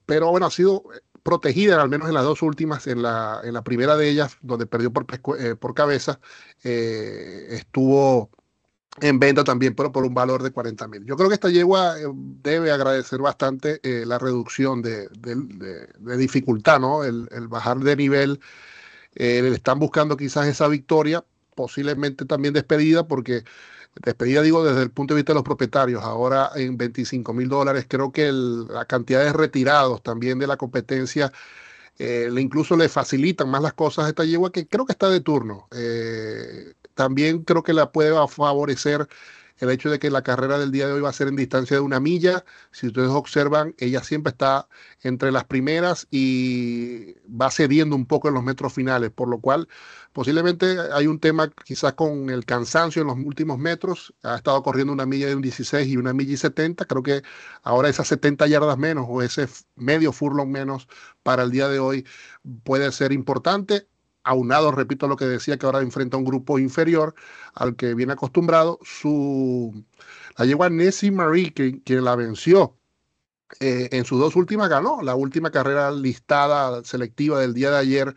pero 0.06 0.30
bueno, 0.30 0.46
ha 0.46 0.50
sido 0.50 0.84
protegida, 1.22 1.80
al 1.82 1.88
menos 1.88 2.08
en 2.08 2.14
las 2.14 2.24
dos 2.24 2.42
últimas, 2.42 2.86
en 2.86 3.02
la, 3.02 3.40
en 3.44 3.54
la 3.54 3.62
primera 3.64 3.96
de 3.96 4.08
ellas, 4.08 4.36
donde 4.42 4.66
perdió 4.66 4.92
por, 4.92 5.06
eh, 5.38 5.56
por 5.56 5.74
cabeza, 5.74 6.20
eh, 6.64 7.46
estuvo 7.50 8.30
en 9.00 9.18
venta 9.20 9.44
también, 9.44 9.74
pero 9.74 9.92
por 9.92 10.04
un 10.04 10.14
valor 10.14 10.42
de 10.42 10.52
40 10.52 10.88
mil. 10.88 11.04
Yo 11.06 11.16
creo 11.16 11.28
que 11.28 11.34
esta 11.34 11.50
yegua 11.50 11.98
eh, 12.00 12.04
debe 12.14 12.72
agradecer 12.72 13.20
bastante 13.20 13.80
la 14.06 14.18
reducción 14.18 14.82
de, 14.82 15.08
de- 15.18 15.88
de- 15.98 16.16
dificultad, 16.18 16.80
¿no? 16.80 17.04
El, 17.04 17.28
el 17.32 17.48
bajar 17.48 17.78
de 17.80 17.96
nivel. 17.96 18.40
Le 19.14 19.48
están 19.54 19.78
buscando 19.78 20.16
quizás 20.16 20.46
esa 20.46 20.68
victoria, 20.68 21.24
posiblemente 21.54 22.24
también 22.24 22.54
despedida, 22.54 23.06
porque 23.06 23.44
despedida 24.02 24.42
digo 24.42 24.64
desde 24.64 24.82
el 24.82 24.90
punto 24.90 25.14
de 25.14 25.18
vista 25.20 25.32
de 25.32 25.36
los 25.36 25.44
propietarios. 25.44 26.02
Ahora 26.02 26.50
en 26.56 26.76
25 26.76 27.32
mil 27.34 27.48
dólares, 27.48 27.86
creo 27.88 28.12
que 28.12 28.28
el- 28.28 28.66
la 28.68 28.84
cantidad 28.86 29.22
de 29.24 29.32
retirados 29.32 30.02
también 30.02 30.38
de 30.38 30.46
la 30.46 30.56
competencia 30.56 31.32
eh, 31.98 32.30
incluso 32.38 32.76
le 32.76 32.88
facilitan 32.88 33.48
más 33.50 33.62
las 33.62 33.74
cosas 33.74 34.06
a 34.06 34.08
esta 34.08 34.24
yegua 34.24 34.52
que 34.52 34.66
creo 34.66 34.86
que 34.86 34.92
está 34.92 35.08
de 35.10 35.20
turno. 35.20 35.68
Eh, 35.72 36.74
también 36.94 37.42
creo 37.44 37.62
que 37.62 37.72
la 37.72 37.92
puede 37.92 38.12
favorecer 38.28 39.08
el 39.62 39.70
hecho 39.70 39.90
de 39.90 40.00
que 40.00 40.10
la 40.10 40.22
carrera 40.22 40.58
del 40.58 40.72
día 40.72 40.88
de 40.88 40.92
hoy 40.94 41.00
va 41.00 41.10
a 41.10 41.12
ser 41.12 41.28
en 41.28 41.36
distancia 41.36 41.76
de 41.76 41.80
una 41.80 42.00
milla. 42.00 42.44
Si 42.72 42.88
ustedes 42.88 43.10
observan, 43.10 43.76
ella 43.78 44.02
siempre 44.02 44.32
está 44.32 44.68
entre 45.02 45.30
las 45.30 45.44
primeras 45.44 46.08
y 46.10 47.14
va 47.28 47.48
cediendo 47.48 47.94
un 47.94 48.06
poco 48.06 48.26
en 48.26 48.34
los 48.34 48.42
metros 48.42 48.72
finales, 48.72 49.12
por 49.12 49.28
lo 49.28 49.38
cual 49.38 49.68
posiblemente 50.12 50.78
hay 50.92 51.06
un 51.06 51.20
tema 51.20 51.48
quizás 51.64 51.92
con 51.92 52.28
el 52.30 52.44
cansancio 52.44 53.02
en 53.02 53.08
los 53.08 53.16
últimos 53.18 53.56
metros. 53.56 54.12
Ha 54.24 54.34
estado 54.34 54.60
corriendo 54.64 54.92
una 54.92 55.06
milla 55.06 55.28
de 55.28 55.36
un 55.36 55.42
16 55.42 55.86
y 55.86 55.96
una 55.96 56.12
milla 56.12 56.32
y 56.32 56.36
70. 56.38 56.84
Creo 56.86 57.04
que 57.04 57.22
ahora 57.62 57.88
esas 57.88 58.08
70 58.08 58.48
yardas 58.48 58.78
menos 58.78 59.06
o 59.08 59.22
ese 59.22 59.46
medio 59.76 60.12
furlong 60.12 60.50
menos 60.50 60.88
para 61.22 61.44
el 61.44 61.52
día 61.52 61.68
de 61.68 61.78
hoy 61.78 62.04
puede 62.64 62.90
ser 62.90 63.12
importante. 63.12 63.86
Aunado, 64.24 64.70
repito 64.72 65.08
lo 65.08 65.16
que 65.16 65.24
decía, 65.24 65.58
que 65.58 65.66
ahora 65.66 65.80
enfrenta 65.80 66.16
a 66.16 66.20
un 66.20 66.24
grupo 66.24 66.58
inferior 66.58 67.14
al 67.54 67.76
que 67.76 67.94
viene 67.94 68.12
acostumbrado. 68.12 68.78
Su, 68.82 69.84
la 70.38 70.44
yegua 70.46 70.70
Nessie 70.70 71.10
Marie, 71.10 71.52
quien 71.52 72.04
la 72.04 72.16
venció 72.16 72.76
eh, 73.60 73.88
en 73.92 74.04
sus 74.04 74.20
dos 74.20 74.36
últimas, 74.36 74.68
ganó 74.68 75.02
la 75.02 75.14
última 75.14 75.50
carrera 75.50 75.90
listada 75.90 76.84
selectiva 76.84 77.40
del 77.40 77.54
día 77.54 77.70
de 77.70 77.78
ayer. 77.78 78.14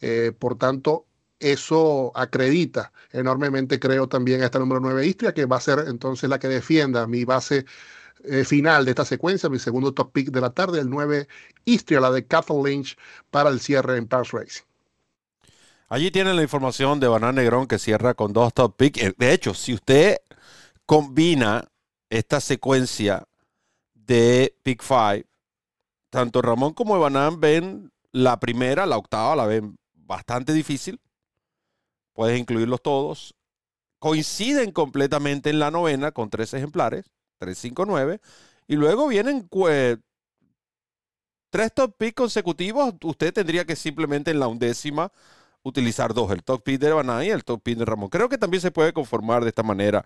Eh, 0.00 0.32
por 0.38 0.56
tanto, 0.58 1.06
eso 1.40 2.12
acredita 2.14 2.92
enormemente, 3.12 3.80
creo, 3.80 4.08
también 4.08 4.42
a 4.42 4.46
esta 4.46 4.58
número 4.58 4.80
9 4.80 5.06
Istria, 5.06 5.34
que 5.34 5.46
va 5.46 5.56
a 5.56 5.60
ser 5.60 5.84
entonces 5.88 6.28
la 6.30 6.38
que 6.38 6.48
defienda 6.48 7.06
mi 7.06 7.24
base 7.24 7.66
eh, 8.24 8.44
final 8.44 8.84
de 8.84 8.90
esta 8.92 9.04
secuencia, 9.04 9.48
mi 9.48 9.58
segundo 9.58 9.94
top 9.94 10.12
pick 10.12 10.30
de 10.30 10.40
la 10.40 10.50
tarde, 10.50 10.80
el 10.80 10.90
9 10.90 11.28
Istria, 11.64 12.00
la 12.00 12.10
de 12.10 12.26
Cathal 12.26 12.62
Lynch, 12.62 12.96
para 13.30 13.50
el 13.50 13.60
cierre 13.60 13.96
en 13.96 14.06
Pass 14.06 14.32
Racing. 14.32 14.69
Allí 15.90 16.12
tienen 16.12 16.36
la 16.36 16.42
información 16.42 17.00
de 17.00 17.08
Banana 17.08 17.32
Negrón 17.32 17.66
que 17.66 17.80
cierra 17.80 18.14
con 18.14 18.32
dos 18.32 18.54
top 18.54 18.76
picks. 18.76 19.02
Eh, 19.02 19.14
De 19.18 19.32
hecho, 19.32 19.54
si 19.54 19.74
usted 19.74 20.18
combina 20.86 21.64
esta 22.08 22.40
secuencia 22.40 23.26
de 23.94 24.56
Pick 24.62 24.82
5 24.82 25.28
tanto 26.08 26.42
Ramón 26.42 26.74
como 26.74 26.94
Evanán 26.94 27.40
ven 27.40 27.92
la 28.12 28.38
primera, 28.38 28.86
la 28.86 28.98
octava, 28.98 29.34
la 29.34 29.46
ven 29.46 29.76
bastante 29.94 30.52
difícil. 30.52 31.00
Puedes 32.12 32.38
incluirlos 32.38 32.82
todos. 32.82 33.34
Coinciden 33.98 34.70
completamente 34.70 35.50
en 35.50 35.58
la 35.58 35.72
novena 35.72 36.12
con 36.12 36.30
tres 36.30 36.54
ejemplares, 36.54 37.10
3, 37.38 37.58
5, 37.58 37.84
9. 37.84 38.20
Y 38.68 38.76
luego 38.76 39.08
vienen 39.08 39.48
tres 41.50 41.74
top 41.74 41.96
picks 41.98 42.14
consecutivos. 42.14 42.94
Usted 43.02 43.32
tendría 43.32 43.64
que 43.64 43.74
simplemente 43.74 44.30
en 44.30 44.38
la 44.38 44.46
undécima 44.46 45.10
utilizar 45.62 46.14
dos, 46.14 46.30
el 46.32 46.42
top 46.42 46.62
pick 46.62 46.80
de 46.80 46.88
Evanán 46.88 47.24
y 47.24 47.28
el 47.28 47.44
top 47.44 47.62
pick 47.62 47.78
de 47.78 47.84
Ramón. 47.84 48.08
Creo 48.08 48.28
que 48.28 48.38
también 48.38 48.60
se 48.60 48.70
puede 48.70 48.92
conformar 48.92 49.42
de 49.42 49.48
esta 49.48 49.62
manera 49.62 50.04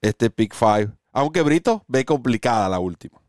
este 0.00 0.30
pick 0.30 0.54
5. 0.54 0.92
Aunque 1.12 1.42
Brito 1.42 1.84
ve 1.88 2.04
complicada 2.04 2.68
la 2.68 2.80
última. 2.80 3.24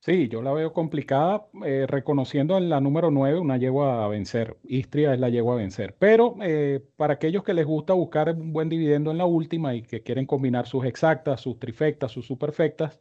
Sí, 0.00 0.28
yo 0.28 0.40
la 0.42 0.52
veo 0.52 0.72
complicada, 0.72 1.48
eh, 1.66 1.84
reconociendo 1.86 2.56
en 2.56 2.70
la 2.70 2.80
número 2.80 3.10
9 3.10 3.40
una 3.40 3.58
yegua 3.58 4.04
a 4.04 4.08
vencer. 4.08 4.56
Istria 4.64 5.12
es 5.12 5.20
la 5.20 5.28
yegua 5.28 5.54
a 5.54 5.56
vencer. 5.58 5.96
Pero 5.98 6.36
eh, 6.40 6.80
para 6.96 7.14
aquellos 7.14 7.44
que 7.44 7.52
les 7.52 7.66
gusta 7.66 7.92
buscar 7.92 8.30
un 8.30 8.52
buen 8.52 8.68
dividendo 8.68 9.10
en 9.10 9.18
la 9.18 9.26
última 9.26 9.74
y 9.74 9.82
que 9.82 10.02
quieren 10.02 10.24
combinar 10.24 10.66
sus 10.66 10.84
exactas, 10.86 11.40
sus 11.40 11.58
trifectas, 11.58 12.12
sus 12.12 12.26
superfectas, 12.26 12.98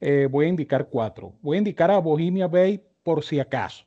eh, 0.00 0.28
voy 0.30 0.46
a 0.46 0.48
indicar 0.48 0.88
cuatro. 0.88 1.34
Voy 1.42 1.56
a 1.56 1.58
indicar 1.58 1.90
a 1.90 1.98
Bohemia 1.98 2.48
Bay 2.48 2.82
por 3.02 3.24
si 3.24 3.40
acaso, 3.40 3.84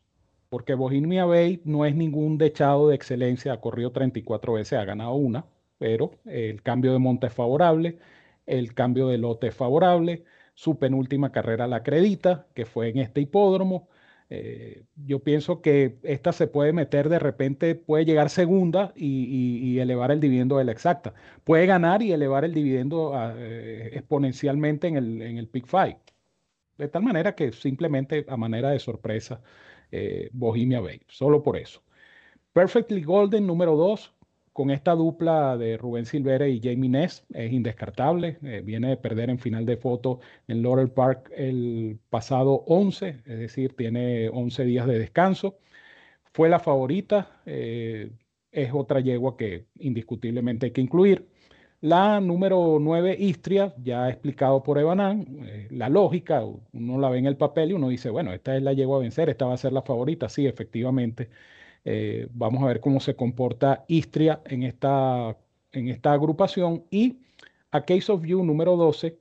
porque 0.53 0.75
Bohemia 0.75 1.25
Bay 1.25 1.61
no 1.65 1.83
es 1.83 1.95
ningún 1.95 2.37
dechado 2.37 2.89
de 2.89 2.95
excelencia, 2.95 3.53
ha 3.53 3.59
corrido 3.59 3.91
34 3.91 4.53
veces, 4.53 4.77
ha 4.77 4.85
ganado 4.85 5.15
una, 5.15 5.47
pero 5.79 6.11
el 6.25 6.61
cambio 6.61 6.93
de 6.93 6.99
monte 6.99 7.25
es 7.25 7.33
favorable, 7.33 7.97
el 8.45 8.75
cambio 8.75 9.07
de 9.07 9.17
lote 9.17 9.47
es 9.47 9.55
favorable 9.55 10.25
su 10.53 10.77
penúltima 10.77 11.31
carrera 11.31 11.65
la 11.65 11.77
acredita, 11.77 12.45
que 12.53 12.65
fue 12.67 12.89
en 12.89 12.99
este 12.99 13.21
hipódromo. 13.21 13.89
Eh, 14.29 14.85
yo 15.07 15.23
pienso 15.23 15.59
que 15.63 15.97
esta 16.03 16.31
se 16.33 16.45
puede 16.45 16.71
meter 16.71 17.09
de 17.09 17.17
repente, 17.17 17.73
puede 17.73 18.05
llegar 18.05 18.29
segunda 18.29 18.93
y, 18.95 19.79
elevar 19.79 20.11
el 20.11 20.19
dividendo 20.19 20.59
de 20.59 20.65
la 20.65 20.71
exacta. 20.71 21.15
Puede 21.43 21.65
ganar 21.65 22.03
y 22.03 22.11
elevar 22.11 22.45
el 22.45 22.53
dividendo 22.53 23.13
eh, 23.37 23.89
exponencialmente 23.93 24.87
en 24.87 24.97
el, 24.97 25.21
en 25.23 25.37
el 25.39 25.47
Pick 25.47 25.65
Five. 25.65 25.97
De 26.77 26.87
tal 26.87 27.01
manera 27.03 27.35
que 27.35 27.51
simplemente 27.51 28.25
a 28.27 28.37
manera 28.37 28.69
de 28.69 28.79
sorpresa, 28.79 29.41
eh, 29.93 30.29
Bohemia 30.33 30.81
Bay, 30.81 31.01
solo 31.07 31.43
por 31.43 31.55
eso. 31.57 31.81
Perfectly 32.53 33.03
Golden 33.03 33.45
número 33.47 33.75
2, 33.75 34.13
con 34.53 34.71
esta 34.71 34.93
dupla 34.95 35.57
de 35.57 35.77
Rubén 35.77 36.05
Silvera 36.05 36.47
y 36.47 36.59
Jamie 36.61 36.89
Ness 36.89 37.25
es 37.33 37.51
indescartable. 37.51 38.37
Eh, 38.43 38.61
viene 38.63 38.89
de 38.89 38.97
perder 38.97 39.29
en 39.29 39.39
final 39.39 39.65
de 39.65 39.77
foto 39.77 40.19
en 40.47 40.63
Laurel 40.63 40.89
Park 40.91 41.31
el 41.35 41.99
pasado 42.09 42.63
11, 42.67 43.21
es 43.25 43.39
decir, 43.39 43.75
tiene 43.75 44.29
11 44.29 44.65
días 44.65 44.87
de 44.87 44.99
descanso. 44.99 45.57
Fue 46.33 46.49
la 46.49 46.59
favorita, 46.59 47.41
eh, 47.45 48.11
es 48.51 48.71
otra 48.73 48.99
yegua 48.99 49.37
que 49.37 49.67
indiscutiblemente 49.79 50.67
hay 50.67 50.71
que 50.73 50.81
incluir. 50.81 51.27
La 51.83 52.21
número 52.21 52.77
9, 52.79 53.17
Istria, 53.19 53.73
ya 53.83 54.07
explicado 54.07 54.63
por 54.63 54.77
Evanán, 54.77 55.25
eh, 55.41 55.67
la 55.69 55.89
lógica, 55.89 56.41
uno 56.71 56.97
la 56.97 57.09
ve 57.09 57.17
en 57.17 57.25
el 57.25 57.35
papel 57.35 57.71
y 57.71 57.73
uno 57.73 57.89
dice, 57.89 58.09
bueno, 58.09 58.31
esta 58.31 58.55
es 58.55 58.63
la 58.63 58.71
yegua 58.71 58.95
a 58.95 59.01
vencer, 59.01 59.27
esta 59.27 59.47
va 59.47 59.53
a 59.53 59.57
ser 59.57 59.73
la 59.73 59.81
favorita. 59.81 60.29
Sí, 60.29 60.47
efectivamente, 60.47 61.29
eh, 61.83 62.29
vamos 62.31 62.63
a 62.63 62.67
ver 62.67 62.79
cómo 62.79 63.01
se 63.01 63.17
comporta 63.17 63.83
Istria 63.89 64.41
en 64.45 64.63
esta, 64.63 65.35
en 65.73 65.89
esta 65.89 66.13
agrupación 66.13 66.85
y 66.89 67.19
a 67.71 67.83
Case 67.83 68.13
of 68.13 68.23
You 68.23 68.45
número 68.45 68.77
12, 68.77 69.19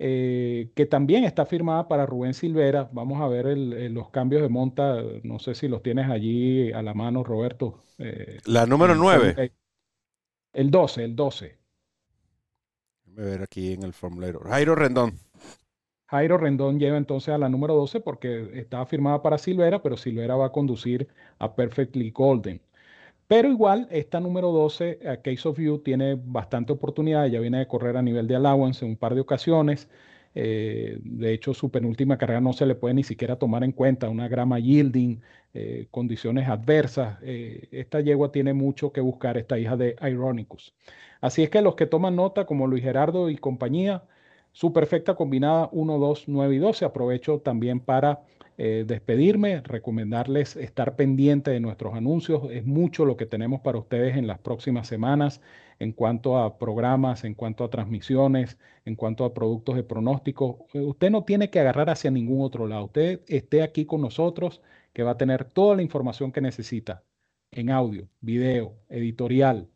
eh, 0.00 0.70
que 0.74 0.86
también 0.86 1.22
está 1.22 1.46
firmada 1.46 1.86
para 1.86 2.06
Rubén 2.06 2.34
Silvera. 2.34 2.90
Vamos 2.92 3.20
a 3.20 3.28
ver 3.28 3.56
los 3.56 4.10
cambios 4.10 4.42
de 4.42 4.48
monta, 4.48 5.00
no 5.22 5.38
sé 5.38 5.54
si 5.54 5.68
los 5.68 5.80
tienes 5.80 6.10
allí 6.10 6.72
a 6.72 6.82
la 6.82 6.92
mano, 6.92 7.22
Roberto. 7.22 7.84
Eh, 7.98 8.38
la 8.46 8.66
número 8.66 8.96
9. 8.96 9.52
El 10.52 10.72
12, 10.72 11.04
el 11.04 11.14
12. 11.14 11.59
Déjame 13.10 13.30
ver 13.30 13.42
aquí 13.42 13.72
en 13.72 13.82
el 13.82 13.92
formulario. 13.92 14.40
Jairo 14.40 14.74
Rendón. 14.74 15.18
Jairo 16.06 16.38
Rendón 16.38 16.78
lleva 16.78 16.96
entonces 16.96 17.32
a 17.32 17.38
la 17.38 17.48
número 17.48 17.74
12 17.74 18.00
porque 18.00 18.50
estaba 18.54 18.84
firmada 18.86 19.22
para 19.22 19.38
Silvera, 19.38 19.82
pero 19.82 19.96
Silvera 19.96 20.34
va 20.36 20.46
a 20.46 20.52
conducir 20.52 21.08
a 21.38 21.54
Perfectly 21.54 22.10
Golden. 22.10 22.60
Pero 23.28 23.48
igual, 23.48 23.86
esta 23.92 24.18
número 24.18 24.50
12, 24.50 25.00
a 25.08 25.18
Case 25.18 25.48
of 25.48 25.58
You, 25.58 25.78
tiene 25.78 26.16
bastante 26.16 26.72
oportunidad. 26.72 27.26
Ya 27.26 27.38
viene 27.38 27.58
de 27.58 27.68
correr 27.68 27.96
a 27.96 28.02
nivel 28.02 28.26
de 28.26 28.34
allowance 28.34 28.84
en 28.84 28.90
un 28.90 28.96
par 28.96 29.14
de 29.14 29.20
ocasiones. 29.20 29.88
Eh, 30.34 30.98
de 31.02 31.32
hecho, 31.32 31.54
su 31.54 31.70
penúltima 31.70 32.18
carrera 32.18 32.40
no 32.40 32.52
se 32.52 32.66
le 32.66 32.74
puede 32.74 32.94
ni 32.94 33.04
siquiera 33.04 33.36
tomar 33.36 33.62
en 33.62 33.70
cuenta. 33.72 34.08
Una 34.08 34.26
grama 34.26 34.58
yielding, 34.58 35.20
eh, 35.54 35.86
condiciones 35.92 36.48
adversas. 36.48 37.18
Eh, 37.22 37.68
esta 37.70 38.00
yegua 38.00 38.32
tiene 38.32 38.52
mucho 38.52 38.92
que 38.92 39.00
buscar, 39.00 39.38
esta 39.38 39.58
hija 39.60 39.76
de 39.76 39.94
Ironicus. 40.02 40.74
Así 41.20 41.42
es 41.42 41.50
que 41.50 41.62
los 41.62 41.74
que 41.74 41.86
toman 41.86 42.16
nota, 42.16 42.46
como 42.46 42.66
Luis 42.66 42.82
Gerardo 42.82 43.30
y 43.30 43.36
compañía, 43.36 44.04
su 44.52 44.72
perfecta 44.72 45.14
combinada 45.14 45.68
1, 45.72 45.98
2, 45.98 46.24
9 46.28 46.54
y 46.54 46.58
12. 46.58 46.84
Aprovecho 46.84 47.40
también 47.40 47.80
para 47.80 48.22
eh, 48.58 48.84
despedirme, 48.86 49.60
recomendarles 49.62 50.56
estar 50.56 50.96
pendiente 50.96 51.50
de 51.50 51.60
nuestros 51.60 51.94
anuncios. 51.94 52.42
Es 52.50 52.66
mucho 52.66 53.04
lo 53.04 53.16
que 53.16 53.26
tenemos 53.26 53.60
para 53.60 53.78
ustedes 53.78 54.16
en 54.16 54.26
las 54.26 54.38
próximas 54.38 54.86
semanas 54.88 55.40
en 55.78 55.92
cuanto 55.92 56.38
a 56.38 56.58
programas, 56.58 57.24
en 57.24 57.34
cuanto 57.34 57.64
a 57.64 57.70
transmisiones, 57.70 58.58
en 58.84 58.96
cuanto 58.96 59.24
a 59.24 59.32
productos 59.34 59.76
de 59.76 59.82
pronóstico. 59.82 60.66
Eh, 60.74 60.80
usted 60.80 61.10
no 61.10 61.24
tiene 61.24 61.50
que 61.50 61.60
agarrar 61.60 61.90
hacia 61.90 62.10
ningún 62.10 62.44
otro 62.44 62.66
lado. 62.66 62.84
Usted 62.84 63.22
esté 63.28 63.62
aquí 63.62 63.86
con 63.86 64.02
nosotros, 64.02 64.60
que 64.92 65.02
va 65.02 65.12
a 65.12 65.18
tener 65.18 65.44
toda 65.44 65.76
la 65.76 65.82
información 65.82 66.32
que 66.32 66.40
necesita 66.40 67.02
en 67.50 67.70
audio, 67.70 68.08
video, 68.20 68.76
editorial, 68.88 69.68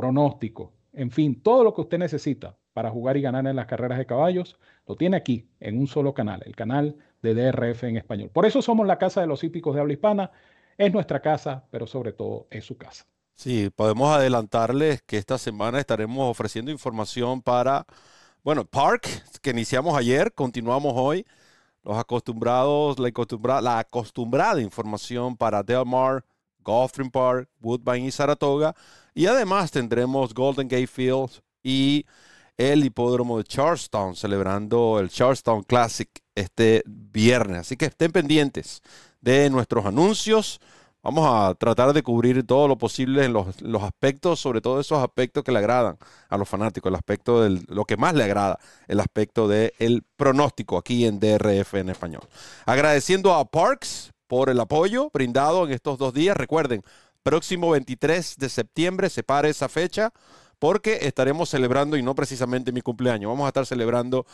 pronóstico, 0.00 0.72
en 0.94 1.10
fin, 1.10 1.42
todo 1.42 1.62
lo 1.62 1.74
que 1.74 1.82
usted 1.82 1.98
necesita 1.98 2.56
para 2.72 2.90
jugar 2.90 3.18
y 3.18 3.20
ganar 3.20 3.46
en 3.46 3.54
las 3.54 3.66
carreras 3.66 3.98
de 3.98 4.06
caballos, 4.06 4.58
lo 4.86 4.96
tiene 4.96 5.18
aquí, 5.18 5.50
en 5.60 5.78
un 5.78 5.86
solo 5.86 6.14
canal, 6.14 6.42
el 6.46 6.56
canal 6.56 6.96
de 7.20 7.34
DRF 7.34 7.84
en 7.84 7.98
español. 7.98 8.30
Por 8.32 8.46
eso 8.46 8.62
somos 8.62 8.86
la 8.86 8.96
casa 8.96 9.20
de 9.20 9.26
los 9.26 9.44
hípicos 9.44 9.74
de 9.74 9.82
habla 9.82 9.92
hispana. 9.92 10.30
Es 10.78 10.90
nuestra 10.90 11.20
casa, 11.20 11.66
pero 11.70 11.86
sobre 11.86 12.14
todo 12.14 12.46
es 12.50 12.64
su 12.64 12.78
casa. 12.78 13.04
Sí, 13.34 13.68
podemos 13.76 14.10
adelantarles 14.10 15.02
que 15.02 15.18
esta 15.18 15.36
semana 15.36 15.78
estaremos 15.78 16.30
ofreciendo 16.30 16.70
información 16.70 17.42
para, 17.42 17.84
bueno, 18.42 18.64
Park, 18.64 19.06
que 19.42 19.50
iniciamos 19.50 19.98
ayer, 19.98 20.32
continuamos 20.32 20.94
hoy. 20.96 21.26
Los 21.82 21.98
acostumbrados, 21.98 22.98
la 22.98 23.78
acostumbrada, 23.78 24.62
información 24.62 25.36
para 25.36 25.62
Del 25.62 25.84
Mar, 25.84 26.24
Gulfstream 26.64 27.10
Park, 27.10 27.48
Woodbine 27.60 28.06
y 28.06 28.10
Saratoga. 28.10 28.74
Y 29.14 29.26
además 29.26 29.70
tendremos 29.70 30.34
Golden 30.34 30.68
Gate 30.68 30.86
Fields 30.86 31.42
y 31.62 32.06
el 32.56 32.84
hipódromo 32.84 33.38
de 33.38 33.44
Charlestown, 33.44 34.14
celebrando 34.14 34.98
el 35.00 35.08
Charlestown 35.08 35.62
Classic 35.62 36.10
este 36.34 36.82
viernes. 36.86 37.60
Así 37.60 37.76
que 37.76 37.86
estén 37.86 38.12
pendientes 38.12 38.82
de 39.20 39.48
nuestros 39.48 39.86
anuncios. 39.86 40.60
Vamos 41.02 41.26
a 41.26 41.54
tratar 41.54 41.94
de 41.94 42.02
cubrir 42.02 42.46
todo 42.46 42.68
lo 42.68 42.76
posible 42.76 43.24
en 43.24 43.32
los, 43.32 43.46
aspectos, 43.82 44.38
sobre 44.38 44.60
todo 44.60 44.78
esos 44.78 45.02
aspectos 45.02 45.42
que 45.42 45.52
le 45.52 45.58
agradan 45.58 45.96
a 46.28 46.36
los 46.36 46.46
fanáticos, 46.46 46.90
el 46.90 46.96
aspecto 46.96 47.42
de 47.42 47.62
lo 47.68 47.86
que 47.86 47.96
más 47.96 48.14
le 48.14 48.24
agrada, 48.24 48.58
el 48.86 49.00
aspecto 49.00 49.48
del 49.48 50.04
pronóstico 50.16 50.76
aquí 50.76 51.06
en 51.06 51.18
DRF 51.18 51.74
en 51.76 51.88
español. 51.88 52.22
Agradeciendo 52.66 53.32
a 53.32 53.46
Parks 53.46 54.12
por 54.30 54.48
el 54.48 54.60
apoyo 54.60 55.10
brindado 55.12 55.66
en 55.66 55.72
estos 55.72 55.98
dos 55.98 56.14
días. 56.14 56.36
Recuerden, 56.36 56.84
próximo 57.24 57.70
23 57.70 58.36
de 58.38 58.48
septiembre, 58.48 59.10
se 59.10 59.24
para 59.24 59.48
esa 59.48 59.68
fecha 59.68 60.12
porque 60.60 61.00
estaremos 61.02 61.50
celebrando, 61.50 61.96
y 61.96 62.02
no 62.04 62.14
precisamente 62.14 62.70
mi 62.70 62.80
cumpleaños, 62.80 63.28
vamos 63.28 63.46
a 63.46 63.48
estar 63.48 63.66
celebrando 63.66 64.24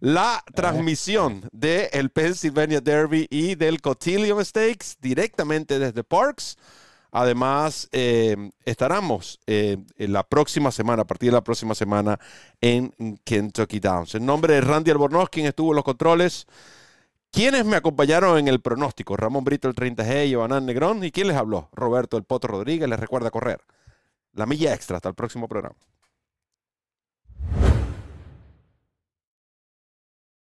la 0.00 0.42
transmisión 0.54 1.46
del 1.52 2.08
Pennsylvania 2.08 2.80
Derby 2.80 3.26
y 3.28 3.54
del 3.54 3.82
Cotillion 3.82 4.42
Stakes 4.42 4.96
directamente 4.98 5.78
desde 5.78 6.02
Parks. 6.02 6.56
Además, 7.12 7.86
eh, 7.92 8.50
estaremos 8.64 9.40
eh, 9.46 9.76
en 9.98 10.12
la 10.14 10.22
próxima 10.22 10.72
semana, 10.72 11.02
a 11.02 11.06
partir 11.06 11.28
de 11.28 11.34
la 11.34 11.44
próxima 11.44 11.74
semana, 11.74 12.18
en 12.62 12.94
Kentucky 13.24 13.78
Downs. 13.78 14.14
En 14.14 14.24
nombre 14.24 14.54
de 14.54 14.62
Randy 14.62 14.90
Albornoz, 14.90 15.28
quien 15.28 15.44
estuvo 15.44 15.72
en 15.72 15.76
los 15.76 15.84
controles, 15.84 16.46
quienes 17.34 17.64
me 17.64 17.76
acompañaron 17.76 18.38
en 18.38 18.46
el 18.46 18.60
pronóstico, 18.60 19.16
Ramón 19.16 19.42
Brito, 19.42 19.66
el 19.66 19.74
30G, 19.74 20.28
y 20.28 20.30
Iván 20.30 20.64
Negrón, 20.64 21.02
y 21.02 21.10
quién 21.10 21.26
les 21.26 21.36
habló, 21.36 21.68
Roberto 21.72 22.16
El 22.16 22.22
Poto 22.22 22.46
Rodríguez, 22.46 22.88
les 22.88 23.00
recuerda 23.00 23.32
correr. 23.32 23.60
La 24.34 24.46
milla 24.46 24.72
extra. 24.72 24.96
Hasta 24.96 25.08
el 25.08 25.16
próximo 25.16 25.48
programa. 25.48 25.74